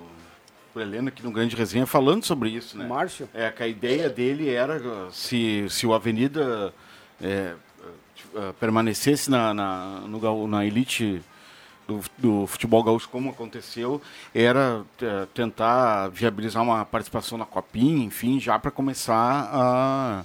pro 0.73 0.81
Helena 0.81 1.09
aqui 1.09 1.21
no 1.25 1.33
Grande 1.33 1.57
Resenha 1.57 1.87
falando 1.87 2.25
sobre 2.25 2.51
isso, 2.51 2.79
né? 2.79 2.87
Márcio? 2.87 3.29
É, 3.35 3.51
que 3.51 3.65
a 3.65 3.67
ideia 3.67 4.09
dele 4.09 4.49
era 4.49 4.77
uh, 4.77 5.13
se, 5.13 5.67
se 5.69 5.85
o 5.89 5.93
Avenida 5.93 6.73
é, 7.21 7.55
uh, 7.81 8.39
uh, 8.39 8.53
permanecesse 8.61 9.29
na, 9.29 9.53
na, 9.53 10.01
no 10.07 10.47
na 10.47 10.65
elite 10.65 11.21
do, 11.89 12.01
do 12.17 12.47
futebol 12.47 12.81
gaúcho 12.85 13.09
como 13.09 13.31
aconteceu, 13.31 14.01
era 14.33 14.83
uh, 14.83 15.27
tentar 15.35 16.11
viabilizar 16.11 16.63
uma 16.63 16.85
participação 16.85 17.37
na 17.37 17.45
Copinha, 17.45 18.05
enfim, 18.05 18.39
já 18.39 18.57
para 18.57 18.71
começar 18.71 19.51
a, 19.53 20.25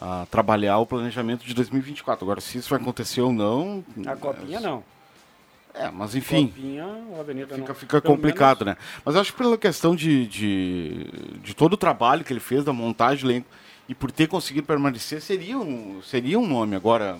a 0.00 0.26
trabalhar 0.30 0.78
o 0.78 0.86
planejamento 0.86 1.44
de 1.44 1.52
2024. 1.54 2.24
Agora, 2.24 2.40
se 2.40 2.58
isso 2.58 2.70
vai 2.70 2.80
acontecer 2.80 3.20
ou 3.20 3.32
não... 3.32 3.84
A 4.06 4.16
copinha 4.16 4.58
não. 4.58 4.82
É, 5.74 5.90
mas 5.90 6.14
enfim... 6.14 6.48
Copinha, 6.48 6.86
Fica, 7.26 7.56
não. 7.58 7.74
fica 7.74 8.00
Pelo 8.00 8.14
complicado, 8.16 8.64
menos- 8.64 8.80
né? 8.80 8.86
Mas 9.04 9.14
acho 9.16 9.32
que 9.32 9.38
pela 9.38 9.58
questão 9.58 9.94
de, 9.94 10.26
de, 10.26 11.06
de 11.42 11.54
todo 11.54 11.74
o 11.74 11.76
trabalho 11.76 12.24
que 12.24 12.32
ele 12.32 12.40
fez, 12.40 12.64
da 12.64 12.72
montagem 12.72 13.24
do 13.24 13.30
elenco, 13.30 13.46
e 13.88 13.94
por 13.94 14.10
ter 14.10 14.26
conseguido 14.26 14.66
permanecer, 14.66 15.20
seria 15.20 15.58
um, 15.58 16.00
seria 16.02 16.38
um 16.38 16.46
nome. 16.46 16.76
Agora, 16.76 17.18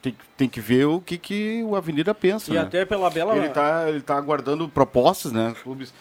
tem, 0.00 0.16
tem 0.36 0.48
que 0.48 0.60
ver 0.60 0.86
o 0.86 1.00
que, 1.00 1.18
que 1.18 1.62
o 1.64 1.76
Avenida 1.76 2.14
pensa. 2.14 2.50
E 2.50 2.54
né? 2.54 2.60
até 2.60 2.84
pela 2.84 3.10
bela. 3.10 3.36
Ele 3.36 3.46
está 3.46 3.88
ele 3.88 4.00
tá 4.00 4.16
aguardando 4.16 4.68
propostas, 4.68 5.32
né? 5.32 5.54
Clubes 5.62 5.92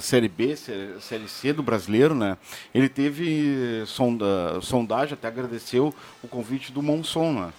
Série 0.00 0.28
B, 0.28 0.56
Sé- 0.56 0.96
Série 1.00 1.28
C 1.28 1.52
do 1.52 1.62
brasileiro, 1.62 2.14
né? 2.14 2.36
Ele 2.74 2.88
teve 2.88 3.84
sonda, 3.86 4.60
sondagem, 4.60 5.14
até 5.14 5.28
agradeceu 5.28 5.94
o 6.22 6.28
convite 6.28 6.72
do 6.72 6.82
Monson, 6.82 7.32
né? 7.32 7.52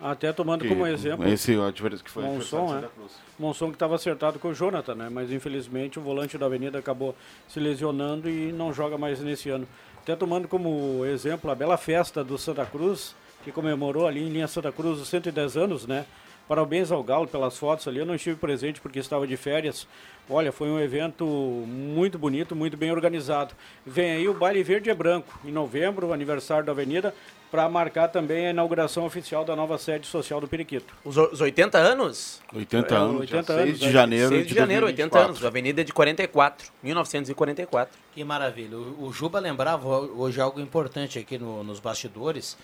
Até 0.00 0.32
tomando 0.32 0.62
Que- 0.62 0.68
como 0.68 0.86
exemplo. 0.86 1.26
Esse 1.28 1.52
adversário 1.58 2.04
que 2.04 2.10
foi 2.10 2.22
Monson, 2.22 2.78
é. 2.78 2.80
Cruz. 2.82 3.12
Monson 3.38 3.68
que 3.68 3.74
estava 3.76 3.94
acertado 3.94 4.38
com 4.38 4.48
o 4.48 4.54
Jonathan, 4.54 4.94
né? 4.94 5.08
Mas 5.10 5.32
infelizmente 5.32 5.98
o 5.98 6.02
volante 6.02 6.36
da 6.38 6.46
Avenida 6.46 6.78
acabou 6.78 7.16
se 7.48 7.58
lesionando 7.58 8.28
e 8.28 8.52
não 8.52 8.72
joga 8.72 8.96
mais 8.98 9.20
nesse 9.20 9.48
ano. 9.50 9.66
Até 10.02 10.14
tomando 10.14 10.46
como 10.46 11.04
exemplo 11.06 11.50
a 11.50 11.54
bela 11.54 11.76
festa 11.78 12.22
do 12.22 12.36
Santa 12.36 12.66
Cruz, 12.66 13.14
que 13.42 13.50
comemorou 13.50 14.06
ali 14.06 14.22
em 14.22 14.28
linha 14.28 14.46
Santa 14.46 14.70
Cruz 14.70 15.00
os 15.00 15.08
110 15.08 15.56
anos, 15.56 15.86
né? 15.86 16.04
Parabéns 16.46 16.92
ao 16.92 17.02
Galo 17.02 17.26
pelas 17.26 17.56
fotos 17.56 17.88
ali. 17.88 17.98
Eu 17.98 18.06
não 18.06 18.14
estive 18.14 18.36
presente 18.36 18.80
porque 18.80 18.98
estava 18.98 19.26
de 19.26 19.36
férias. 19.36 19.86
Olha, 20.28 20.52
foi 20.52 20.68
um 20.68 20.78
evento 20.78 21.24
muito 21.26 22.18
bonito, 22.18 22.54
muito 22.54 22.76
bem 22.76 22.90
organizado. 22.90 23.54
Vem 23.86 24.12
aí 24.12 24.28
o 24.28 24.34
Baile 24.34 24.62
Verde 24.62 24.90
e 24.90 24.94
Branco, 24.94 25.38
em 25.44 25.50
novembro, 25.52 26.08
o 26.08 26.12
aniversário 26.12 26.64
da 26.64 26.72
Avenida, 26.72 27.14
para 27.50 27.68
marcar 27.68 28.08
também 28.08 28.46
a 28.46 28.50
inauguração 28.50 29.04
oficial 29.06 29.44
da 29.44 29.54
nova 29.54 29.78
sede 29.78 30.06
social 30.06 30.40
do 30.40 30.48
Periquito. 30.48 30.94
Os, 31.04 31.16
os 31.16 31.40
80 31.40 31.78
anos? 31.78 32.42
80 32.52 32.94
É, 32.94 32.98
anos, 32.98 33.20
80 33.20 33.42
dia 33.42 33.42
6 33.44 33.58
anos, 33.68 33.78
de 33.78 33.86
né? 33.86 33.92
janeiro 33.92 34.28
6 34.28 34.46
de 34.46 34.54
janeiro, 34.54 34.86
80 34.86 35.02
2024. 35.10 35.28
anos. 35.28 35.44
A 35.44 35.48
Avenida 35.48 35.80
é 35.80 35.84
de 35.84 35.92
44, 35.92 36.72
1944. 36.82 37.98
Que 38.14 38.24
maravilha. 38.24 38.76
O, 38.76 39.04
o 39.06 39.12
Juba 39.12 39.38
lembrava 39.38 39.86
hoje 39.88 40.40
algo 40.40 40.60
importante 40.60 41.18
aqui 41.18 41.38
no- 41.38 41.62
nos 41.64 41.80
bastidores. 41.80 42.56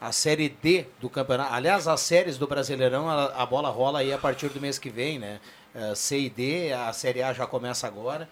A 0.00 0.12
Série 0.12 0.48
D 0.48 0.86
do 1.00 1.10
campeonato. 1.10 1.52
Aliás, 1.52 1.86
as 1.86 2.00
séries 2.00 2.38
do 2.38 2.46
Brasileirão, 2.46 3.08
a, 3.08 3.26
a 3.26 3.46
bola 3.46 3.68
rola 3.68 3.98
aí 3.98 4.12
a 4.12 4.18
partir 4.18 4.48
do 4.48 4.60
mês 4.60 4.78
que 4.78 4.88
vem, 4.88 5.18
né? 5.18 5.40
Eh, 5.74 5.94
C 5.94 6.18
e 6.18 6.30
D, 6.30 6.72
a 6.72 6.92
Série 6.92 7.22
A 7.22 7.32
já 7.32 7.46
começa 7.46 7.86
agora. 7.86 8.28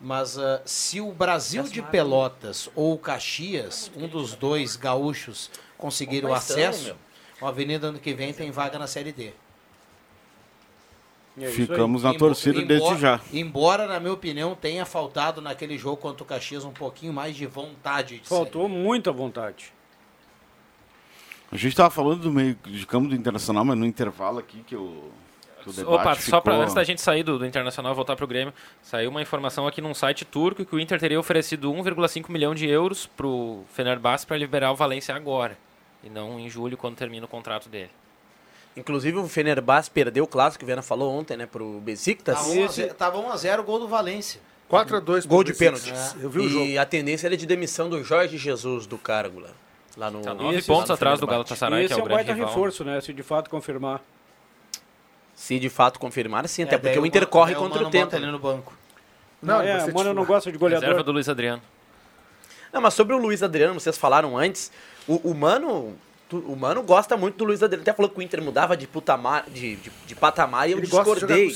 Mas 0.00 0.38
ah, 0.38 0.60
se 0.64 1.00
o 1.00 1.10
Brasil 1.12 1.62
de 1.64 1.80
Pelotas 1.80 2.68
ou 2.74 2.92
o 2.92 2.98
Caxias, 2.98 3.90
um 3.96 4.06
dos 4.06 4.34
dois 4.34 4.76
gaúchos, 4.76 5.50
conseguir 5.78 6.24
o 6.24 6.34
acesso, 6.34 6.94
o 7.40 7.46
Avenida 7.46 7.88
ano 7.88 7.98
que 7.98 8.12
vem 8.12 8.32
tem 8.32 8.50
vaga 8.50 8.78
na 8.78 8.86
Série 8.86 9.12
D. 9.12 9.32
É 11.38 11.48
Ficamos 11.48 12.04
aí. 12.04 12.12
na 12.12 12.18
torcida 12.18 12.62
desde 12.62 12.76
embora, 12.76 12.98
já. 12.98 13.20
Embora, 13.32 13.86
na 13.86 14.00
minha 14.00 14.12
opinião, 14.12 14.54
tenha 14.54 14.86
faltado 14.86 15.42
naquele 15.42 15.76
jogo 15.76 15.98
contra 15.98 16.22
o 16.22 16.26
Caxias 16.26 16.64
um 16.64 16.72
pouquinho 16.72 17.12
mais 17.12 17.36
de 17.36 17.46
vontade 17.46 18.18
de 18.20 18.28
Faltou 18.28 18.68
muita 18.68 19.12
vontade. 19.12 19.72
A 21.50 21.56
gente 21.56 21.72
estava 21.72 21.90
falando 21.90 22.20
do 22.22 22.32
meio 22.32 22.56
de 22.64 22.86
campo 22.86 23.08
do 23.08 23.14
Internacional, 23.14 23.64
mas 23.64 23.78
no 23.78 23.86
intervalo 23.86 24.38
aqui 24.38 24.62
que 24.66 24.74
o, 24.74 25.10
que 25.62 25.70
o 25.70 25.72
debate 25.72 25.94
Opa, 26.00 26.14
só 26.16 26.40
pra, 26.40 26.52
ficou- 26.52 26.62
antes 26.62 26.74
da 26.74 26.82
gente 26.82 27.00
sair 27.00 27.22
do, 27.22 27.38
do 27.38 27.46
Internacional 27.46 27.92
e 27.92 27.94
voltar 27.94 28.16
pro 28.16 28.26
Grêmio, 28.26 28.52
saiu 28.82 29.10
uma 29.10 29.22
informação 29.22 29.66
aqui 29.66 29.80
num 29.80 29.94
site 29.94 30.24
turco 30.24 30.64
que 30.64 30.74
o 30.74 30.80
Inter 30.80 30.98
teria 30.98 31.18
oferecido 31.20 31.72
1,5 31.72 32.30
milhão 32.30 32.54
de 32.54 32.68
euros 32.68 33.06
pro 33.06 33.62
Fenerbahçe 33.72 34.26
para 34.26 34.36
liberar 34.36 34.72
o 34.72 34.76
Valência 34.76 35.14
agora. 35.14 35.56
E 36.02 36.10
não 36.10 36.38
em 36.38 36.50
julho, 36.50 36.76
quando 36.76 36.96
termina 36.96 37.24
o 37.26 37.28
contrato 37.28 37.68
dele. 37.68 37.90
Inclusive 38.76 39.16
o 39.16 39.26
Fenerbahçe 39.26 39.90
perdeu 39.90 40.24
o 40.24 40.26
clássico, 40.26 40.58
que 40.58 40.64
o 40.64 40.66
Viana 40.66 40.82
falou 40.82 41.12
ontem, 41.16 41.36
né, 41.36 41.46
pro 41.46 41.80
Besiktas. 41.80 42.36
Tava 42.98 43.18
1x0 43.18 43.60
o 43.60 43.62
gol 43.62 43.78
do 43.78 43.88
Valência. 43.88 44.40
4x2 44.70 45.26
Gol 45.26 45.44
de 45.44 45.54
pênalti. 45.54 45.92
Eu 46.20 46.28
vi 46.28 46.40
o 46.40 46.42
e 46.42 46.48
jogo. 46.48 46.78
a 46.80 46.84
tendência 46.84 47.28
era 47.28 47.36
de 47.36 47.46
demissão 47.46 47.88
do 47.88 48.02
Jorge 48.02 48.36
Jesus 48.36 48.84
do 48.86 48.98
cargo 48.98 49.40
lá. 49.40 49.50
Lá 49.96 50.10
no. 50.10 50.20
Tá 50.20 50.34
nove 50.34 50.56
Esse- 50.58 50.66
pontos 50.66 50.88
lá 50.88 50.88
no 50.88 50.94
atrás 50.94 51.20
do. 51.20 51.26
Galatasaray, 51.26 51.84
Esse 51.84 51.94
que 51.94 51.94
é 51.94 51.96
é 51.98 52.02
o 52.02 52.04
um 52.04 52.08
grande 52.08 52.24
baita 52.24 52.32
rival. 52.34 52.48
reforço, 52.48 52.84
né? 52.84 53.00
Se 53.00 53.12
de 53.12 53.22
fato 53.22 53.48
confirmar. 53.48 54.00
Se 55.34 55.58
de 55.58 55.68
fato 55.68 55.98
confirmar, 55.98 56.48
sim, 56.48 56.62
É, 56.62 56.64
até 56.64 56.78
porque 56.78 56.98
o 56.98 57.04
Inter 57.06 57.26
corre 57.26 57.52
daí 57.52 57.62
contra 57.62 57.78
Mano 57.78 57.88
o 57.88 57.90
tempo. 57.92 58.04
bota 58.06 58.16
ele 58.16 58.26
no 58.30 58.38
banco. 58.38 58.72
Não, 59.42 59.58
vai 59.58 59.68
é, 59.68 59.80
ser 59.80 59.92
mano, 59.92 60.10
eu 60.10 60.14
não 60.14 60.24
gosto 60.24 60.50
de 60.50 60.56
goleador. 60.58 60.82
Reserva 60.88 61.04
do 61.04 61.12
Luiz 61.12 61.28
Adriano. 61.28 61.62
Não, 62.72 62.80
mas 62.80 62.94
sobre 62.94 63.14
o 63.14 63.18
Luiz 63.18 63.42
Adriano, 63.42 63.78
vocês 63.78 63.96
falaram 63.98 64.36
antes, 64.36 64.72
o, 65.06 65.16
o 65.30 65.34
Mano. 65.34 65.94
O 66.32 66.56
Mano 66.56 66.82
gosta 66.82 67.16
muito 67.16 67.36
do 67.36 67.44
Luiz 67.44 67.62
Adriano. 67.62 67.82
Até 67.82 67.92
falou 67.92 68.10
que 68.10 68.18
o 68.18 68.22
Inter 68.22 68.42
mudava 68.42 68.76
de, 68.76 68.86
putamar, 68.86 69.44
de, 69.48 69.76
de, 69.76 69.92
de 70.06 70.14
patamar 70.16 70.68
e 70.68 70.72
eu 70.72 70.78
Ele 70.78 70.86
gosta 70.88 71.14
de 71.14 71.20
jogar 71.20 71.34
discordei. 71.36 71.46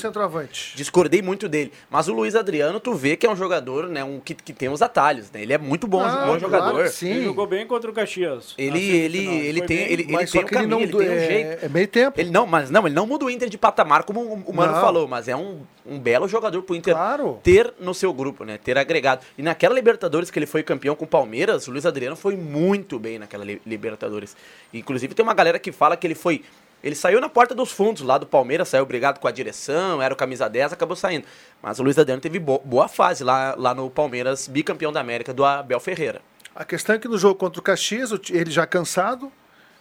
Discordei 0.75 1.21
muito 1.21 1.49
dele. 1.49 1.73
Mas 1.89 2.07
o 2.07 2.13
Luiz 2.13 2.35
Adriano, 2.35 2.79
tu 2.79 2.93
vê 2.93 3.17
que 3.17 3.27
é 3.27 3.29
um 3.31 3.35
jogador, 3.35 3.87
né? 3.87 4.03
Um, 4.03 4.19
que, 4.19 4.33
que 4.33 4.53
tem 4.53 4.69
os 4.69 4.81
atalhos, 4.81 5.29
né? 5.31 5.41
Ele 5.41 5.51
é 5.53 5.57
muito 5.57 5.87
bom, 5.87 6.01
Ah, 6.01 6.11
bom 6.11 6.25
claro 6.25 6.39
jogador. 6.39 6.83
que 6.83 6.89
sim. 6.89 7.09
Ele 7.09 7.23
jogou 7.25 7.47
bem 7.47 7.67
contra 7.67 7.89
o 7.91 7.93
Caxias. 7.93 8.53
Ele, 8.57 8.69
na 8.71 8.77
ele, 8.77 9.25
ele 9.27 9.61
tem, 9.61 9.77
ele, 9.77 10.03
ele 10.07 10.27
tem 10.27 10.41
um 10.41 10.45
caminho, 10.45 10.69
não 10.69 10.81
ele 10.81 10.91
tem 10.91 11.09
um 11.09 11.13
é, 11.13 11.27
jeito. 11.27 11.65
é 11.65 11.69
meio 11.69 11.87
tempo. 11.87 12.19
Ele 12.19 12.29
não, 12.31 12.47
mas 12.47 12.69
não, 12.69 12.85
ele 12.85 12.95
não 12.95 13.05
muda 13.05 13.25
o 13.25 13.29
Inter 13.29 13.49
de 13.49 13.57
patamar, 13.57 14.03
como 14.03 14.21
o 14.21 14.41
o 14.51 14.53
Mano 14.53 14.73
Não. 14.73 14.81
falou, 14.81 15.07
mas 15.07 15.27
é 15.27 15.35
um, 15.35 15.61
um 15.85 15.99
belo 15.99 16.27
jogador 16.27 16.61
pro 16.63 16.75
Inter 16.75 16.93
Claro. 16.93 17.39
ter 17.43 17.73
no 17.79 17.93
seu 17.93 18.13
grupo, 18.13 18.43
né? 18.43 18.57
Ter 18.57 18.77
agregado. 18.77 19.21
E 19.37 19.41
naquela 19.41 19.73
Libertadores 19.73 20.29
que 20.29 20.37
ele 20.37 20.45
foi 20.45 20.63
campeão 20.63 20.95
com 20.95 21.05
o 21.05 21.07
Palmeiras, 21.07 21.67
o 21.67 21.71
Luiz 21.71 21.85
Adriano 21.85 22.15
foi 22.15 22.35
muito 22.35 22.99
bem 22.99 23.17
naquela 23.19 23.43
li- 23.43 23.61
Libertadores. 23.65 24.35
Inclusive 24.73 25.13
tem 25.13 25.23
uma 25.23 25.33
galera 25.33 25.57
que 25.59 25.71
fala 25.71 25.97
que 25.97 26.05
ele 26.05 26.15
foi. 26.15 26.43
Ele 26.83 26.95
saiu 26.95 27.21
na 27.21 27.29
porta 27.29 27.53
dos 27.53 27.71
fundos 27.71 28.01
lá 28.01 28.17
do 28.17 28.25
Palmeiras, 28.25 28.67
saiu 28.69 28.85
brigado 28.87 29.19
com 29.19 29.27
a 29.27 29.31
direção, 29.31 30.01
era 30.01 30.11
o 30.13 30.17
camisa 30.17 30.49
10, 30.49 30.73
acabou 30.73 30.95
saindo. 30.95 31.25
Mas 31.61 31.79
o 31.79 31.83
Luiz 31.83 31.97
Adriano 31.99 32.21
teve 32.21 32.39
bo- 32.39 32.61
boa 32.65 32.87
fase 32.87 33.23
lá, 33.23 33.53
lá 33.55 33.73
no 33.75 33.87
Palmeiras, 33.89 34.47
bicampeão 34.47 34.91
da 34.91 34.99
América 34.99 35.31
do 35.33 35.45
Abel 35.45 35.79
Ferreira. 35.79 36.21
A 36.55 36.65
questão 36.65 36.95
é 36.95 36.99
que 36.99 37.07
no 37.07 37.17
jogo 37.19 37.35
contra 37.35 37.59
o 37.59 37.63
Caxias, 37.63 38.11
ele 38.31 38.49
já 38.49 38.65
cansado, 38.65 39.31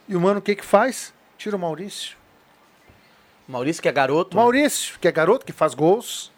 e 0.06 0.14
o 0.14 0.20
Mano 0.20 0.40
o 0.40 0.42
que 0.42 0.54
que 0.54 0.64
faz? 0.64 1.12
Tira 1.38 1.56
o 1.56 1.58
Maurício. 1.58 2.19
Maurício, 3.50 3.82
que 3.82 3.88
é 3.88 3.92
garoto. 3.92 4.36
Maurício, 4.36 4.98
que 5.00 5.08
é 5.08 5.12
garoto, 5.12 5.44
que 5.44 5.52
faz 5.52 5.74
gols. 5.74 6.30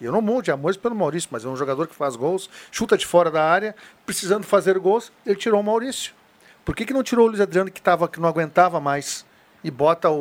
Eu 0.00 0.12
não 0.12 0.22
mudo 0.22 0.44
de 0.44 0.52
amores 0.52 0.76
pelo 0.76 0.94
Maurício, 0.94 1.28
mas 1.32 1.44
é 1.44 1.48
um 1.48 1.56
jogador 1.56 1.88
que 1.88 1.94
faz 1.94 2.14
gols, 2.14 2.48
chuta 2.70 2.96
de 2.96 3.04
fora 3.04 3.30
da 3.32 3.42
área, 3.42 3.74
precisando 4.06 4.44
fazer 4.44 4.78
gols, 4.78 5.10
ele 5.26 5.34
tirou 5.34 5.60
o 5.60 5.64
Maurício. 5.64 6.12
Por 6.64 6.76
que, 6.76 6.84
que 6.84 6.92
não 6.92 7.02
tirou 7.02 7.24
o 7.26 7.28
Luiz 7.30 7.40
Adriano 7.40 7.68
que, 7.70 7.82
tava, 7.82 8.06
que 8.06 8.20
não 8.20 8.28
aguentava 8.28 8.78
mais 8.78 9.26
e 9.64 9.72
bota 9.72 10.08
o, 10.08 10.14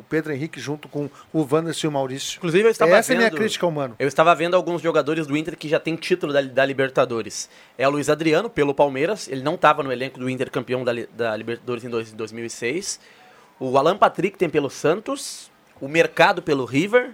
o 0.00 0.04
Pedro 0.08 0.32
Henrique 0.32 0.58
junto 0.58 0.88
com 0.88 1.08
o 1.32 1.46
Wanderson 1.48 1.86
e 1.86 1.88
o 1.88 1.92
Maurício? 1.92 2.38
Inclusive, 2.38 2.64
eu 2.66 2.70
estava 2.72 2.90
Essa 2.90 3.12
é 3.12 3.16
vendo, 3.16 3.20
minha 3.28 3.30
crítica 3.30 3.64
ao 3.66 3.70
Mano. 3.70 3.94
Eu 4.00 4.08
estava 4.08 4.34
vendo 4.34 4.56
alguns 4.56 4.82
jogadores 4.82 5.28
do 5.28 5.36
Inter 5.36 5.56
que 5.56 5.68
já 5.68 5.78
tem 5.78 5.94
título 5.94 6.32
da, 6.32 6.40
da 6.42 6.64
Libertadores. 6.64 7.48
É 7.78 7.86
o 7.86 7.90
Luiz 7.92 8.08
Adriano, 8.08 8.50
pelo 8.50 8.74
Palmeiras. 8.74 9.28
Ele 9.28 9.42
não 9.42 9.54
estava 9.54 9.84
no 9.84 9.92
elenco 9.92 10.18
do 10.18 10.28
Inter 10.28 10.50
campeão 10.50 10.82
da, 10.82 10.92
da 11.12 11.36
Libertadores 11.36 11.84
em 11.84 11.88
dois- 11.88 12.12
2006. 12.12 12.98
O 13.60 13.78
Alan 13.78 13.96
Patrick 13.96 14.36
tem 14.36 14.50
pelo 14.50 14.68
Santos. 14.70 15.50
O 15.80 15.88
Mercado 15.88 16.42
pelo 16.42 16.64
River. 16.64 17.10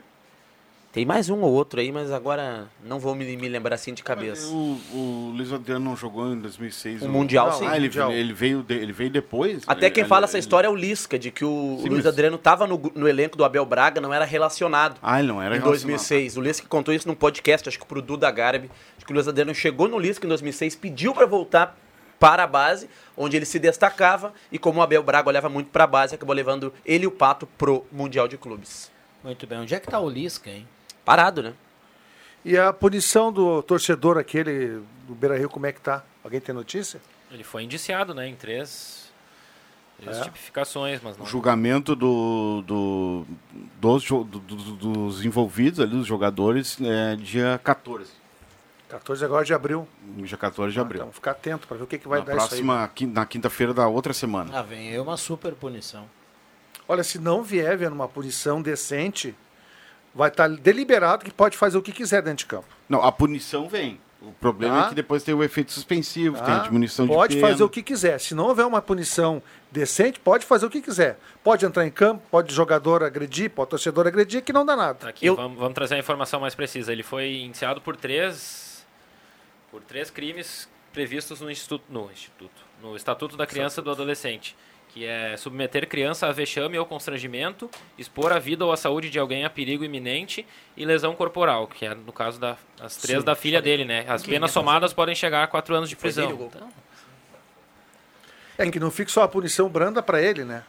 Tem 0.93 1.05
mais 1.05 1.29
um 1.29 1.43
ou 1.43 1.53
outro 1.53 1.79
aí, 1.79 1.93
mas 1.93 2.11
agora 2.11 2.69
não 2.83 2.99
vou 2.99 3.15
me, 3.15 3.37
me 3.37 3.49
lembrar 3.51 3.75
assim 3.75 3.93
de 3.93 4.03
cabeça. 4.03 4.47
O, 4.47 4.81
o 4.95 5.33
Luiz 5.37 5.53
Adriano 5.53 5.85
não 5.85 5.95
jogou 5.95 6.33
em 6.33 6.39
2006. 6.41 7.03
O 7.03 7.09
Mundial, 7.11 7.53
sim. 7.53 7.67
Ah, 7.67 7.77
ele, 7.77 7.89
Mundial. 7.89 8.13
ele 8.13 8.33
veio, 8.33 8.63
de- 8.63 8.75
ele 8.77 8.93
veio 8.95 9.11
depois? 9.11 9.63
Até 9.67 9.91
quem 9.91 10.01
Ele- 10.01 10.09
fala 10.09 10.21
ele- 10.21 10.31
essa 10.31 10.39
história 10.39 10.69
é 10.69 10.71
o 10.71 10.75
Lisca, 10.75 11.19
de 11.19 11.31
que 11.31 11.45
o 11.45 11.81
Sim, 11.83 11.91
Luiz 11.91 12.05
mas- 12.05 12.07
Adriano 12.07 12.37
estava 12.37 12.67
no, 12.67 12.81
no 12.95 13.07
elenco 13.07 13.37
do 13.37 13.45
Abel 13.45 13.67
Braga, 13.67 14.01
não 14.01 14.11
era 14.15 14.25
relacionado. 14.25 14.97
Ah, 15.03 15.19
ele 15.19 15.29
não 15.29 15.43
era 15.43 15.55
Em 15.55 15.61
relacionado. 15.61 15.99
2006. 15.99 16.39
O 16.39 16.41
Lisca 16.41 16.67
contou 16.67 16.95
isso 16.95 17.07
num 17.07 17.15
podcast, 17.15 17.69
acho 17.69 17.79
que 17.79 17.85
pro 17.85 18.01
Duda 18.01 18.31
Garbi, 18.31 18.71
de 18.97 19.05
que 19.05 19.13
o 19.13 19.15
Luiz 19.15 19.29
Adriano 19.29 19.55
chegou 19.55 19.87
no 19.89 19.99
Lisca 19.99 20.25
em 20.25 20.29
2006, 20.31 20.77
pediu 20.77 21.13
para 21.13 21.27
voltar 21.27 21.79
para 22.19 22.45
a 22.45 22.47
base, 22.47 22.89
onde 23.17 23.37
ele 23.37 23.45
se 23.45 23.59
destacava, 23.59 24.33
e 24.51 24.59
como 24.59 24.81
o 24.81 24.83
Abel 24.83 25.03
Braga 25.03 25.29
olhava 25.29 25.49
muito 25.49 25.71
para 25.71 25.85
a 25.85 25.87
base, 25.87 26.15
acabou 26.15 26.35
levando 26.35 26.73
ele 26.85 27.05
e 27.05 27.07
o 27.07 27.11
Pato 27.11 27.47
pro 27.59 27.85
Mundial 27.93 28.27
de 28.29 28.37
Clubes. 28.39 28.91
Muito 29.23 29.47
bem. 29.47 29.59
Onde 29.59 29.75
é 29.75 29.81
que 29.81 29.87
tá 29.89 29.99
o 30.01 30.09
Lisca, 30.09 30.51
hein? 30.51 30.67
Parado, 31.05 31.43
né? 31.43 31.53
E 32.45 32.57
a 32.57 32.73
punição 32.73 33.33
do 33.33 33.63
torcedor 33.63 34.17
aquele 34.19 34.81
do 35.07 35.15
Beira 35.15 35.37
Rio, 35.37 35.51
como 35.51 35.67
é 35.67 35.73
que 35.73 35.81
tá? 35.81 36.05
Alguém 36.23 36.41
tem 36.41 36.55
notícia? 36.55 37.01
Ele 37.31 37.43
foi 37.43 37.65
indiciado, 37.65 38.15
né, 38.15 38.29
em 38.29 38.37
três, 38.37 39.11
três 40.01 40.17
É. 40.19 40.21
tipificações, 40.23 41.01
mas 41.03 41.17
não. 41.17 41.25
O 41.25 41.29
julgamento 41.29 41.97
do, 41.97 42.63
do- 42.65 43.27
dos, 43.81 44.05
do- 44.05 44.25
do- 44.25 44.77
dos 44.77 45.25
envolvidos 45.25 45.81
ali, 45.81 45.91
dos 45.91 46.07
jogadores, 46.07 46.79
é 46.81 47.17
dia 47.17 47.61
14. 47.65 48.11
14 48.89 49.25
agora 49.25 49.45
de 49.45 49.53
abril. 49.53 49.87
Dia 50.17 50.37
14 50.37 50.73
de 50.73 50.81
abril. 50.81 51.03
Então, 51.03 51.13
ficar 51.13 51.33
atento 51.33 51.67
para 51.67 51.77
ver 51.77 51.83
o 51.83 51.87
que, 51.87 51.99
que 51.99 52.07
vai 52.09 52.21
na 52.21 52.25
dar 52.27 52.33
isso 52.37 52.43
aí. 52.55 52.63
próxima, 52.63 52.91
na 53.13 53.27
quinta-feira 53.27 53.75
da 53.75 53.87
outra 53.89 54.13
semana. 54.13 54.51
Ah, 54.59 54.63
vem 54.63 54.91
aí 54.91 54.99
uma 55.01 55.17
super 55.17 55.53
punição. 55.55 56.09
Olha, 56.89 57.03
se 57.03 57.19
não 57.19 57.43
vier 57.43 57.77
vendo 57.77 57.95
uma 57.95 58.07
punição 58.09 58.63
decente, 58.63 59.35
vai 60.15 60.29
estar 60.29 60.49
deliberado 60.49 61.25
que 61.25 61.33
pode 61.33 61.57
fazer 61.57 61.77
o 61.77 61.83
que 61.83 61.93
quiser 61.93 62.23
dentro 62.23 62.39
de 62.39 62.47
campo. 62.47 62.69
Não, 62.89 63.03
a 63.03 63.11
punição 63.11 63.69
vem. 63.69 64.01
O 64.23 64.33
problema 64.33 64.81
Tá. 64.81 64.87
é 64.87 64.89
que 64.89 64.95
depois 64.95 65.23
tem 65.23 65.35
o 65.35 65.43
efeito 65.43 65.71
suspensivo, 65.73 66.37
tem 66.37 66.55
a 66.55 66.59
Tá? 66.59 66.65
diminuição 66.65 67.07
Pode 67.07 67.35
de 67.35 67.41
pena. 67.41 67.53
fazer 67.53 67.63
o 67.65 67.69
que 67.69 67.83
quiser. 67.83 68.19
Se 68.19 68.35
não 68.35 68.47
houver 68.47 68.65
uma 68.67 68.81
punição 68.81 69.43
decente, 69.71 70.19
pode 70.19 70.47
fazer 70.47 70.65
o 70.67 70.71
que 70.71 70.81
quiser. 70.81 71.19
Pode 71.45 71.67
entrar 71.67 71.87
em 71.87 71.91
campo, 71.91 72.23
pode 72.31 72.53
jogador 72.55 73.05
agredir, 73.05 73.51
pode 73.51 73.71
torcedor 73.71 74.07
agredir, 74.07 74.43
que 74.43 74.53
não 74.53 74.65
dá 74.65 74.75
nada. 74.75 74.95
Tá 74.95 75.09
Aqui, 75.11 75.29
vamos, 75.31 75.59
vamos 75.59 75.75
trazer 75.75 75.97
a 75.97 75.99
informação 75.99 76.41
mais 76.41 76.55
precisa. 76.55 76.93
Ele 76.93 77.03
foi 77.03 77.43
indiciado 77.43 77.81
por 77.81 77.95
três, 77.95 78.66
por 79.71 79.83
três 79.83 80.11
crimes 80.11 80.69
previstos 80.93 81.41
no 81.41 81.51
instituto, 81.51 81.85
no 81.91 82.11
instituto, 82.11 82.65
no 82.83 82.97
Estatuto 82.97 83.37
da 83.37 83.47
Criança 83.47 83.81
e 83.81 83.85
do 83.85 83.91
Adolescente, 83.91 84.57
que 84.89 85.05
é 85.05 85.37
submeter 85.37 85.87
criança 85.87 86.27
a 86.27 86.33
vexame 86.33 86.79
ou 86.79 86.87
constrangimento, 86.87 87.71
expor 87.99 88.33
a 88.33 88.39
vida 88.39 88.65
ou 88.65 88.73
a 88.73 88.77
saúde 88.79 89.11
de 89.11 89.19
alguém 89.19 89.45
a 89.45 89.51
perigo 89.51 89.85
iminente 89.85 90.47
e 90.75 90.87
lesão 90.87 91.15
corporal, 91.15 91.67
que 91.67 91.85
é 91.85 91.95
no 91.95 92.13
caso 92.13 92.41
das 92.41 92.97
três 92.97 93.19
Sim. 93.19 93.25
da 93.25 93.35
filha 93.35 93.61
dele, 93.61 93.85
né? 93.85 94.07
As 94.09 94.23
penas 94.23 94.51
é, 94.51 94.55
somadas 94.55 94.95
podem 94.95 95.15
chegar 95.15 95.43
a 95.43 95.47
quatro 95.47 95.75
anos 95.75 95.91
de 95.91 95.97
prisão. 95.97 96.31
Então, 96.31 96.69
É 98.57 98.71
que 98.71 98.81
não 98.81 98.91
fique 98.91 99.13
só 99.13 99.23
a 99.23 99.29
punição 99.29 99.69
branda 99.69 100.03
para 100.03 100.23
ele, 100.23 100.45
né? 100.45 100.65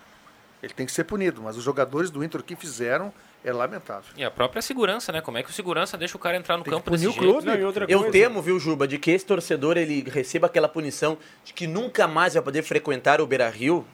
Ele 0.62 0.74
tem 0.74 0.86
que 0.86 0.92
ser 0.92 1.04
punido, 1.04 1.42
mas 1.42 1.56
os 1.58 1.64
jogadores 1.64 2.10
do 2.10 2.24
Inter 2.24 2.42
o 2.42 2.44
que 2.44 2.56
fizeram 2.56 3.14
é 3.46 3.54
lamentável. 3.54 4.12
e 4.18 4.24
a 4.24 4.32
própria 4.32 4.62
segurança, 4.62 5.12
né? 5.12 5.22
Como 5.22 5.38
é 5.38 5.44
que 5.44 5.50
o 5.50 5.54
segurança 5.54 5.96
deixa 5.98 6.18
o 6.18 6.20
cara 6.20 6.36
entrar 6.36 6.58
no 6.58 6.64
Tem 6.64 6.74
campo 6.74 6.86
punir 6.86 6.98
desse 7.06 7.10
o 7.10 7.12
jeito? 7.14 7.28
clube. 7.34 7.48
Não, 7.48 7.56
e 7.56 7.64
outra 7.64 7.86
Eu 7.88 8.00
coisa- 8.00 8.12
temo, 8.12 8.42
viu, 8.42 8.60
Juba, 8.60 8.88
de 8.88 8.98
que 8.98 9.12
esse 9.12 9.26
torcedor 9.26 9.78
ele 9.78 10.04
receba 10.10 10.48
aquela 10.48 10.68
punição 10.68 11.18
de 11.46 11.54
que 11.54 11.68
nunca 11.68 12.08
mais 12.08 12.34
vai 12.34 12.42
poder 12.44 12.64
frequentar 12.64 13.22
o 13.22 13.28
Beira 13.28 13.50
Rio. 13.50 13.86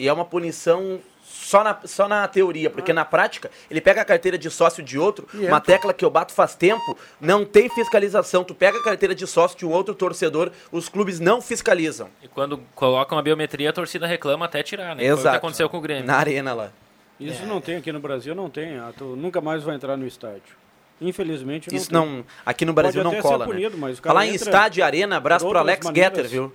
E 0.00 0.08
é 0.08 0.12
uma 0.12 0.24
punição 0.24 0.98
só 1.22 1.62
na, 1.62 1.78
só 1.84 2.08
na 2.08 2.26
teoria, 2.26 2.70
porque 2.70 2.90
na 2.92 3.04
prática 3.04 3.50
ele 3.70 3.80
pega 3.80 4.00
a 4.00 4.04
carteira 4.04 4.38
de 4.38 4.48
sócio 4.50 4.82
de 4.82 4.98
outro, 4.98 5.28
E 5.34 5.38
uma 5.38 5.58
entra. 5.58 5.60
tecla 5.60 5.92
que 5.92 6.02
eu 6.04 6.08
bato 6.08 6.32
faz 6.32 6.54
tempo, 6.54 6.96
não 7.20 7.44
tem 7.44 7.68
fiscalização. 7.68 8.42
Tu 8.42 8.54
pega 8.54 8.78
a 8.78 8.82
carteira 8.82 9.14
de 9.14 9.26
sócio 9.26 9.58
de 9.58 9.66
um 9.66 9.70
outro 9.70 9.94
torcedor, 9.94 10.50
os 10.72 10.88
clubes 10.88 11.20
não 11.20 11.42
fiscalizam. 11.42 12.08
E 12.22 12.28
quando 12.28 12.58
colocam 12.74 13.18
a 13.18 13.22
biometria, 13.22 13.68
a 13.68 13.72
torcida 13.74 14.06
reclama 14.06 14.46
até 14.46 14.62
tirar, 14.62 14.96
né? 14.96 15.02
Foi 15.02 15.12
o 15.12 15.14
que 15.16 15.20
Exato. 15.20 15.36
aconteceu 15.36 15.68
com 15.68 15.76
o 15.76 15.80
Grêmio. 15.82 16.06
Na 16.06 16.16
arena 16.16 16.54
lá. 16.54 16.70
Isso 17.18 17.44
não 17.44 17.60
tem 17.60 17.76
aqui 17.76 17.92
no 17.92 18.00
Brasil, 18.00 18.34
não 18.34 18.48
tem. 18.48 18.78
Ah, 18.78 18.92
Tu 18.96 19.04
nunca 19.04 19.40
mais 19.42 19.62
vai 19.62 19.74
entrar 19.76 19.96
no 19.98 20.06
estádio. 20.06 20.58
Infelizmente 21.00 21.68
não 21.70 21.76
Isso 21.76 21.90
tem. 21.90 21.98
não, 21.98 22.24
aqui 22.46 22.64
no 22.64 22.72
Brasil 22.72 23.02
Pode 23.02 23.14
não 23.16 23.22
cola, 23.22 23.44
punido, 23.44 23.74
né? 23.76 23.80
mas 23.80 23.98
o 23.98 24.02
cara 24.02 24.14
Falar 24.14 24.26
em 24.26 24.34
estádio 24.34 24.80
e 24.80 24.82
arena, 24.82 25.16
abraço 25.16 25.46
pro 25.48 25.58
Alex 25.58 25.84
maneiras. 25.86 26.16
Getter, 26.16 26.30
viu? 26.30 26.52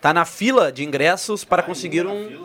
Tá 0.00 0.12
na 0.12 0.24
fila 0.24 0.72
de 0.72 0.84
ingressos 0.84 1.44
para 1.44 1.62
conseguir 1.62 2.06
um 2.06 2.44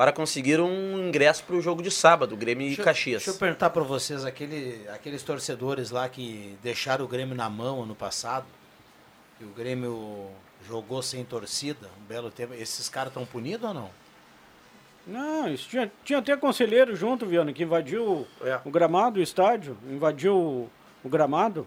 para 0.00 0.12
conseguir 0.12 0.58
um 0.62 1.08
ingresso 1.08 1.44
pro 1.44 1.60
jogo 1.60 1.82
de 1.82 1.90
sábado, 1.90 2.34
Grêmio 2.34 2.64
e 2.64 2.68
Deixa, 2.68 2.80
eu- 2.80 2.84
Caxias. 2.86 3.22
deixa 3.22 3.36
eu 3.36 3.38
perguntar 3.38 3.68
para 3.68 3.82
vocês, 3.82 4.24
aquele, 4.24 4.88
aqueles 4.88 5.22
torcedores 5.22 5.90
lá 5.90 6.08
que 6.08 6.56
deixaram 6.62 7.04
o 7.04 7.08
Grêmio 7.08 7.34
na 7.36 7.50
mão 7.50 7.82
ano 7.82 7.94
passado, 7.94 8.46
e 9.38 9.44
o 9.44 9.48
Grêmio 9.48 10.30
jogou 10.66 11.02
sem 11.02 11.22
torcida, 11.22 11.86
um 12.00 12.04
belo 12.06 12.30
tempo, 12.30 12.54
esses 12.54 12.88
caras 12.88 13.10
estão 13.10 13.26
punidos 13.26 13.68
ou 13.68 13.74
não? 13.74 13.90
Não, 15.06 15.52
isso 15.52 15.68
tinha, 15.68 15.92
tinha 16.02 16.18
até 16.18 16.34
conselheiro 16.34 16.96
junto, 16.96 17.26
Viana, 17.26 17.52
que 17.52 17.62
invadiu 17.62 18.26
o 18.64 18.70
gramado, 18.70 19.20
o 19.20 19.22
estádio, 19.22 19.76
invadiu 19.86 20.34
o, 20.34 20.70
o 21.04 21.10
gramado. 21.10 21.66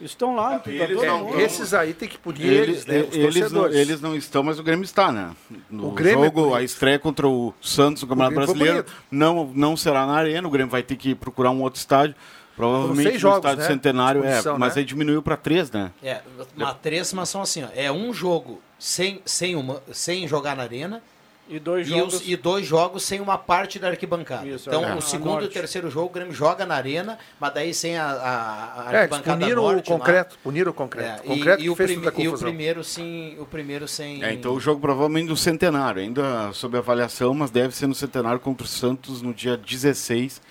Estão 0.00 0.34
lá, 0.36 0.58
tá 0.58 0.70
eles 0.70 0.96
todo 0.96 1.06
não-. 1.06 1.40
Esses 1.40 1.74
aí 1.74 1.92
tem 1.92 2.08
que 2.08 2.18
punir 2.18 2.46
Eles, 2.46 2.86
eles, 2.86 2.86
né? 2.86 3.00
Os 3.00 3.14
eles, 3.36 3.52
não, 3.52 3.66
eles 3.68 4.00
não 4.00 4.16
estão, 4.16 4.42
mas 4.42 4.58
o 4.58 4.62
Grêmio 4.62 4.84
está, 4.84 5.10
né? 5.10 5.32
No 5.68 5.88
O 5.88 5.90
Grêmio 5.90 6.20
é 6.20 6.24
jogo, 6.26 6.40
bonito. 6.42 6.56
a 6.56 6.62
estreia 6.62 6.98
contra 6.98 7.26
o 7.26 7.52
Santos 7.60 8.02
no 8.02 8.08
Campeonato 8.08 8.34
Brasileiro 8.34 8.86
não, 9.10 9.50
não 9.54 9.76
será 9.76 10.06
na 10.06 10.14
arena, 10.14 10.46
o 10.46 10.50
Grêmio 10.50 10.70
vai 10.70 10.82
ter 10.82 10.96
que 10.96 11.14
procurar 11.14 11.50
um 11.50 11.62
outro 11.62 11.78
estádio. 11.78 12.14
Provavelmente 12.54 13.12
no 13.12 13.18
jogos, 13.20 13.38
estádio 13.38 13.58
né? 13.62 13.66
Centenário, 13.68 14.24
é, 14.24 14.42
mas 14.58 14.74
né? 14.74 14.80
aí 14.80 14.84
diminuiu 14.84 15.22
para 15.22 15.36
três, 15.36 15.70
né? 15.70 15.92
É, 16.02 16.20
uma 16.56 16.74
três, 16.74 17.12
mas 17.12 17.28
são 17.28 17.40
assim, 17.40 17.62
ó, 17.62 17.68
é 17.72 17.90
um 17.90 18.12
jogo 18.12 18.60
sem, 18.76 19.22
sem, 19.24 19.54
uma, 19.54 19.80
sem 19.92 20.26
jogar 20.26 20.56
na 20.56 20.64
arena 20.64 21.00
E 21.48 21.58
dois 21.58 21.86
e, 21.86 21.90
jogos. 21.90 22.14
os- 22.14 22.28
e 22.28 22.36
dois 22.36 22.66
jogos 22.66 23.02
sem 23.04 23.20
uma 23.20 23.38
parte 23.38 23.78
da 23.78 23.88
arquibancada. 23.88 24.46
Isso, 24.46 24.68
então, 24.68 24.84
é. 24.84 24.94
o 24.94 25.00
segundo 25.00 25.42
e 25.42 25.46
o 25.46 25.48
terceiro 25.48 25.90
jogo 25.90 26.06
o 26.06 26.10
Grêmio 26.10 26.32
joga 26.34 26.66
na 26.66 26.74
arena, 26.74 27.18
mas 27.40 27.54
daí 27.54 27.72
sem 27.72 27.96
a, 27.96 28.04
a, 28.06 28.88
a 28.88 28.92
É, 28.92 28.96
arquibancada 29.02 29.40
puniram 29.40 29.62
o 29.64 29.72
norte 29.72 29.90
lá. 29.90 29.98
concreto, 29.98 30.38
puniram 30.42 30.70
o 30.70 30.74
concreto. 30.74 31.08
É, 31.08 31.24
O 31.24 31.36
concreto 31.36 31.62
e, 31.62 31.64
e 31.64 31.70
o 31.70 31.74
fez 31.76 31.90
prime- 31.90 32.04
toda 32.04 32.16
a 32.18 32.24
e 32.24 32.28
o 32.28 32.38
primeiro 32.38 32.84
sim, 32.84 33.36
o 33.38 33.46
primeiro 33.46 33.88
sem. 33.88 34.22
É, 34.22 34.32
então 34.34 34.52
o 34.54 34.60
jogo 34.60 34.80
provavelmente 34.80 35.28
do 35.28 35.36
Centenário, 35.36 36.02
ainda 36.02 36.52
sob 36.52 36.76
avaliação, 36.76 37.32
mas 37.32 37.50
deve 37.50 37.74
ser 37.74 37.86
no 37.86 37.94
Centenário 37.94 38.38
contra 38.40 38.64
o 38.66 38.68
Santos 38.68 39.22
no 39.22 39.32
dia 39.32 39.56
16, 39.56 40.42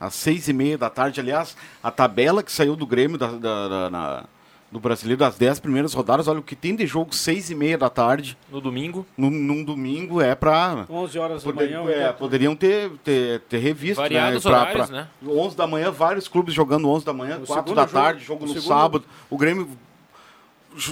às 0.00 0.14
seis 0.14 0.48
e 0.48 0.52
meia 0.54 0.78
da 0.78 0.88
tarde. 0.88 1.20
Aliás, 1.20 1.56
a 1.82 1.90
tabela 1.90 2.42
que 2.42 2.50
saiu 2.50 2.76
do 2.76 2.86
Grêmio 2.86 3.18
da, 3.18 3.26
da- 3.32 3.68
da- 3.68 3.90
na- 3.90 4.24
do 4.70 4.80
Brasileiro 4.80 5.18
das 5.20 5.36
dez 5.36 5.58
primeiras 5.60 5.92
rodadas, 5.94 6.26
olha 6.28 6.40
o 6.40 6.42
que 6.42 6.56
tem 6.56 6.74
de 6.74 6.86
jogo 6.86 7.14
seis 7.14 7.50
e 7.50 7.54
meia 7.54 7.78
da 7.78 7.88
tarde. 7.88 8.36
No 8.50 8.60
domingo. 8.60 9.06
Num, 9.16 9.30
num 9.30 9.64
domingo 9.64 10.20
é 10.20 10.34
para 10.34 10.86
11 10.90 11.18
horas 11.18 11.42
da 11.44 11.52
Poder- 11.52 11.70
manhã. 11.78 11.90
é, 11.90 12.12
poderiam 12.12 12.56
ter, 12.56 12.90
ter, 13.04 13.40
ter 13.42 13.58
revisto. 13.58 14.00
Variados 14.02 14.44
né? 14.44 14.50
Pra- 14.50 14.60
horários, 14.62 14.86
pra- 14.88 14.96
né? 15.02 15.08
11 15.26 15.56
da 15.56 15.66
manhã, 15.66 15.90
vários 15.90 16.28
clubes 16.28 16.52
jogando 16.54 16.88
11 16.90 17.04
da 17.06 17.12
manhã, 17.12 17.36
O 17.36 17.46
4 17.46 17.54
segundo 17.54 17.76
da 17.76 17.82
jogo- 17.82 17.92
tarde, 17.94 18.24
jogo 18.24 18.40
no 18.46 18.48
segundo- 18.52 18.66
sábado. 18.68 19.04
O 19.30 19.36
Grêmio. 19.36 19.68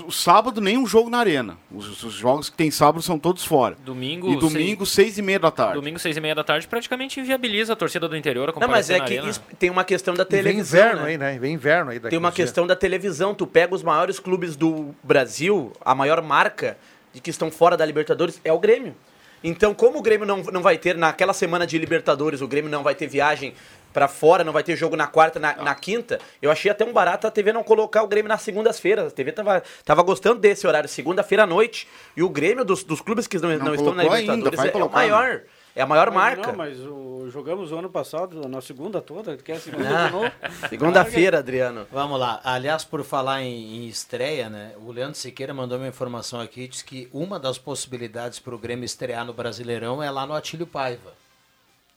O 0.07 0.11
Sábado, 0.11 0.61
nenhum 0.61 0.87
jogo 0.87 1.11
na 1.11 1.19
arena. 1.19 1.57
Os, 1.71 2.03
os 2.03 2.13
jogos 2.15 2.49
que 2.49 2.57
tem 2.57 2.71
sábado 2.71 3.03
são 3.03 3.19
todos 3.19 3.45
fora. 3.45 3.77
Domingo, 3.85 4.33
E 4.33 4.37
domingo, 4.37 4.87
6 4.87 5.19
e 5.19 5.23
meia 5.23 5.39
da 5.39 5.51
tarde. 5.51 5.75
Domingo, 5.75 5.99
seis 5.99 6.17
e 6.17 6.21
meia 6.21 6.35
da 6.35 6.43
tarde, 6.45 6.67
praticamente 6.67 7.21
inviabiliza 7.21 7.75
a 7.75 7.77
torcida 7.77 8.09
do 8.09 8.17
interior 8.17 8.49
a 8.55 8.61
Não, 8.61 8.69
mas 8.69 8.89
é 8.91 8.99
na 8.99 9.05
que 9.05 9.15
isso- 9.17 9.43
tem 9.59 9.69
uma 9.71 9.85
questão 9.85 10.15
da 10.15 10.23
E 10.23 10.27
vem 10.31 10.43
televisão. 10.43 10.81
inverno 10.81 11.03
né? 11.03 11.09
aí, 11.09 11.19
né? 11.19 11.39
Vem 11.39 11.53
inverno 11.55 11.91
aí 11.91 11.99
daqui 11.99 12.11
Tem 12.11 12.19
uma 12.19 12.31
dias. 12.31 12.37
questão 12.49 12.67
da 12.67 12.75
televisão. 12.75 13.35
Tu 13.35 13.47
pega 13.47 13.75
os 13.75 13.83
maiores 13.83 14.19
clubes 14.19 14.57
do 14.57 14.95
Brasil, 15.03 15.73
a 15.85 15.95
maior 15.95 16.23
marca 16.23 16.77
de 17.13 17.21
que 17.21 17.31
estão 17.31 17.51
fora 17.51 17.77
da 17.77 17.85
Libertadores 17.85 18.41
é 18.45 18.53
o 18.53 18.59
Grêmio. 18.59 18.95
Então, 19.43 19.75
como 19.75 19.99
o 19.99 20.03
Grêmio 20.03 20.27
não, 20.27 20.39
não 20.45 20.63
vai 20.63 20.79
ter, 20.79 20.97
naquela 20.97 21.35
semana 21.35 21.67
de 21.67 21.77
Libertadores, 21.77 22.41
o 22.41 22.49
Grêmio 22.49 22.71
não 22.71 22.83
vai 22.83 22.95
ter 22.95 23.07
viagem 23.07 23.53
pra 23.95 24.09
fora, 24.09 24.43
não 24.43 24.53
vai 24.53 24.65
ter 24.65 24.75
jogo 24.77 24.97
na 24.97 25.07
quarta, 25.07 25.39
na, 25.39 25.55
na 25.55 25.75
quinta, 25.75 26.19
eu 26.43 26.51
achei 26.51 26.69
até 26.71 26.85
um 26.85 26.93
barato 26.93 27.29
a 27.29 27.31
TV 27.31 27.53
não 27.53 27.63
colocar 27.63 28.03
o 28.03 28.09
Grêmio 28.09 28.29
nas 28.29 28.43
segundas-feiras. 28.43 29.07
A 29.07 29.11
TV 29.11 29.31
tava, 29.31 29.63
tava 29.85 30.03
gostando 30.03 30.41
desse 30.41 30.67
horário, 30.67 30.89
segunda-feira 30.89 31.45
à 31.45 31.47
noite. 31.47 31.87
E 32.17 32.23
o 32.23 32.29
Grêmio, 32.29 32.65
dos, 32.65 32.83
dos 32.83 33.01
clubes 33.01 33.29
que 33.29 33.39
não, 33.39 33.57
não, 33.57 33.75
estão 33.75 33.95
na 33.95 34.03
ainda, 34.03 34.35
Libertadores, 34.35 34.57
vai 34.59 34.69
é, 34.69 34.73
é 34.73 34.77
o 34.77 34.89
né? 34.89 34.93
maior. 34.93 35.43
É 35.77 35.83
a 35.83 35.87
maior 35.87 36.11
Mas 36.11 36.15
marca. 36.15 36.47
Não, 36.49 36.57
mas 36.57 36.79
o- 36.81 37.29
jogamos 37.31 37.73
o 37.73 37.79
ano 37.79 37.91
passado, 37.91 38.49
na 38.49 38.61
segunda 38.61 39.01
toda, 39.01 39.37
quer 39.37 39.59
segunda 39.59 39.89
Ah, 39.89 40.07
de 40.07 40.13
novo? 40.13 40.33
Segunda-feira, 40.69 41.39
Adriano. 41.39 41.87
Vamos 41.91 42.19
lá. 42.19 42.41
Aliás, 42.45 42.85
por 42.85 43.03
falar 43.03 43.43
em, 43.43 43.85
em 43.85 43.89
estreia, 43.89 44.49
né? 44.49 44.73
O 44.77 44.93
Leandro 44.93 45.17
Siqueira 45.17 45.53
mandou 45.55 45.79
uma 45.79 45.89
informação 45.89 46.41
aqui, 46.41 46.69
diz 46.69 46.83
que 46.83 47.09
uma 47.13 47.41
das 47.41 47.59
possibilidades 47.59 48.39
para 48.39 48.55
o 48.55 48.59
Grêmio 48.59 48.85
estrear 48.85 49.25
no 49.25 49.33
Brasileirão 49.33 50.01
é 50.03 50.11
lá 50.11 50.27
no 50.27 50.35
Atílio 50.35 50.67
Paiva, 50.67 51.13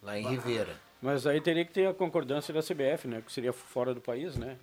lá 0.01 0.17
em 0.17 0.27
Ribeira. 0.27 0.86
Mas 1.01 1.27
aí 1.27 1.39
teria 1.39 1.63
que 1.63 1.71
ter 1.71 1.87
a 1.87 1.93
concordância 1.93 2.53
da 2.53 2.61
CBF, 2.61 3.07
né? 3.07 3.21
Que 3.21 3.31
seria 3.31 3.53
fora 3.53 3.93
do 3.93 4.01
país, 4.01 4.35
né? 4.37 4.57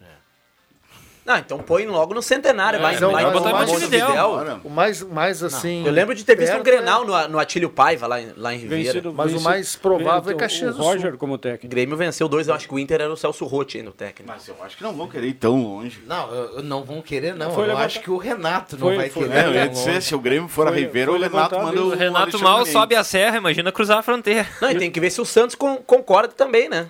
Não, 1.24 1.38
então 1.38 1.58
põe 1.58 1.86
logo 1.86 2.12
no 2.12 2.20
centenário, 2.20 2.78
É, 2.78 2.82
lá 2.82 2.92
em 2.92 3.00
não, 3.00 3.10
lá 3.10 3.22
em 3.22 3.24
vai 3.24 3.32
botar 3.32 3.50
em 3.50 3.66
Montevidéu. 3.66 4.60
O 4.62 4.68
mais, 4.68 5.00
mais 5.02 5.42
assim. 5.42 5.82
Eu 5.86 5.90
lembro 5.92 6.14
de 6.14 6.22
ter 6.22 6.36
visto 6.36 6.52
um 6.54 6.60
é- 6.60 6.62
Grenal 6.62 7.02
no, 7.06 7.28
no 7.28 7.38
Atílio 7.38 7.70
Paiva, 7.70 8.06
lá 8.06 8.20
em, 8.20 8.32
lá 8.36 8.52
em 8.52 8.58
Ribeira. 8.58 8.84
Vencido- 8.92 9.12
Mas 9.14 9.26
o 9.26 9.28
vencido- 9.30 9.44
mais 9.48 9.74
provável 9.76 10.32
é 10.32 10.34
o- 10.34 10.38
Caxias 10.38 10.74
o 10.74 10.76
do 10.76 10.82
Sul. 10.82 10.92
Roger 10.92 11.16
como 11.16 11.38
técnico. 11.38 11.66
O 11.66 11.68
Grêmio 11.70 11.96
venceu 11.96 12.28
dois, 12.28 12.46
eu 12.48 12.54
acho 12.54 12.68
que 12.68 12.74
o 12.74 12.78
Inter 12.78 13.00
era 13.00 13.10
o 13.12 13.16
Celso 13.16 13.46
Rotti 13.46 13.78
ainda, 13.78 13.88
o 13.88 13.92
técnico. 13.94 14.30
Mas 14.30 14.46
eu 14.48 14.54
acho 14.62 14.76
que 14.76 14.82
não 14.82 14.92
vão 14.92 15.08
querer 15.08 15.28
ir 15.28 15.34
tão 15.34 15.62
longe. 15.62 16.02
Não, 16.06 16.30
eu- 16.30 16.62
não 16.62 16.84
vão 16.84 17.00
querer, 17.00 17.34
não. 17.34 17.50
Foi 17.52 17.62
eu 17.64 17.68
levantar- 17.68 17.86
acho 17.86 18.00
que 18.00 18.10
o 18.10 18.18
Renato 18.18 18.76
não 18.76 18.88
Foi- 18.88 18.96
vai 18.96 19.08
foi- 19.08 19.26
querer. 19.26 19.38
É, 19.38 19.46
eu 19.46 19.54
ia 19.54 19.68
dizer, 19.68 20.02
se 20.02 20.14
o 20.14 20.18
Grêmio 20.18 20.48
for 20.48 20.66
a 20.68 20.70
Foi- 20.72 20.80
Ribeira, 20.80 21.10
foi 21.10 21.18
o 21.18 21.22
Renato 21.22 21.58
manda 21.58 21.80
o 21.80 21.86
O 21.86 21.94
Renato 21.96 22.38
mal 22.38 22.66
sobe 22.66 22.94
a 22.96 23.02
serra, 23.02 23.38
imagina 23.38 23.72
cruzar 23.72 23.98
a 23.98 24.02
fronteira. 24.02 24.46
Não, 24.60 24.70
e 24.70 24.76
tem 24.76 24.90
que 24.90 25.00
ver 25.00 25.08
se 25.08 25.22
o 25.22 25.24
Santos 25.24 25.54
con- 25.54 25.76
concorda 25.86 26.34
também, 26.34 26.68
né? 26.68 26.86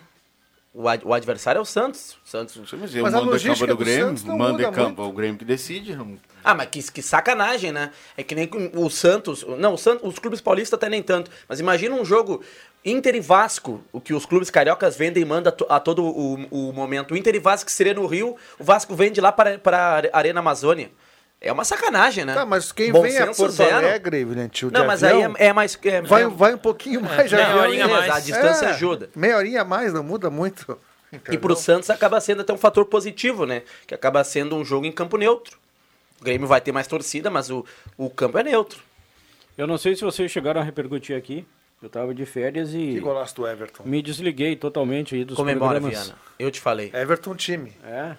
O, 0.76 0.88
ad- 0.88 1.04
o 1.06 1.14
adversário 1.14 1.60
é 1.60 1.62
o 1.62 1.64
Santos. 1.64 2.18
O 2.24 2.28
Santos. 2.28 2.56
Mas 2.56 2.92
Mas 2.94 3.14
a 3.14 3.18
mando 3.18 3.28
em 3.28 3.30
logística 3.30 3.66
campo 3.68 3.78
do 3.78 3.84
Grêmio, 3.84 4.36
manda 4.36 4.62
em 4.64 4.72
campo, 4.72 5.02
o 5.04 5.12
Grêmio 5.12 5.38
que 5.38 5.44
decide. 5.44 5.96
Ah, 6.42 6.52
mas 6.52 6.68
que, 6.68 6.82
que 6.90 7.00
sacanagem, 7.00 7.70
né? 7.70 7.92
É 8.16 8.24
que 8.24 8.34
nem 8.34 8.50
o 8.74 8.90
Santos. 8.90 9.44
Não, 9.56 9.74
o 9.74 9.78
Santos, 9.78 10.08
os 10.08 10.18
clubes 10.18 10.40
paulistas 10.40 10.76
até 10.76 10.88
nem 10.88 11.00
tanto. 11.00 11.30
Mas 11.48 11.60
imagina 11.60 11.94
um 11.94 12.04
jogo 12.04 12.42
Inter 12.84 13.14
e 13.14 13.20
Vasco, 13.20 13.84
o 13.92 14.00
que 14.00 14.12
os 14.12 14.26
clubes 14.26 14.50
cariocas 14.50 14.96
vendem 14.96 15.22
e 15.22 15.26
mandam 15.26 15.50
a, 15.52 15.56
to- 15.56 15.66
a 15.70 15.78
todo 15.78 16.02
o, 16.04 16.34
o 16.50 16.72
momento. 16.72 17.14
O 17.14 17.16
Inter 17.16 17.36
e 17.36 17.38
Vasco 17.38 17.66
que 17.66 17.72
seria 17.72 17.94
no 17.94 18.04
Rio, 18.06 18.36
o 18.58 18.64
Vasco 18.64 18.96
vende 18.96 19.20
lá 19.20 19.30
para, 19.30 19.58
para 19.60 20.10
a 20.12 20.18
Arena 20.18 20.40
Amazônia. 20.40 20.90
É 21.44 21.52
uma 21.52 21.64
sacanagem, 21.64 22.24
né? 22.24 22.32
Tá, 22.32 22.46
mas 22.46 22.72
quem 22.72 22.90
Bom 22.90 23.02
vem 23.02 23.18
a 23.18 23.26
senso 23.26 23.42
Porto 23.42 23.52
zero. 23.52 23.76
Alegre, 23.76 24.24
Não, 24.72 24.86
mas 24.86 25.04
avião, 25.04 25.34
aí 25.36 25.44
é, 25.44 25.46
é 25.48 25.52
mais. 25.52 25.78
é- 25.84 26.00
vai, 26.00 26.22
é- 26.22 26.28
vai 26.28 26.54
um 26.54 26.58
pouquinho 26.58 27.02
mais 27.02 27.28
de 27.28 27.36
meia 27.36 27.48
avião. 27.48 27.62
horinha 27.64 27.86
mais, 27.88 28.10
a 28.10 28.20
distância 28.20 28.66
É, 28.66 28.70
ajuda. 28.70 29.10
Meia 29.14 29.36
horinha 29.36 29.60
a 29.60 29.64
mais, 29.64 29.92
não 29.92 30.02
muda 30.02 30.30
muito. 30.30 30.78
E 31.30 31.36
pro 31.36 31.54
Santos 31.54 31.90
acaba 31.90 32.18
sendo 32.20 32.40
até 32.40 32.52
um 32.52 32.56
fator 32.58 32.86
positivo, 32.86 33.44
né? 33.46 33.62
Que 33.86 33.94
acaba 33.94 34.24
sendo 34.24 34.56
um 34.56 34.64
jogo 34.64 34.86
em 34.86 34.90
campo 34.90 35.16
neutro. 35.18 35.58
O 36.20 36.24
Grêmio 36.24 36.46
vai 36.48 36.60
ter 36.60 36.72
mais 36.72 36.86
torcida, 36.86 37.30
mas 37.30 37.50
o, 37.50 37.64
o 37.98 38.08
campo 38.08 38.38
é 38.38 38.42
neutro. 38.42 38.80
Eu 39.56 39.66
não 39.66 39.76
sei 39.78 39.94
se 39.94 40.02
vocês 40.02 40.30
chegaram 40.32 40.60
a 40.60 40.64
repercutir 40.64 41.14
aqui. 41.16 41.46
Eu 41.82 41.90
tava 41.90 42.14
de 42.14 42.24
férias 42.24 42.70
e 42.72 42.78
Que 42.94 43.00
golaço 43.00 43.36
do 43.36 43.46
Everton. 43.46 43.82
me 43.84 44.00
desliguei 44.00 44.56
totalmente 44.56 45.14
aí 45.14 45.24
dos 45.24 45.36
Comemora, 45.36 45.78
programas. 45.78 46.06
Viana. 46.06 46.18
Eu 46.38 46.50
te 46.50 46.58
falei. 46.58 46.90
Everton 46.94 47.34
time. 47.36 47.72
É. 47.84 48.16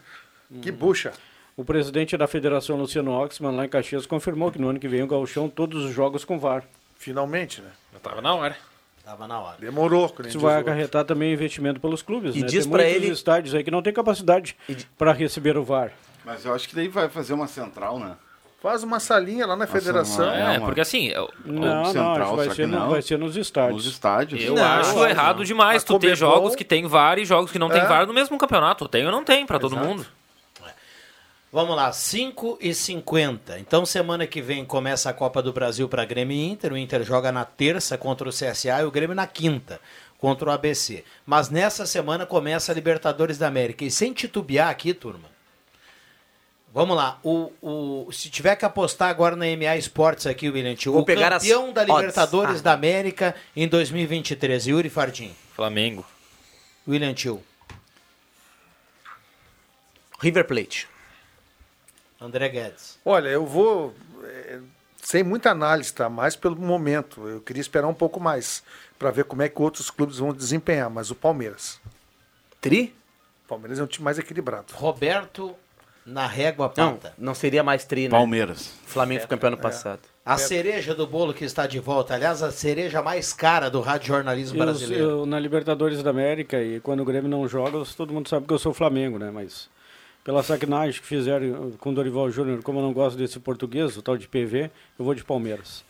Que 0.61 0.71
bucha. 0.71 1.11
O 1.57 1.63
presidente 1.63 2.17
da 2.17 2.27
federação, 2.27 2.75
Luciano 2.75 3.11
Oxman, 3.11 3.55
lá 3.55 3.65
em 3.65 3.69
Caxias, 3.69 4.05
confirmou 4.05 4.51
que 4.51 4.59
no 4.59 4.67
ano 4.69 4.79
que 4.79 4.87
vem 4.89 5.01
o 5.03 5.07
Gauchão 5.07 5.47
todos 5.47 5.85
os 5.85 5.93
jogos 5.93 6.25
com 6.25 6.37
VAR. 6.37 6.63
Finalmente, 6.97 7.61
né? 7.61 7.69
Já 7.93 7.99
tava 7.99 8.21
na 8.21 8.33
hora. 8.35 8.57
Tava 9.05 9.25
na 9.27 9.39
hora. 9.39 9.55
Demorou. 9.59 10.13
Isso 10.25 10.39
vai 10.39 10.59
acarretar 10.59 11.05
também 11.05 11.31
investimento 11.31 11.79
pelos 11.79 12.01
clubes, 12.01 12.35
E 12.35 12.41
né? 12.41 12.47
diz 12.47 12.63
Tem 12.65 12.71
pra 12.71 12.83
muitos 12.83 13.03
ele- 13.03 13.11
estádios 13.13 13.55
aí 13.55 13.63
que 13.63 13.71
não 13.71 13.81
tem 13.81 13.93
capacidade 13.93 14.57
para 14.97 15.13
receber 15.13 15.57
o 15.57 15.63
VAR. 15.63 15.91
Mas 16.25 16.43
eu 16.43 16.53
acho 16.53 16.67
que 16.67 16.75
daí 16.75 16.87
vai 16.89 17.07
fazer 17.07 17.33
uma 17.33 17.47
central, 17.47 17.99
né? 17.99 18.15
Faz 18.61 18.81
uma 18.83 18.99
salinha 18.99 19.45
lá 19.45 19.55
na 19.55 19.67
federação. 19.67 20.29
É, 20.29 20.55
É, 20.55 20.59
porque 20.59 20.81
assim, 20.81 21.07
eu, 21.09 21.31
Não, 21.45 21.61
não, 21.61 21.85
central, 21.85 22.15
acho 22.21 22.29
que 22.31 22.35
vai 22.47 22.55
ser, 22.55 22.67
não. 22.67 22.89
vai 22.89 23.01
ser 23.01 23.17
nos 23.19 23.37
estádios. 23.37 23.85
Nos 23.85 23.93
estádios. 23.93 24.43
eu 24.43 24.55
Não, 24.55 24.63
acho 24.63 24.95
não. 24.95 25.07
errado 25.07 25.45
demais 25.45 25.83
A 25.83 25.85
tu 25.85 25.99
ter 25.99 26.17
jogos 26.17 26.55
que 26.55 26.65
tem 26.65 26.85
VAR 26.87 27.19
e 27.19 27.23
jogos 27.25 27.51
que 27.51 27.59
não 27.59 27.69
tem 27.69 27.81
É. 27.81 27.85
VAR 27.85 28.07
no 28.07 28.13
mesmo 28.13 28.37
campeonato. 28.39 28.87
Tem 28.89 29.05
ou 29.05 29.11
não 29.11 29.23
tem, 29.23 29.45
pra 29.45 29.59
todo 29.59 29.77
mundo. 29.77 30.05
Vamos 31.55 31.73
lá, 31.73 31.89
5 31.93 32.57
e 32.59 32.73
50. 32.73 33.57
Então, 33.59 33.85
semana 33.85 34.27
que 34.27 34.41
vem 34.41 34.65
começa 34.65 35.09
a 35.09 35.13
Copa 35.13 35.41
do 35.41 35.53
Brasil 35.53 35.87
para 35.87 36.03
Grêmio 36.03 36.35
e 36.35 36.51
Inter. 36.51 36.73
O 36.73 36.77
Inter 36.77 37.01
joga 37.01 37.31
na 37.31 37.45
terça 37.45 37.97
contra 37.97 38.27
o 38.27 38.29
CSA 38.29 38.81
e 38.81 38.83
o 38.83 38.91
Grêmio 38.91 39.15
na 39.15 39.25
quinta 39.25 39.79
contra 40.19 40.49
o 40.49 40.51
ABC. 40.51 41.05
Mas 41.25 41.49
nessa 41.49 41.85
semana 41.85 42.25
começa 42.25 42.73
a 42.73 42.75
Libertadores 42.75 43.37
da 43.37 43.47
América. 43.47 43.85
E 43.85 43.89
sem 43.89 44.11
titubear 44.11 44.67
aqui, 44.67 44.93
turma. 44.93 45.29
Vamos 46.73 46.97
lá. 46.97 47.21
O, 47.23 47.49
o, 47.61 48.11
se 48.11 48.29
tiver 48.29 48.57
que 48.57 48.65
apostar 48.65 49.09
agora 49.09 49.37
na 49.37 49.45
MA 49.45 49.77
Esportes 49.77 50.27
aqui, 50.27 50.49
William 50.49 50.75
Tio, 50.75 50.91
Vou 50.91 51.03
o 51.03 51.05
pegar 51.05 51.31
as 51.31 51.41
campeão 51.41 51.71
da 51.71 51.83
odds. 51.83 51.95
Libertadores 51.95 52.59
Ah. 52.59 52.63
da 52.63 52.73
América 52.73 53.33
em 53.55 53.65
2023, 53.65 54.67
Yuri 54.67 54.89
Fardim. 54.89 55.33
Flamengo. 55.55 56.05
William 56.85 57.13
Tio. 57.13 57.41
River 60.19 60.43
Plate. 60.43 60.93
André 62.25 62.49
Guedes. 62.49 62.99
Olha, 63.05 63.29
eu 63.29 63.45
vou. 63.45 63.93
é, 64.23 64.59
sem 65.01 65.23
muita 65.23 65.51
análise, 65.51 65.93
tá? 65.93 66.09
Mais 66.09 66.35
pelo 66.35 66.55
momento. 66.55 67.27
Eu 67.27 67.39
queria 67.41 67.61
esperar 67.61 67.87
um 67.87 67.93
pouco 67.93 68.19
mais 68.19 68.63
para 68.97 69.11
ver 69.11 69.25
como 69.25 69.41
é 69.43 69.49
que 69.49 69.61
outros 69.61 69.89
clubes 69.91 70.17
vão 70.17 70.33
desempenhar, 70.33 70.89
mas 70.89 71.11
o 71.11 71.15
Palmeiras. 71.15 71.79
Tri? 72.59 72.95
O 73.45 73.47
Palmeiras 73.49 73.77
é 73.79 73.83
um 73.83 73.87
time 73.87 74.03
mais 74.03 74.17
equilibrado. 74.17 74.73
Roberto 74.73 75.55
na 76.05 76.27
régua 76.27 76.71
Não, 76.77 76.93
pata. 76.97 77.13
não 77.17 77.33
seria 77.35 77.63
mais 77.63 77.83
tri, 77.85 78.03
né? 78.03 78.09
Palmeiras. 78.09 78.73
Flamengo 78.85 79.21
foi 79.21 79.29
campeão 79.29 79.47
ano 79.49 79.57
passado. 79.57 79.99
A 80.25 80.37
cereja 80.37 80.95
do 80.95 81.05
bolo 81.05 81.33
que 81.35 81.45
está 81.45 81.67
de 81.67 81.79
volta, 81.79 82.15
aliás, 82.15 82.41
a 82.41 82.51
cereja 82.51 83.01
mais 83.01 83.31
cara 83.31 83.69
do 83.69 83.79
rádio 83.81 84.07
jornalismo 84.07 84.57
Eu, 84.57 84.65
brasileiro. 84.65 85.03
eu, 85.03 85.25
na 85.27 85.39
Libertadores 85.39 86.01
da 86.01 86.09
América, 86.09 86.59
e 86.61 86.79
quando 86.79 87.01
o 87.01 87.05
Grêmio 87.05 87.29
não 87.29 87.47
joga, 87.47 87.83
todo 87.95 88.11
mundo 88.11 88.27
sabe 88.27 88.47
que 88.47 88.53
eu 88.53 88.57
sou 88.57 88.73
Flamengo, 88.73 89.19
né? 89.19 89.29
Mas 89.31 89.69
pela 90.25 90.43
sacanagem 90.43 90.99
que 90.99 91.07
fizeram 91.07 91.71
com 91.79 91.91
o 91.91 91.93
Dorival 91.93 92.29
Júnior, 92.31 92.61
como 92.63 92.79
eu 92.79 92.83
não 92.83 92.91
gosto 92.91 93.15
desse 93.15 93.39
português, 93.39 93.95
o 93.95 94.01
tal 94.01 94.17
de 94.17 94.27
PV, 94.27 94.71
eu 94.99 95.05
vou 95.05 95.13
de 95.15 95.23
Palmeiras. 95.23 95.85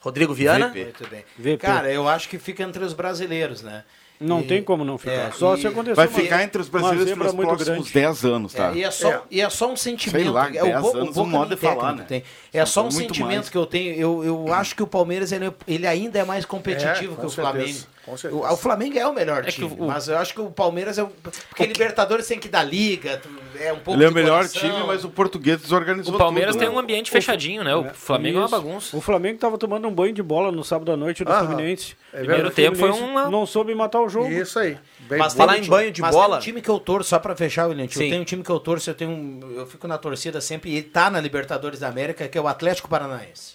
Rodrigo 0.00 0.34
Viana? 0.34 0.68
VP. 0.68 0.82
Muito 0.84 1.08
bem. 1.08 1.24
VP. 1.38 1.58
Cara, 1.58 1.92
eu 1.92 2.08
acho 2.08 2.28
que 2.28 2.38
fica 2.38 2.62
entre 2.62 2.82
os 2.84 2.92
brasileiros, 2.92 3.62
né? 3.62 3.84
Não 4.20 4.40
E- 4.40 4.44
tem 4.46 4.62
como 4.62 4.84
não 4.84 4.96
ficar. 4.96 5.12
é, 5.12 5.30
Só 5.32 5.54
e- 5.56 5.60
se 5.60 5.66
acontecer 5.66 5.94
Vai 5.96 6.06
ficar 6.08 6.42
entre 6.42 6.60
os 6.60 6.68
brasileiros 6.68 7.12
pelos 7.12 7.34
próximos 7.34 7.64
grande. 7.66 7.92
10 7.92 8.24
anos, 8.24 8.54
tá? 8.54 8.70
É, 8.70 8.76
e, 8.76 8.84
é 8.84 8.90
só, 8.90 9.10
É. 9.10 9.22
e 9.30 9.40
é 9.40 9.50
só 9.50 9.70
um 9.72 9.76
sentimento. 9.76 10.22
Sei 10.22 10.30
lá, 10.30 10.46
é 10.54 10.62
o 10.62 10.66
10 10.66 10.80
pouco, 10.80 10.98
anos 10.98 11.16
o 11.16 11.22
um 11.22 11.26
modo 11.26 11.54
de 11.54 11.60
falar, 11.60 11.94
né? 11.96 12.04
tem. 12.06 12.22
É 12.52 12.64
São 12.64 12.84
só 12.84 12.88
um 12.88 12.90
sentimento 12.90 13.34
mais. 13.36 13.48
que 13.50 13.58
eu 13.58 13.66
tenho. 13.66 13.94
Eu, 13.94 14.24
eu 14.24 14.52
acho 14.54 14.74
que 14.76 14.82
o 14.82 14.86
Palmeiras 14.86 15.32
ele, 15.32 15.52
ele 15.66 15.86
ainda 15.86 16.18
é 16.18 16.24
mais 16.24 16.44
competitivo 16.44 17.14
É, 17.14 17.16
que 17.16 17.26
o 17.26 17.30
certeza, 17.30 17.34
Flamengo. 17.42 17.78
Com 18.04 18.16
certeza. 18.16 18.42
O, 18.42 18.52
o 18.52 18.56
Flamengo 18.56 18.98
é 18.98 19.06
o 19.06 19.12
melhor 19.12 19.44
É 19.46 19.50
time, 19.50 19.74
o- 19.78 19.86
mas 19.86 20.08
eu 20.08 20.18
acho 20.18 20.34
que 20.34 20.40
o 20.40 20.50
Palmeiras 20.50 20.98
é 20.98 21.02
o. 21.02 21.08
Porque 21.08 21.64
Libertadores 21.66 22.26
tem 22.26 22.38
que 22.38 22.48
dar 22.48 22.62
liga, 22.62 23.20
é 23.58 23.72
um 23.72 23.78
pouco 23.78 23.98
Ele 23.98 24.04
é 24.06 24.08
o 24.08 24.12
melhor 24.12 24.46
coração. 24.48 24.60
time, 24.60 24.86
mas 24.86 25.04
o 25.04 25.08
português 25.10 25.60
desorganizou 25.60 26.14
O 26.14 26.18
Palmeiras 26.18 26.52
tudo, 26.54 26.60
tem 26.60 26.68
né? 26.68 26.74
um 26.74 26.78
ambiente 26.78 27.10
fechadinho, 27.10 27.62
né? 27.64 27.74
O 27.74 27.84
Flamengo 27.94 28.38
é 28.38 28.40
uma 28.42 28.46
Isso. 28.46 28.56
bagunça. 28.56 28.96
O 28.96 29.00
Flamengo 29.00 29.36
estava 29.36 29.56
tomando 29.58 29.86
um 29.88 29.92
banho 29.92 30.12
de 30.12 30.22
bola 30.22 30.50
no 30.52 30.62
sábado 30.64 30.92
à 30.92 30.96
noite 30.96 31.24
do 31.24 31.30
Aham. 31.32 31.46
Fluminense. 31.46 31.96
É 32.12 32.18
Primeiro 32.18 32.48
O 32.48 32.50
tempo 32.50 32.76
foi 32.76 32.90
uma- 32.90 33.28
Não 33.28 33.44
soube 33.46 33.74
matar 33.74 34.00
o 34.00 34.08
jogo. 34.08 34.28
Isso 34.30 34.58
aí. 34.58 34.76
Bem 35.00 35.18
Mas 35.18 35.34
falar 35.34 35.54
um 35.54 35.56
em 35.56 35.66
banho 35.66 35.92
de 35.92 36.00
mas 36.00 36.14
bola- 36.14 36.28
Tem 36.28 36.38
um 36.38 36.40
time 36.40 36.62
que 36.62 36.68
eu 36.70 36.78
torço, 36.78 37.10
só 37.10 37.18
pra 37.18 37.36
fechar, 37.36 37.66
William, 37.66 37.86
Sim. 37.88 38.08
tem 38.10 38.20
um 38.20 38.24
time 38.24 38.42
que 38.42 38.50
eu 38.50 38.58
torço, 38.58 38.88
eu, 38.88 38.94
tenho 38.94 39.10
um- 39.10 39.40
eu 39.54 39.66
fico 39.66 39.86
na 39.86 39.98
torcida 39.98 40.40
sempre, 40.40 40.74
e 40.74 40.82
tá 40.82 41.10
na 41.10 41.20
Libertadores 41.20 41.80
da 41.80 41.88
América, 41.88 42.26
que 42.26 42.38
é 42.38 42.40
o 42.40 42.48
Atlético 42.48 42.88
Paranaense. 42.88 43.54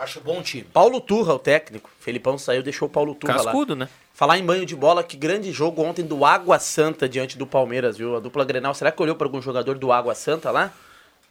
Acho 0.00 0.18
bom 0.20 0.40
time. 0.40 0.64
Paulo 0.64 0.98
Turra, 0.98 1.34
o 1.34 1.38
técnico. 1.38 1.90
Felipão 2.00 2.38
saiu, 2.38 2.62
deixou 2.62 2.88
o 2.88 2.90
Paulo 2.90 3.14
Turra 3.14 3.36
lá. 3.36 3.44
Cascudo, 3.44 3.76
né? 3.76 3.86
Falar 4.14 4.38
em 4.38 4.44
banho 4.44 4.64
de 4.64 4.74
bola, 4.74 5.04
que 5.04 5.14
grande 5.14 5.52
jogo 5.52 5.82
ontem 5.82 6.02
do 6.04 6.24
Água 6.24 6.58
Santa 6.58 7.06
diante 7.06 7.36
do 7.36 7.46
Palmeiras, 7.46 7.98
viu? 7.98 8.16
A 8.16 8.20
dupla 8.20 8.42
Grenal, 8.44 8.72
será 8.72 8.90
que 8.90 9.02
olhou 9.02 9.14
para 9.14 9.26
algum 9.26 9.42
jogador 9.42 9.78
do 9.78 9.92
Água 9.92 10.14
Santa 10.14 10.50
lá? 10.50 10.72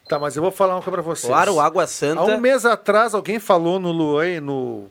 Tá, 0.07 0.19
mas 0.19 0.35
eu 0.35 0.43
vou 0.43 0.51
falar 0.51 0.75
uma 0.75 0.81
coisa 0.81 0.91
pra 0.91 1.01
vocês. 1.01 1.27
Claro, 1.31 1.55
o 1.55 1.59
Água 1.59 1.83
Há 1.83 1.87
Santa. 1.87 2.21
um 2.23 2.39
mês 2.39 2.63
atrás, 2.63 3.15
alguém 3.15 3.39
falou 3.39 3.79
no 3.79 3.91
Luan 3.91 4.27
e 4.27 4.39
no 4.39 4.87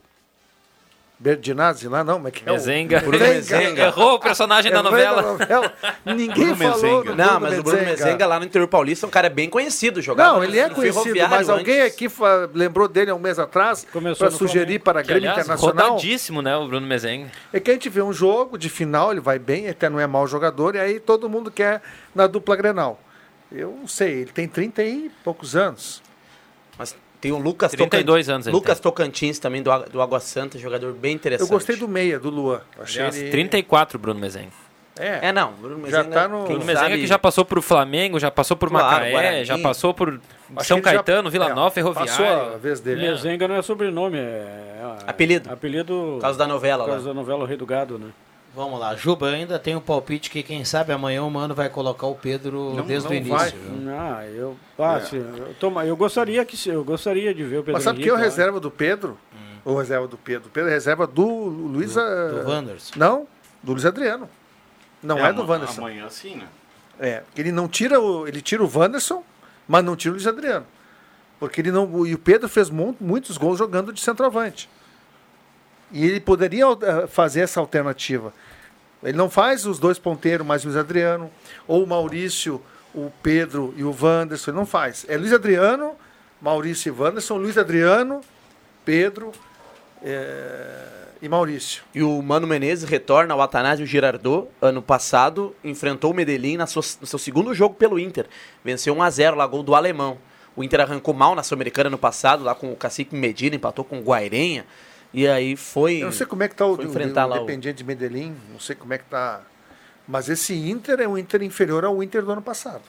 Berdinazzi 1.21 1.89
lá, 1.89 2.05
não, 2.05 2.15
como 2.15 2.29
é 2.29 2.31
que 2.31 2.49
é? 2.49 2.53
o- 2.53 2.55
Mezenga. 2.55 3.01
Bruno 3.01 3.19
Mezenga. 3.19 3.87
Errou 3.87 4.15
o 4.15 4.19
personagem 4.21 4.71
da 4.71 4.79
É, 4.79 4.83
novela. 4.83 5.21
novela. 5.23 5.73
Ninguém 6.07 6.55
Bruno 6.55 6.57
falou 6.57 6.75
Mezenga. 6.77 7.03
do 7.11 7.17
Não, 7.17 7.41
mas 7.41 7.59
o 7.59 7.63
Bruno 7.65 7.83
Mezenga 7.85 8.25
lá 8.27 8.39
no 8.39 8.45
interior 8.45 8.69
paulista 8.69 9.05
é 9.05 9.09
um 9.09 9.11
cara 9.11 9.29
bem 9.29 9.51
conhecido, 9.51 10.01
jogava 10.01 10.35
Não, 10.35 10.45
ele 10.45 10.61
é 10.61 10.71
conhecido, 10.71 11.19
mas 11.29 11.49
alguém 11.49 11.81
aqui 11.83 12.07
lembrou 12.55 12.87
dele 12.87 13.11
há 13.11 13.15
um 13.17 13.19
mês 13.19 13.37
atrás 13.39 13.85
Começou 13.93 14.29
para 14.29 14.37
sugerir 14.37 14.65
Flamengo. 14.81 14.85
para 14.85 15.01
a 15.01 15.03
Que, 15.03 15.09
Grêmio 15.09 15.31
aliás, 15.31 15.47
Internacional. 15.47 15.89
rodadíssimo, 15.91 16.41
né? 16.41 16.57
O 16.57 16.69
Bruno 16.69 16.87
Mezenga. 16.87 17.33
É 17.53 17.59
que 17.59 17.71
a 17.71 17.75
gente 17.75 17.89
vê 17.89 18.01
um 18.01 18.13
jogo 18.13 18.57
de 18.57 18.69
final, 18.69 19.11
ele 19.11 19.21
vai 19.21 19.41
bem, 19.41 19.69
até 19.69 19.89
não 19.89 19.99
é 19.99 20.07
mau 20.07 20.25
jogador, 20.29 20.77
e 20.77 20.79
aí 20.79 21.01
todo 21.01 21.29
mundo 21.29 21.51
quer 21.51 21.83
na 22.15 22.29
dupla 22.29 22.55
Grenal. 22.55 23.01
Eu 23.51 23.77
não 23.81 23.89
sei, 23.89 24.21
ele 24.21 24.31
tem 24.31 24.47
30 24.47 24.85
e 24.85 25.11
poucos 25.25 25.57
anos. 25.57 26.01
Mas 26.79 26.95
tem 27.21 27.33
o 27.33 27.39
Lucas 27.39 27.73
32 27.73 28.27
Tocan- 28.27 28.35
anos 28.35 28.47
Lucas 28.47 28.81
Tocantins 28.81 29.39
também, 29.39 29.63
do, 29.63 29.71
Água- 29.73 29.87
do 29.89 30.01
Água 30.01 30.21
Santa, 30.21 30.59
jogador 30.59 30.93
bem 30.93 31.15
interessante. 31.15 31.49
Eu 31.49 31.53
gostei 31.53 31.77
do 31.77 31.89
meia, 31.89 32.19
do 32.19 32.31
Luan. 32.31 32.61
Achei 32.81 33.01
Aliás, 33.03 33.17
ele... 33.21 33.31
34 33.31 33.99
Bruno 33.99 34.21
Mezenga. 34.21 34.51
É, 35.01 35.31
não, 35.31 35.53
Bruno 35.53 35.89
Já 35.89 35.99
Mezenga, 35.99 36.15
tá 36.15 36.27
no- 36.29 36.43
Bruno 36.45 36.65
Mezenga 36.65 36.89
sabe- 36.89 37.01
que 37.01 37.07
já 37.07 37.19
passou 37.19 37.45
por 37.45 37.63
Flamengo, 37.63 38.19
já 38.19 38.33
passou 38.33 38.57
por 38.57 38.69
Claro, 38.69 38.87
Macaé, 38.97 39.11
Guarani. 39.13 39.45
já 39.45 39.57
passou 39.59 39.95
por 39.95 40.21
Acho 40.57 40.67
São 40.69 40.79
ele 40.79 40.85
já- 40.87 40.93
Caetano, 40.95 41.31
Vila 41.31 41.47
é, 41.51 41.55
Nova, 41.55 41.71
Passou 41.71 41.95
Ferroviário. 41.95 42.55
a 42.55 42.57
vez 42.57 42.81
dele. 42.81 43.03
Mezenga 43.09 43.47
não 43.47 43.55
é 43.55 43.63
sobrenome, 43.63 44.19
é... 44.19 44.75
Apelido. 45.07 45.53
Apelido... 45.53 46.15
Por 46.17 46.23
causa 46.23 46.37
da 46.39 46.47
novela 46.49 46.83
Por 46.83 46.89
lá. 46.89 46.95
causa 46.97 47.09
da 47.11 47.15
novela 47.15 47.45
O 47.45 47.47
Rei 47.47 47.57
do 47.57 47.65
Gado, 47.67 47.97
né? 47.99 48.09
Vamos 48.55 48.81
lá, 48.81 48.97
Juba, 48.97 49.29
ainda 49.31 49.59
tem 49.59 49.77
um 49.77 49.81
palpite 49.81 50.31
que 50.31 50.43
quem 50.43 50.65
sabe 50.65 50.93
amanhã 50.93 51.23
o 51.23 51.31
Mano 51.31 51.55
vai 51.55 51.69
colocar 51.69 52.07
o 52.07 52.15
Pedro 52.17 52.75
Não- 52.75 52.85
desde 52.87 53.05
não 53.09 53.15
o 53.15 53.17
início. 53.17 53.37
vai. 53.37 53.51
viu? 53.51 53.91
Ah, 53.97 54.27
eu... 54.27 54.57
Ah, 54.79 55.01
É. 55.13 55.17
eu, 55.17 55.55
toma, 55.61 55.85
eu 55.85 55.97
gostaria 55.97 56.45
que 56.45 56.57
se- 56.57 56.69
eu 56.71 56.83
gostaria 56.83 57.33
de 57.35 57.45
ver 57.45 57.59
o 57.59 57.61
Pedro 57.61 57.75
Mas 57.75 57.85
sabe 57.85 58.01
quem 58.01 58.09
é 58.09 58.13
o 58.13 58.15
Henrique 58.17 58.25
lá. 58.29 58.31
reserva 58.31 58.59
do 58.59 58.71
Pedro? 58.71 59.19
O 59.65 59.77
reserva 59.77 60.09
do 60.09 60.17
Pedro. 60.17 60.49
O 60.49 60.51
Pedro 60.51 60.71
é 60.71 60.73
reserva 60.75 61.07
do 61.07 61.25
Luiz... 61.27 61.95
Do- 61.95 62.01
do 62.43 62.49
Wanderson. 62.51 62.95
Não, 62.97 63.29
do 63.63 63.73
Luiz 63.73 63.85
Adriano. 63.85 64.29
Não 65.03 65.19
é, 65.19 65.33
do 65.33 65.43
ama- 65.43 65.53
Wanderson. 65.53 65.81
Amanhã 65.83 66.09
sim, 66.09 66.37
né? 66.37 66.47
É, 66.99 67.21
porque 67.21 67.41
ele 67.43 67.53
não 67.53 67.69
tira 67.69 68.01
o, 68.01 68.27
ele 68.27 68.41
tira 68.41 68.65
o 68.65 68.71
Wanderson, 68.79 69.23
mas 69.69 69.85
não 69.85 69.95
tira 69.95 70.13
o 70.13 70.15
Luiz 70.15 70.27
Adriano. 70.27 70.67
Porque 71.39 71.61
ele 71.61 71.71
não, 71.71 72.05
e 72.07 72.15
o 72.15 72.19
Pedro 72.19 72.49
fez 72.49 72.71
mu- 72.71 72.97
muitos 73.01 73.37
gols 73.37 73.59
jogando 73.59 73.93
de 73.93 74.01
centroavante. 74.01 74.69
E 75.93 76.05
ele 76.07 76.21
poderia 76.21 76.65
eh, 76.67 77.07
fazer 77.07 77.41
essa 77.41 77.61
alternativa. 77.61 78.33
Ele 79.03 79.17
não 79.17 79.31
faz 79.31 79.65
os 79.65 79.79
dois 79.79 79.99
ponteiros 79.99 80.47
mais 80.47 80.65
Luiz 80.65 80.77
Adriano, 80.77 81.31
ou 81.67 81.83
o 81.85 81.87
Maurício, 81.87 82.61
o 82.95 83.11
Pedro 83.23 83.73
e 83.77 83.85
o 83.85 83.95
Wanderson, 83.99 84.51
ele 84.51 84.59
não 84.59 84.67
faz. 84.67 85.07
É 85.09 85.17
Luiz 85.17 85.33
Adriano, 85.33 85.93
Maurício 86.43 86.89
e 86.93 87.01
Wanderson, 87.01 87.37
Luiz 87.37 87.57
Adriano, 87.57 88.21
Pedro 88.85 89.33
eh, 90.03 90.85
e 91.23 91.29
Maurício. 91.29 91.83
E 91.95 92.03
o 92.03 92.21
Mano 92.23 92.47
Menezes 92.47 92.89
retorna 92.89 93.35
ao 93.35 93.41
Atanásio 93.43 93.87
Girardot. 93.87 94.49
Ano 94.61 94.83
passado, 94.83 95.55
enfrentou 95.65 96.11
o 96.13 96.15
Medellín 96.15 96.57
na 96.57 96.67
sua- 96.67 96.83
no 97.01 97.07
seu 97.07 97.19
segundo 97.19 97.53
jogo 97.55 97.75
pelo 97.75 97.99
Inter. 97.99 98.27
Venceu 98.65 98.95
1x0 98.95 99.35
lá, 99.37 99.47
gol 99.47 99.63
do 99.63 99.75
alemão. 99.75 100.19
O 100.57 100.63
Inter 100.65 100.81
arrancou 100.81 101.15
mal 101.15 101.35
na 101.35 101.43
Sul-Americana 101.43 101.89
no 101.91 101.99
passado, 101.99 102.43
lá 102.43 102.55
com 102.55 102.73
o 102.73 102.77
Cacique 102.77 103.15
Medina, 103.15 103.55
empatou 103.57 103.85
com 103.85 103.99
o 103.99 104.03
Guairenha. 104.03 104.65
E 105.13 105.27
aí 105.27 105.57
foi. 105.57 105.99
Eu 106.03 106.07
não 106.07 106.13
sei 106.13 106.27
como 106.27 106.43
é 106.43 106.49
que 106.49 106.55
está 106.55 106.67
o, 106.67 106.81
enfrentar 106.83 107.27
o 107.27 107.31
o- 107.33 107.37
Independiente 107.37 107.79
de 107.79 107.85
Medellín, 107.85 108.37
não 108.53 108.61
sei 108.61 108.77
como 108.77 108.93
é 108.93 108.99
que 108.99 109.05
está. 109.05 109.41
Mas 110.07 110.29
esse 110.29 110.55
Inter 110.55 111.01
é 111.01 111.09
um 111.09 111.17
Inter 111.19 111.43
inferior 111.43 111.85
ao 111.85 112.03
Inter 112.03 112.23
do 112.25 112.33
ano 112.33 112.43
passado. 112.43 112.83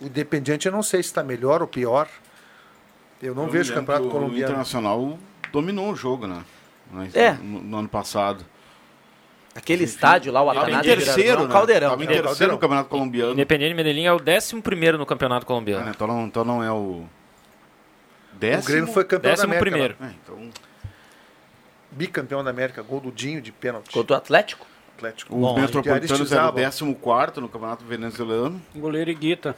O 0.00 0.06
Independiente 0.06 0.66
eu 0.66 0.72
não 0.72 0.82
sei 0.82 1.02
se 1.02 1.08
está 1.08 1.22
melhor 1.22 1.60
ou 1.62 1.68
pior. 1.68 2.08
Eu 3.22 3.34
não 3.34 3.44
Eu 3.44 3.50
vejo 3.50 3.72
o 3.72 3.74
campeonato 3.74 4.04
que 4.04 4.08
O 4.08 4.12
colombiano. 4.12 4.44
Internacional 4.44 5.18
dominou 5.52 5.90
o 5.90 5.96
jogo, 5.96 6.26
né? 6.26 6.44
Mas 6.90 7.14
É. 7.14 7.32
No, 7.32 7.60
no 7.60 7.76
ano 7.78 7.88
passado. 7.88 8.44
Aquele 9.54 9.82
estádio 9.84 10.30
lá, 10.32 10.40
o 10.42 10.52
em 10.54 10.58
Atanásio 10.58 10.82
terceiro, 10.96 11.46
né? 11.48 11.52
caldeirão. 11.52 11.90
Tava 11.90 12.04
em 12.04 12.06
É, 12.06 12.22
terceiro 12.22 12.52
no 12.52 12.58
Campeonato 12.58 12.88
Colombiano. 12.88 13.32
Independiente 13.32 13.74
Medellín 13.74 14.04
é 14.04 14.12
o 14.12 14.18
11 14.20 14.54
no 14.96 15.04
Campeonato 15.06 15.44
Colombiano. 15.44 15.86
Ah, 15.88 15.90
então, 15.90 16.06
não, 16.06 16.26
então 16.26 16.44
não 16.44 16.62
é 16.62 16.70
o. 16.70 17.04
Décimo? 18.38 18.62
O 18.62 18.66
Grêmio 18.66 18.92
foi 18.92 19.04
campeão 19.04 19.30
da 19.30 19.36
Décimo 19.36 19.52
América. 19.52 19.70
primeiro. 19.70 19.96
É, 20.00 20.14
então, 20.22 20.50
Bicampeão 21.90 22.44
da 22.44 22.50
América, 22.50 22.82
gol 22.82 23.00
do 23.00 23.10
Dinho 23.10 23.40
de 23.40 23.50
pênalti. 23.50 23.90
Contra 23.90 24.14
o 24.14 24.16
Atlético? 24.16 24.66
Atlético. 24.96 25.34
o 25.34 25.40
Bom, 25.40 25.58
Metropolitanos 25.58 26.32
era 26.32 26.44
o 26.44 26.54
Aristizábal. 26.56 26.96
14 26.96 27.40
no 27.40 27.48
Campeonato 27.48 27.84
Venezuelano. 27.84 28.60
Goleiro 28.74 29.10
Iguita. 29.10 29.56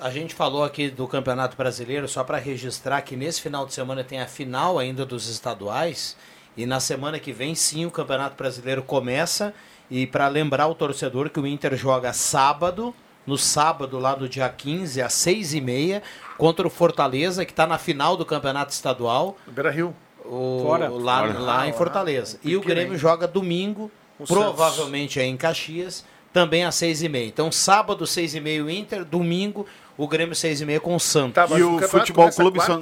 A 0.00 0.10
gente 0.10 0.34
falou 0.34 0.62
aqui 0.62 0.88
do 0.90 1.08
Campeonato 1.08 1.56
Brasileiro, 1.56 2.06
só 2.06 2.22
para 2.22 2.38
registrar 2.38 3.02
que 3.02 3.16
nesse 3.16 3.40
final 3.40 3.66
de 3.66 3.74
semana 3.74 4.04
tem 4.04 4.20
a 4.20 4.26
final 4.26 4.78
ainda 4.78 5.04
dos 5.04 5.28
estaduais. 5.28 6.16
E 6.56 6.66
na 6.66 6.80
semana 6.80 7.18
que 7.18 7.32
vem, 7.32 7.54
sim, 7.54 7.86
o 7.86 7.90
Campeonato 7.90 8.36
Brasileiro 8.36 8.82
começa. 8.82 9.54
E 9.90 10.06
para 10.06 10.28
lembrar 10.28 10.66
o 10.68 10.74
torcedor 10.74 11.30
que 11.30 11.40
o 11.40 11.46
Inter 11.46 11.76
joga 11.76 12.12
sábado, 12.12 12.94
no 13.28 13.36
sábado, 13.36 13.98
lá 13.98 14.16
no 14.16 14.26
dia 14.28 14.48
15, 14.48 15.02
às 15.02 15.12
6h30, 15.12 16.00
contra 16.38 16.66
o 16.66 16.70
Fortaleza, 16.70 17.44
que 17.44 17.52
está 17.52 17.66
na 17.66 17.76
final 17.76 18.16
do 18.16 18.24
Campeonato 18.24 18.72
Estadual. 18.72 19.36
Beira 19.46 19.70
Rio. 19.70 19.94
O, 20.24 20.62
Fora. 20.64 20.88
Lá, 20.88 21.18
Fora. 21.26 21.38
lá 21.38 21.66
em 21.66 21.70
Ah, 21.70 21.74
Fortaleza. 21.74 22.38
E 22.42 22.56
o 22.56 22.60
Grêmio 22.62 22.96
joga 22.98 23.28
domingo, 23.28 23.90
O 24.18 24.24
provavelmente 24.26 25.20
é 25.20 25.24
em 25.26 25.36
Caxias, 25.36 26.04
também 26.32 26.64
às 26.64 26.74
seis 26.74 27.02
e 27.02 27.08
meia. 27.08 27.26
Então, 27.26 27.52
sábado, 27.52 28.06
seis 28.06 28.34
e 28.34 28.40
meia 28.40 28.64
o 28.64 28.70
Inter, 28.70 29.04
domingo, 29.04 29.66
o 29.96 30.08
Grêmio 30.08 30.34
seis 30.34 30.60
e 30.60 30.64
meia 30.66 30.80
com 30.80 30.96
o 30.96 31.00
Santos. 31.00 31.34
Tá, 31.34 31.44
E 31.56 31.62
o 31.62 31.72
campeonato 31.72 31.88
Futebol 31.88 32.30
Clube? 32.32 32.60
São- 32.62 32.80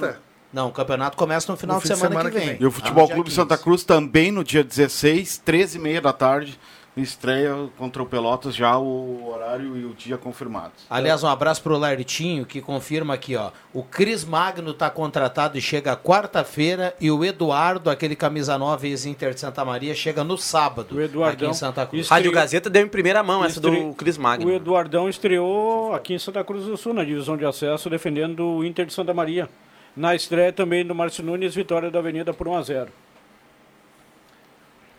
Não, 0.53 0.69
o 0.69 0.71
campeonato 0.71 1.17
começa 1.17 1.51
no 1.51 1.57
final 1.57 1.75
No 1.75 1.81
de 1.81 1.87
semana, 1.89 2.07
semana 2.09 2.31
que 2.31 2.39
que 2.39 2.45
vem. 2.45 2.57
E 2.61 2.65
o 2.65 2.71
Futebol 2.71 3.05
dia 3.05 3.15
Clube 3.15 3.29
15. 3.29 3.35
Santa 3.35 3.57
Cruz 3.57 3.83
também 3.83 4.31
no 4.31 4.43
dia 4.45 4.63
16, 4.63 5.41
13h30 5.45 5.99
da 6.01 6.13
tarde, 6.13 6.57
estreia 7.01 7.53
contra 7.77 8.01
o 8.01 8.05
Pelotas, 8.05 8.55
já 8.55 8.77
o 8.77 9.29
horário 9.31 9.77
e 9.77 9.85
o 9.85 9.93
dia 9.93 10.17
confirmados. 10.17 10.85
Aliás, 10.89 11.23
um 11.23 11.27
abraço 11.27 11.61
pro 11.61 11.77
Lartinho, 11.77 12.45
que 12.45 12.61
confirma 12.61 13.13
aqui, 13.13 13.35
ó. 13.35 13.51
O 13.73 13.83
Cris 13.83 14.23
Magno 14.25 14.73
tá 14.73 14.89
contratado 14.89 15.57
e 15.57 15.61
chega 15.61 15.95
quarta-feira. 15.95 16.93
E 16.99 17.09
o 17.11 17.23
Eduardo, 17.23 17.89
aquele 17.89 18.15
camisa 18.15 18.57
9 18.57 18.87
ex-Inter 18.87 19.33
de 19.33 19.39
Santa 19.39 19.63
Maria, 19.63 19.93
chega 19.95 20.23
no 20.23 20.37
sábado, 20.37 20.95
O 20.95 20.97
aqui 20.97 21.05
Eduardão. 21.05 21.49
em 21.51 21.53
Santa 21.53 21.85
Cruz. 21.85 22.03
Isso- 22.05 22.13
Rádio 22.13 22.31
Gazeta 22.31 22.69
deu 22.69 22.83
em 22.85 22.89
primeira 22.89 23.21
mão 23.23 23.43
essa 23.45 23.59
do 23.61 23.93
Cris 23.93 24.17
Magno. 24.17 24.47
O 24.49 24.53
Eduardão 24.53 25.07
estreou 25.07 25.93
aqui 25.93 26.13
em 26.13 26.19
Santa 26.19 26.43
Cruz 26.43 26.65
do 26.65 26.77
Sul, 26.77 26.93
na 26.93 27.03
divisão 27.03 27.37
de 27.37 27.45
acesso, 27.45 27.89
defendendo 27.89 28.43
o 28.43 28.65
Inter 28.65 28.85
de 28.85 28.93
Santa 28.93 29.13
Maria. 29.13 29.49
Na 29.95 30.13
estreia 30.13 30.53
também 30.53 30.85
do 30.85 30.93
Márcio 30.93 31.23
Nunes, 31.23 31.55
vitória 31.55 31.89
da 31.89 31.97
Avenida 31.99 32.31
por 32.33 32.47
1x0. 32.47 32.87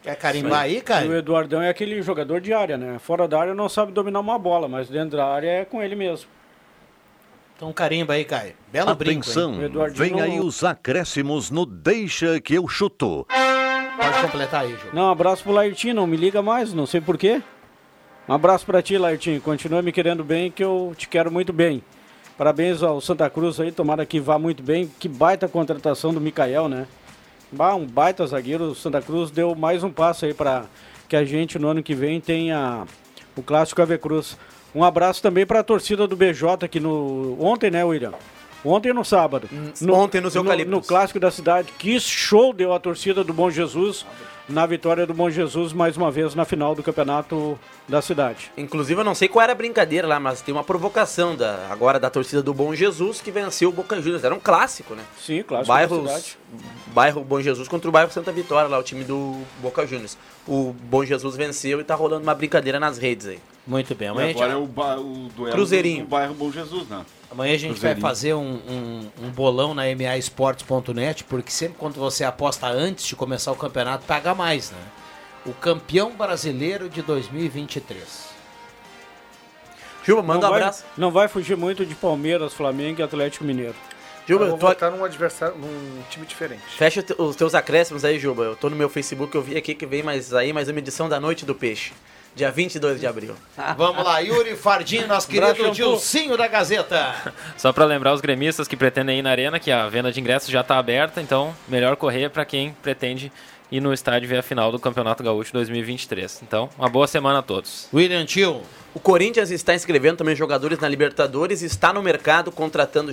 Quer 0.09 0.17
carimbar 0.17 0.61
aí, 0.63 0.79
O 0.79 0.83
cara? 0.83 1.19
Eduardão 1.19 1.61
é 1.61 1.69
aquele 1.69 2.01
jogador 2.01 2.41
de 2.41 2.51
área, 2.55 2.79
né? 2.79 2.99
Fora 2.99 3.29
da 3.29 3.39
área 3.39 3.55
não 3.55 3.69
sabe 3.69 3.93
dominar 3.93 4.21
uma 4.21 4.39
bola, 4.39 4.67
mas 4.67 4.89
dentro 4.89 5.19
da 5.19 5.27
área 5.27 5.51
é 5.51 5.65
com 5.67 5.83
ele 5.83 5.95
mesmo. 5.95 6.31
Então 7.55 7.71
carimba 7.75 8.15
aí, 8.15 8.25
Caio. 8.25 8.55
Belo 8.73 8.95
brinco, 8.95 9.21
Atenção, 9.21 9.57
hein? 9.57 9.65
Eduardinho 9.65 10.17
vem 10.17 10.21
aí 10.23 10.41
os 10.41 10.65
acréscimos 10.65 11.51
no 11.51 11.67
Deixa 11.67 12.41
que 12.41 12.55
eu 12.55 12.67
chuto. 12.67 13.27
Pode 13.27 14.23
completar 14.23 14.63
aí, 14.63 14.71
Ju. 14.71 14.89
Não, 14.95 15.11
abraço 15.11 15.43
pro 15.43 15.53
Lairtinho, 15.53 15.97
não 15.97 16.07
me 16.07 16.17
liga 16.17 16.41
mais, 16.41 16.73
não 16.73 16.87
sei 16.87 17.03
porquê. 17.03 17.43
Um 18.27 18.33
abraço 18.33 18.65
pra 18.65 18.81
ti, 18.81 18.97
Lairtinho. 18.97 19.43
Continua 19.43 19.83
me 19.83 19.93
querendo 19.93 20.25
bem, 20.25 20.51
que 20.51 20.65
eu 20.65 20.95
te 20.97 21.07
quero 21.07 21.31
muito 21.31 21.53
bem. 21.53 21.83
Parabéns 22.39 22.83
ao 22.83 22.99
Santa 23.03 23.29
Cruz 23.29 23.61
aí, 23.61 23.71
tomara 23.71 24.07
que 24.07 24.21
vá 24.21 24.39
muito 24.39 24.63
bem. 24.63 24.91
Que 24.99 25.07
baita 25.07 25.47
contratação 25.49 26.15
do 26.15 26.21
Mikael, 26.21 26.67
né? 26.67 26.87
Bah, 27.51 27.75
um 27.75 27.87
baita 27.87 28.27
zagueiro. 28.27 28.65
O 28.65 28.75
Santa 28.75 29.01
Cruz 29.01 29.31
deu 29.31 29.55
mais 29.55 29.83
um 29.83 29.91
passo 29.91 30.27
aí 30.27 30.35
para 30.35 30.67
que 31.09 31.17
a 31.17 31.25
gente 31.25 31.59
no 31.59 31.69
ano 31.69 31.83
que 31.83 31.95
vem 31.95 32.21
tenha 32.21 32.85
o 33.35 33.43
clássico 33.43 33.81
AV 33.81 33.99
Cruz. 33.99 34.37
Um 34.75 34.85
abraço 34.85 35.23
também 35.23 35.47
para 35.47 35.61
a 35.61 35.65
torcida 35.65 36.07
do 36.07 36.15
BJ 36.15 36.65
aqui 36.65 36.79
no 36.79 37.37
ontem, 37.41 37.71
né, 37.71 37.83
William? 37.85 38.13
Ontem 38.65 38.93
no 38.93 39.05
sábado. 39.05 39.49
ontem 39.91 40.21
nos 40.21 40.35
no, 40.35 40.41
Eucaliptos. 40.41 40.75
no 40.75 40.83
clássico 40.83 41.21
da 41.21 41.31
cidade. 41.31 41.73
Que 41.79 41.99
show 42.01 42.53
deu 42.53 42.73
a 42.73 42.81
torcida 42.81 43.23
do 43.23 43.33
Bom 43.33 43.51
Jesus 43.51 44.05
na 44.49 44.65
vitória 44.67 45.07
do 45.07 45.13
Bom 45.13 45.29
Jesus 45.31 45.73
mais 45.73 45.97
uma 45.97 46.11
vez 46.11 46.35
na 46.35 46.45
final 46.45 46.75
do 46.75 46.83
campeonato 46.83 47.59
da 47.87 48.01
cidade. 48.01 48.51
Inclusive, 48.57 49.01
eu 49.01 49.05
não 49.05 49.15
sei 49.15 49.29
qual 49.29 49.43
era 49.43 49.53
a 49.53 49.55
brincadeira 49.55 50.09
lá, 50.09 50.19
mas 50.19 50.41
tem 50.41 50.55
uma 50.55 50.65
provocação 50.65 51.37
da, 51.37 51.69
agora 51.71 52.01
da 52.01 52.09
torcida 52.09 52.43
do 52.43 52.55
Bom 52.55 52.75
Jesus 52.75 53.21
que 53.21 53.31
venceu 53.31 53.69
o 53.69 53.73
Boca 53.73 54.01
Juniors. 54.01 54.25
Era 54.25 54.35
um 54.35 54.41
clássico, 54.41 54.95
né? 54.95 55.05
Sim, 55.19 55.43
clássico 55.43 55.69
Bairros, 55.69 56.37
bairro 56.89 57.23
Bom 57.23 57.41
Jesus 57.41 57.69
contra 57.69 57.89
o 57.89 57.93
bairro 57.93 58.11
Santa 58.11 58.33
Vitória, 58.33 58.69
lá 58.69 58.79
o 58.79 58.83
time 58.83 59.05
do 59.05 59.41
Boca 59.61 59.87
Juniors. 59.87 60.17
O 60.47 60.73
Bom 60.73 61.05
Jesus 61.05 61.37
venceu 61.37 61.81
e 61.81 61.85
tá 61.85 61.95
rolando 61.95 62.23
uma 62.23 62.35
brincadeira 62.35 62.81
nas 62.81 62.99
redes 62.99 63.27
aí. 63.27 63.39
Muito 63.69 63.95
bem. 63.95 64.09
E 64.09 64.11
Amanhã, 64.11 64.25
a 64.25 64.29
gente- 64.33 64.43
agora 64.43 64.53
é 64.55 64.57
o, 64.57 64.67
ba- 64.67 64.97
o 64.99 65.29
duelo 65.37 65.53
Cruzeirinho. 65.55 66.05
do 66.05 66.09
bairro 66.09 66.33
Bom 66.35 66.51
Jesus, 66.51 66.89
né? 66.89 67.05
amanhã 67.31 67.55
a 67.55 67.59
gente 67.59 67.79
vai 67.79 67.95
fazer 67.95 68.33
um, 68.33 68.55
um, 68.67 69.11
um 69.25 69.31
bolão 69.31 69.75
na 69.75 69.83
maesportes.net, 69.95 71.25
porque 71.25 71.51
sempre 71.51 71.77
quando 71.79 71.97
você 71.97 72.25
aposta 72.25 72.67
antes 72.67 73.05
de 73.07 73.15
começar 73.15 73.53
o 73.53 73.57
campeonato, 73.57 74.07
paga 74.07 74.35
mais, 74.35 74.71
né? 74.71 74.79
O 75.45 75.53
campeão 75.53 76.13
brasileiro 76.17 76.89
de 76.89 77.03
2023. 77.03 78.29
Juba, 80.03 80.23
manda 80.23 80.41
não 80.41 80.49
um 80.49 80.51
vai, 80.51 80.61
abraço. 80.63 80.85
Não 80.97 81.11
vai 81.11 81.29
fugir 81.29 81.57
muito 81.57 81.85
de 81.85 81.95
Palmeiras, 81.95 82.55
Flamengo 82.55 83.01
e 83.01 83.03
Atlético 83.03 83.45
Mineiro. 83.45 83.75
Juba, 84.27 84.45
eu 84.45 84.51
vou 84.51 84.59
tô- 84.59 84.67
votar 84.69 84.91
num 84.91 85.05
adversário, 85.05 85.57
num 85.57 86.03
time 86.11 86.25
diferente. 86.27 86.63
fecha 86.77 87.05
os 87.19 87.37
teus 87.37 87.55
acréscimos 87.55 88.05
aí, 88.05 88.19
Juba. 88.19 88.45
Eu 88.45 88.57
tô 88.57 88.69
no 88.71 88.77
meu 88.77 88.89
Facebook, 88.89 89.35
eu 89.35 89.43
vi 89.43 89.57
aqui 89.57 89.75
que 89.75 89.85
vem 89.87 90.03
mais 90.03 90.33
aí 90.35 90.53
mais 90.53 90.69
uma 90.69 90.79
edição 90.79 91.09
da 91.09 91.21
Noite 91.21 91.45
do 91.45 91.55
Peixe. 91.55 91.93
Dia 92.39 92.53
22 92.53 93.01
de 93.01 93.07
abril. 93.09 93.35
Vamos 93.77 94.05
lá, 94.05 94.21
Yuri 94.21 94.55
Fardinho, 94.55 95.09
nosso 95.09 95.27
querido 95.27 95.73
Dilcinho 95.73 96.37
da 96.37 96.47
Gazeta. 96.47 97.17
Só 97.59 97.73
para 97.73 97.85
lembrar 97.85 98.15
os 98.15 98.21
gremistas 98.21 98.69
que 98.69 98.77
pretendem 98.77 99.19
ir 99.19 99.23
na 99.23 99.31
arena 99.31 99.59
que 99.59 99.73
a 99.73 99.89
venda 99.89 100.13
de 100.13 100.21
ingressos 100.21 100.49
já 100.49 100.61
está 100.61 100.79
aberta, 100.79 101.21
então 101.21 101.53
melhor 101.67 101.97
correr 101.97 102.31
para 102.31 102.45
quem 102.45 102.77
pretende 102.81 103.33
ir 103.73 103.81
no 103.81 103.93
estádio 103.93 104.29
ver 104.29 104.39
a 104.39 104.43
final 104.43 104.71
do 104.71 104.79
Campeonato 104.79 105.21
Gaúcho 105.21 105.53
2023. 105.53 106.43
Então, 106.45 106.71
uma 106.79 106.89
boa 106.89 107.09
semana 107.09 107.41
a 107.41 107.43
todos. 107.43 107.89
William 107.93 108.25
Tio. 108.25 108.63
O 108.95 109.01
Corinthians 109.01 109.51
está 109.51 109.75
inscrevendo 109.75 110.19
também 110.19 110.37
jogadores 110.37 110.79
na 110.79 110.89
Libertadores, 110.89 111.61
está 111.63 111.93
no 111.93 112.01
mercado 112.01 112.53
contratando 112.53 113.13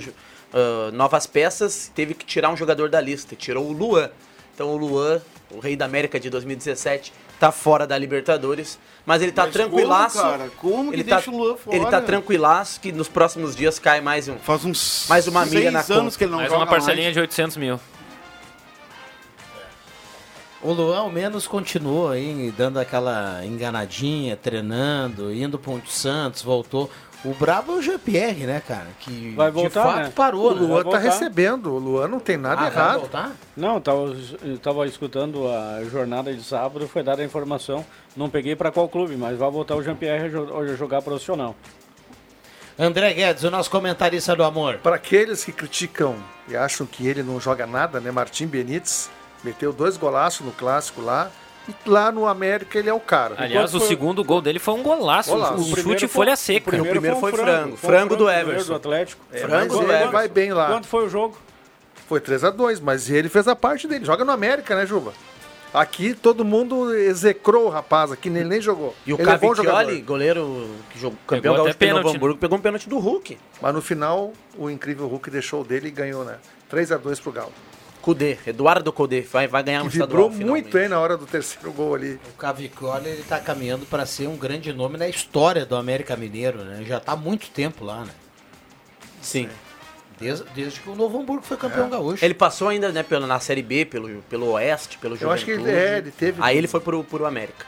ah, 0.54 0.92
novas 0.92 1.26
peças, 1.26 1.90
teve 1.92 2.14
que 2.14 2.24
tirar 2.24 2.48
um 2.50 2.56
jogador 2.56 2.88
da 2.88 3.00
lista, 3.00 3.34
tirou 3.34 3.66
o 3.66 3.72
Luan. 3.72 4.08
Então 4.54 4.68
o 4.68 4.76
Luan, 4.76 5.20
o 5.50 5.58
rei 5.58 5.74
da 5.74 5.84
América 5.84 6.20
de 6.20 6.30
2017, 6.30 7.12
tá 7.38 7.52
fora 7.52 7.86
da 7.86 7.96
Libertadores, 7.98 8.78
mas 9.04 9.22
ele 9.22 9.32
tá 9.32 9.44
Mas 9.44 9.52
tranquilaço. 9.52 10.18
como, 10.18 10.30
cara? 10.30 10.50
Como 10.56 10.90
que 10.90 10.96
ele 10.96 11.04
deixa 11.04 11.22
tá, 11.22 11.30
o 11.30 11.36
Luan 11.36 11.56
fora? 11.56 11.76
Ele 11.76 11.86
tá 11.86 12.00
tranquilaço 12.00 12.80
que 12.80 12.90
nos 12.92 13.08
próximos 13.08 13.54
dias 13.54 13.78
cai 13.78 14.00
mais 14.00 14.28
um. 14.28 14.36
Faz 14.38 14.64
uns 14.64 15.06
mais 15.08 15.26
uma 15.28 15.44
milha 15.46 15.70
na 15.70 15.80
anos 15.80 15.88
conta. 15.88 16.18
que 16.18 16.24
ele 16.24 16.30
não 16.30 16.38
Mais 16.38 16.50
joga 16.50 16.62
uma 16.64 16.66
parcelinha 16.70 17.06
mais. 17.06 17.14
de 17.14 17.20
800 17.20 17.56
mil. 17.56 17.80
O 20.62 20.72
Luan, 20.72 20.98
ao 20.98 21.10
menos, 21.10 21.46
continuou 21.46 22.08
aí 22.08 22.52
dando 22.56 22.78
aquela 22.80 23.44
enganadinha, 23.44 24.36
treinando, 24.36 25.32
indo 25.32 25.58
para 25.58 25.72
o 25.72 25.82
Santos, 25.86 26.42
voltou. 26.42 26.90
O 27.28 27.34
brabo 27.34 27.72
é 27.72 27.74
o 27.76 27.82
Jean-Pierre, 27.82 28.46
né, 28.46 28.62
cara? 28.66 28.86
Que 29.00 29.34
Vai 29.34 29.50
voltar, 29.50 29.80
de 29.82 29.86
fato 29.88 30.02
né? 30.04 30.12
parou, 30.14 30.52
O 30.52 30.54
né? 30.54 30.60
Luan 30.60 30.82
Vai 30.84 30.92
tá 30.92 30.98
recebendo, 30.98 31.72
o 31.72 31.78
Luan 31.78 32.06
não 32.08 32.20
tem 32.20 32.36
nada 32.36 32.60
Ah, 32.62 32.70
vai 32.70 32.72
errado. 32.84 33.00
voltar? 33.00 33.32
Não, 33.56 33.74
eu 33.74 33.80
tava, 33.80 34.16
eu 34.42 34.58
tava 34.58 34.86
escutando 34.86 35.48
a 35.48 35.82
jornada 35.90 36.32
de 36.32 36.42
sábado, 36.44 36.86
foi 36.86 37.02
dada 37.02 37.22
a 37.22 37.24
informação. 37.24 37.84
Não 38.16 38.30
peguei 38.30 38.54
para 38.54 38.70
qual 38.70 38.88
clube, 38.88 39.16
mas 39.16 39.36
vai 39.36 39.50
voltar 39.50 39.74
o 39.74 39.82
Jean-Pierre 39.82 40.26
a 40.26 40.76
jogar 40.76 41.02
profissional. 41.02 41.56
André 42.78 43.12
Guedes, 43.14 43.42
o 43.42 43.50
nosso 43.50 43.70
comentarista 43.70 44.36
do 44.36 44.44
amor. 44.44 44.78
Para 44.82 44.96
aqueles 44.96 45.42
que 45.44 45.50
criticam 45.52 46.14
e 46.46 46.54
acham 46.56 46.86
que 46.86 47.06
ele 47.08 47.22
não 47.22 47.40
joga 47.40 47.66
nada, 47.66 47.98
né? 48.00 48.10
Martim 48.10 48.46
Benítez 48.46 49.08
meteu 49.42 49.72
dois 49.72 49.96
golaços 49.96 50.44
no 50.44 50.52
clássico 50.52 51.00
lá. 51.00 51.30
E 51.68 51.74
lá 51.88 52.12
no 52.12 52.26
América 52.26 52.78
ele 52.78 52.88
é 52.88 52.94
o 52.94 53.00
cara. 53.00 53.34
Aliás, 53.38 53.74
o 53.74 53.78
foi- 53.78 53.88
segundo 53.88 54.22
gol 54.22 54.40
dele 54.40 54.58
foi 54.58 54.74
um 54.74 54.82
golaço. 54.82 55.30
Golaço. 55.30 55.54
Um 55.54 55.56
O 55.56 55.62
chute 55.64 55.72
primeiro 55.74 56.04
em 56.04 56.08
folha 56.08 56.36
foi- 56.36 56.44
seca. 56.54 56.68
o 56.82 56.86
primeiro 56.86 57.16
foi 57.18 57.32
um 57.32 57.36
frango, 57.36 57.76
foi 57.76 57.90
um 57.90 57.92
frango 57.92 58.16
do 58.16 58.24
goleiro 58.24 58.50
Everson. 58.50 58.66
do 58.68 58.74
Atlético. 58.76 59.22
É, 59.32 59.38
Frango 59.38 59.74
mas 59.76 59.86
do 59.86 59.92
Everson. 59.92 60.10
vai 60.12 60.28
bem 60.28 60.52
lá. 60.52 60.66
Quanto 60.68 60.86
foi 60.86 61.04
o 61.04 61.08
jogo? 61.08 61.36
Foi 62.08 62.20
3 62.20 62.44
a 62.44 62.50
2 62.50 62.78
mas 62.78 63.10
ele 63.10 63.28
fez 63.28 63.48
a 63.48 63.56
parte 63.56 63.88
dele. 63.88 64.04
Joga 64.04 64.24
no 64.24 64.30
América, 64.30 64.76
né, 64.76 64.86
Juba? 64.86 65.12
Aqui 65.74 66.14
todo 66.14 66.42
mundo 66.44 66.94
execrou 66.94 67.66
o 67.66 67.68
rapaz, 67.68 68.10
aqui 68.12 68.28
ele 68.30 68.44
nem 68.44 68.60
jogou. 68.62 68.94
E 69.04 69.12
o 69.12 69.20
é 69.20 69.24
Cavicchioli, 69.24 69.56
jogador. 69.66 70.00
goleiro 70.02 70.70
que 70.90 70.98
jogou, 70.98 71.18
campeão 71.26 71.52
até 71.54 71.62
gaúcho 71.64 71.76
pênalti, 71.78 72.16
Hamburgo, 72.16 72.38
pegou 72.38 72.56
um 72.56 72.60
pênalti 72.62 72.88
do 72.88 72.98
Hulk. 72.98 73.36
Mas 73.60 73.74
no 73.74 73.82
final, 73.82 74.32
o 74.56 74.70
incrível 74.70 75.06
Hulk 75.06 75.28
deixou 75.28 75.60
o 75.60 75.64
dele 75.64 75.88
e 75.88 75.90
ganhou, 75.90 76.24
né? 76.24 76.36
3 76.70 76.90
a 76.92 76.96
2 76.96 77.20
pro 77.20 77.30
Galo. 77.32 77.52
Cudê, 78.06 78.38
Eduardo 78.46 78.92
Cudê, 78.92 79.22
vai, 79.22 79.48
vai 79.48 79.64
ganhar 79.64 79.82
um 79.82 79.88
Que 79.88 79.96
estadual. 79.96 80.30
vibrou 80.30 80.48
muito 80.52 80.78
aí 80.78 80.86
na 80.86 81.00
hora 81.00 81.16
do 81.16 81.26
terceiro 81.26 81.72
gol 81.72 81.96
ali. 81.96 82.20
O 82.32 82.38
Cavicchioli, 82.38 83.08
ele 83.08 83.24
tá 83.24 83.40
caminhando 83.40 83.84
para 83.84 84.06
ser 84.06 84.28
um 84.28 84.36
grande 84.36 84.72
nome 84.72 84.96
na 84.96 85.08
história 85.08 85.66
do 85.66 85.74
América 85.74 86.14
Mineiro, 86.16 86.62
né? 86.62 86.84
Já 86.86 87.00
tá 87.00 87.14
há 87.14 87.16
muito 87.16 87.50
tempo 87.50 87.84
lá, 87.84 88.04
né? 88.04 88.12
Sim. 89.20 89.48
Desde, 90.20 90.44
desde 90.54 90.78
que 90.78 90.88
o 90.88 90.94
Novo 90.94 91.18
Hamburgo 91.20 91.42
foi 91.44 91.56
campeão 91.56 91.90
gaúcho. 91.90 92.24
Ele 92.24 92.32
passou 92.32 92.68
ainda 92.68 92.92
né, 92.92 93.02
pela, 93.02 93.26
na 93.26 93.40
Série 93.40 93.60
B, 93.60 93.84
pelo, 93.84 94.22
pelo 94.30 94.52
Oeste, 94.52 94.98
pelo 94.98 95.18
Eu 95.20 95.32
acho 95.32 95.44
que 95.44 95.50
ele- 95.50 95.62
Juventude. 95.62 95.84
é, 95.84 95.98
ele 95.98 96.10
teve- 96.12 96.40
Aí 96.40 96.56
ele 96.56 96.68
foi 96.68 96.78
pro, 96.78 97.02
pro 97.02 97.26
América. 97.26 97.66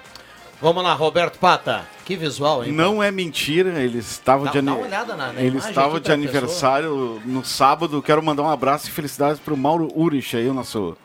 Vamos 0.61 0.83
lá, 0.83 0.93
Roberto 0.93 1.39
Pata. 1.39 1.87
Que 2.05 2.17
visual, 2.17 2.65
hein? 2.65 2.73
Não 2.73 3.03
é 3.03 3.11
mentira, 3.11 3.81
ele 3.81 3.99
estava 3.99 4.47
Dá- 4.47 4.51
de 4.53 4.61
dá 4.63 4.75
olhada 4.75 5.15
na- 5.15 5.33
na 5.33 5.41
Ele 5.41 5.59
estava 5.59 6.01
de 6.01 6.11
aniversário 6.11 7.21
no 7.25 7.45
sábado. 7.45 8.03
Quero 8.03 8.23
mandar 8.23 8.43
um 8.43 8.49
abraço 8.51 8.89
e 8.89 8.91
felicidades 8.91 9.39
para 9.41 9.55
o 9.55 9.57
Mauro 9.57 9.89
Urich 9.95 10.37
aí, 10.37 10.49
o 10.49 10.55
nosso 10.55 10.97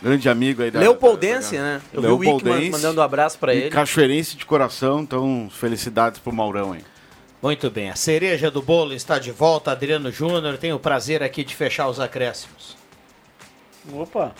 grande 0.00 0.28
amigo 0.28 0.62
aí 0.62 0.70
da 0.70 0.78
Leopoldense, 0.78 1.56
da- 1.56 1.62
né? 1.62 1.82
Eu 1.92 2.02
vi 2.02 2.06
o 2.08 2.10
Wickman 2.18 2.34
Leopoldense 2.36 2.70
mandando 2.70 3.00
um 3.00 3.04
abraço 3.04 3.38
pra 3.38 3.52
e 3.54 3.58
ele. 3.62 3.70
Cachoeirense 3.70 4.36
de 4.36 4.46
coração, 4.46 5.00
então 5.00 5.48
felicidades 5.50 6.20
pro 6.20 6.32
Maurão 6.32 6.72
aí. 6.72 6.84
Muito 7.42 7.70
bem, 7.70 7.88
a 7.90 7.96
cereja 7.96 8.50
do 8.50 8.60
bolo 8.62 8.92
está 8.92 9.18
de 9.18 9.30
volta. 9.32 9.72
Adriano 9.72 10.10
Júnior, 10.12 10.56
tenho 10.58 10.76
o 10.76 10.80
prazer 10.80 11.22
aqui 11.22 11.42
de 11.42 11.54
fechar 11.56 11.88
os 11.88 11.98
acréscimos. 11.98 12.76
Opa. 13.92 14.32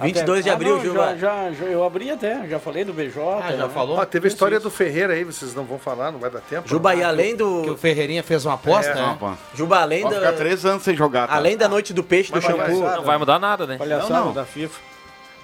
22 0.00 0.42
de 0.44 0.50
Ah, 0.50 0.54
abril, 0.54 0.74
não, 0.76 0.80
Gil, 0.82 0.94
já, 0.94 1.16
já, 1.16 1.52
já- 1.52 1.64
Eu 1.66 1.84
abri 1.84 2.10
até, 2.10 2.46
já 2.48 2.58
falei 2.58 2.82
do 2.84 2.92
BJ. 2.92 3.20
Ah, 3.42 3.52
já 3.52 3.66
né? 3.66 3.72
falou? 3.72 3.98
Ó, 3.98 4.04
teve 4.04 4.26
a 4.26 4.28
história 4.28 4.58
do 4.58 4.70
Ferreira 4.70 5.12
aí, 5.12 5.22
vocês 5.22 5.54
não 5.54 5.64
vão 5.64 5.78
falar, 5.78 6.10
não 6.10 6.18
vai 6.18 6.30
dar 6.30 6.40
tempo. 6.40 6.66
Juba, 6.68 6.94
e 6.94 7.02
Ah, 7.02 7.08
além 7.08 7.32
Que 7.32 7.36
do. 7.38 7.72
o 7.72 7.76
Ferreirinha 7.76 8.22
fez 8.22 8.44
uma 8.46 8.54
aposta, 8.54 8.90
É, 8.92 8.94
né? 8.94 9.12
Opa. 9.12 9.36
Juba, 9.54 9.80
além 9.80 10.02
Vai 10.04 10.14
ficar 10.14 10.30
da. 10.30 10.36
três 10.36 10.64
anos 10.64 10.82
sem 10.82 10.96
jogar. 10.96 11.28
tá? 11.28 11.34
Além 11.34 11.56
da 11.56 11.68
noite 11.68 11.92
do 11.92 12.02
peixe 12.02 12.30
do 12.32 12.36
Mas 12.36 12.44
vai 12.44 12.56
shampoo. 12.70 12.80
Não 12.96 13.04
vai 13.04 13.18
mudar 13.18 13.38
nada, 13.38 13.66
né? 13.66 13.76
Palhaçada 13.76 14.12
Não, 14.14 14.24
não. 14.26 14.32
da 14.32 14.44
FIFA. 14.44 14.80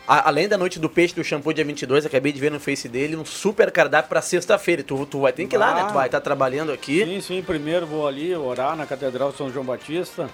a- 0.09 0.27
além 0.29 0.49
da 0.49 0.57
noite 0.57 0.79
do 0.79 0.89
peixe 0.89 1.15
do 1.15 1.23
shampoo 1.23 1.53
dia 1.53 1.65
22, 1.65 2.07
acabei 2.07 2.33
de 2.33 2.41
ver 2.41 2.51
no 2.51 2.59
Face 2.59 2.89
dele 2.89 3.15
um 3.15 3.27
super 3.27 3.71
cardápio 3.71 4.09
pra 4.09 4.23
sexta-feira. 4.23 4.83
Tu, 4.83 5.05
tu 5.07 5.21
vai 5.21 5.33
ter 5.35 5.47
que 5.47 5.55
ir 5.55 5.59
lá, 5.59 5.75
né? 5.75 5.85
Tu 5.87 5.93
vai 5.93 6.07
estar 6.07 6.21
trabalhando 6.23 6.73
aqui. 6.73 7.05
Sim, 7.05 7.21
sim. 7.21 7.43
Primeiro 7.43 7.87
vou 7.87 8.09
ali 8.09 8.35
orar 8.35 8.75
na 8.75 8.87
Catedral 8.87 9.33
São 9.33 9.53
João 9.53 9.67
Batista. 9.67 10.31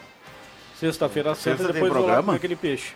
Sexta-feira 0.78 1.34
Sexta 1.34 1.64
depois 1.72 1.80
vou 1.80 1.88
lá 1.88 1.94
programa? 2.06 2.22
comer 2.24 2.36
aquele 2.36 2.56
peixe. 2.56 2.92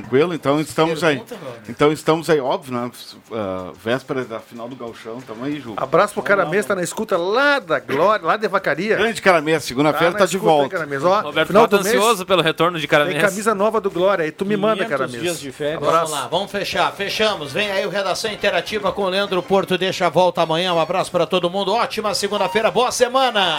Tranquilo, 0.00 0.34
então 0.34 0.60
estamos 0.60 1.00
Pergunta, 1.00 1.34
aí. 1.34 1.62
Então 1.68 1.92
estamos 1.92 2.28
aí, 2.28 2.40
óbvio, 2.40 2.74
né? 2.74 2.90
Ah, 3.32 3.70
véspera 3.82 4.24
da 4.24 4.40
final 4.40 4.68
do 4.68 4.76
Galchão, 4.76 5.20
tamo 5.20 5.44
aí, 5.44 5.60
Ju. 5.60 5.74
Abraço 5.76 6.14
pro 6.14 6.22
cara 6.22 6.44
mesmo, 6.46 6.68
tá 6.68 6.74
na 6.74 6.82
escuta 6.82 7.16
lá 7.16 7.58
da 7.58 7.78
Glória, 7.78 8.26
lá 8.26 8.36
de 8.36 8.48
Vacaria. 8.48 8.96
Grande 8.96 9.22
cara 9.22 9.40
mesmo, 9.40 9.60
segunda-feira 9.60 10.12
na 10.12 10.18
tá 10.18 10.26
de 10.26 10.38
volta. 10.38 10.68
cara 10.70 10.86
mesmo. 10.86 11.08
Ó, 11.08 11.20
Roberto 11.20 11.48
final 11.48 11.66
do 11.66 11.76
mês 11.82 11.86
ansioso 11.86 12.26
pelo 12.26 12.42
retorno 12.42 12.78
de 12.78 12.86
tem 12.86 12.90
Caramês. 12.90 13.22
camisa 13.22 13.54
nova 13.54 13.80
do 13.80 13.90
Glória 13.90 14.24
aí, 14.24 14.32
tu 14.32 14.44
me 14.44 14.56
manda, 14.56 14.84
cara 14.84 15.06
500 15.06 15.12
mesmo. 15.12 15.22
dias 15.22 15.40
de 15.40 15.52
férias. 15.52 15.80
Vamos 15.80 16.10
lá, 16.10 16.26
vamos 16.28 16.50
fechar. 16.50 16.92
Fechamos. 16.92 17.52
Vem 17.52 17.70
aí 17.70 17.86
o 17.86 17.90
Redação 17.90 18.30
Interativa 18.30 18.92
com 18.92 19.02
o 19.02 19.08
Leandro 19.08 19.42
Porto. 19.42 19.78
Deixa 19.78 20.06
a 20.06 20.10
volta 20.10 20.42
amanhã. 20.42 20.74
Um 20.74 20.80
abraço 20.80 21.10
para 21.10 21.26
todo 21.26 21.48
mundo. 21.50 21.72
Ótima 21.72 22.14
segunda-feira. 22.14 22.70
Boa 22.70 22.90
semana. 22.90 23.58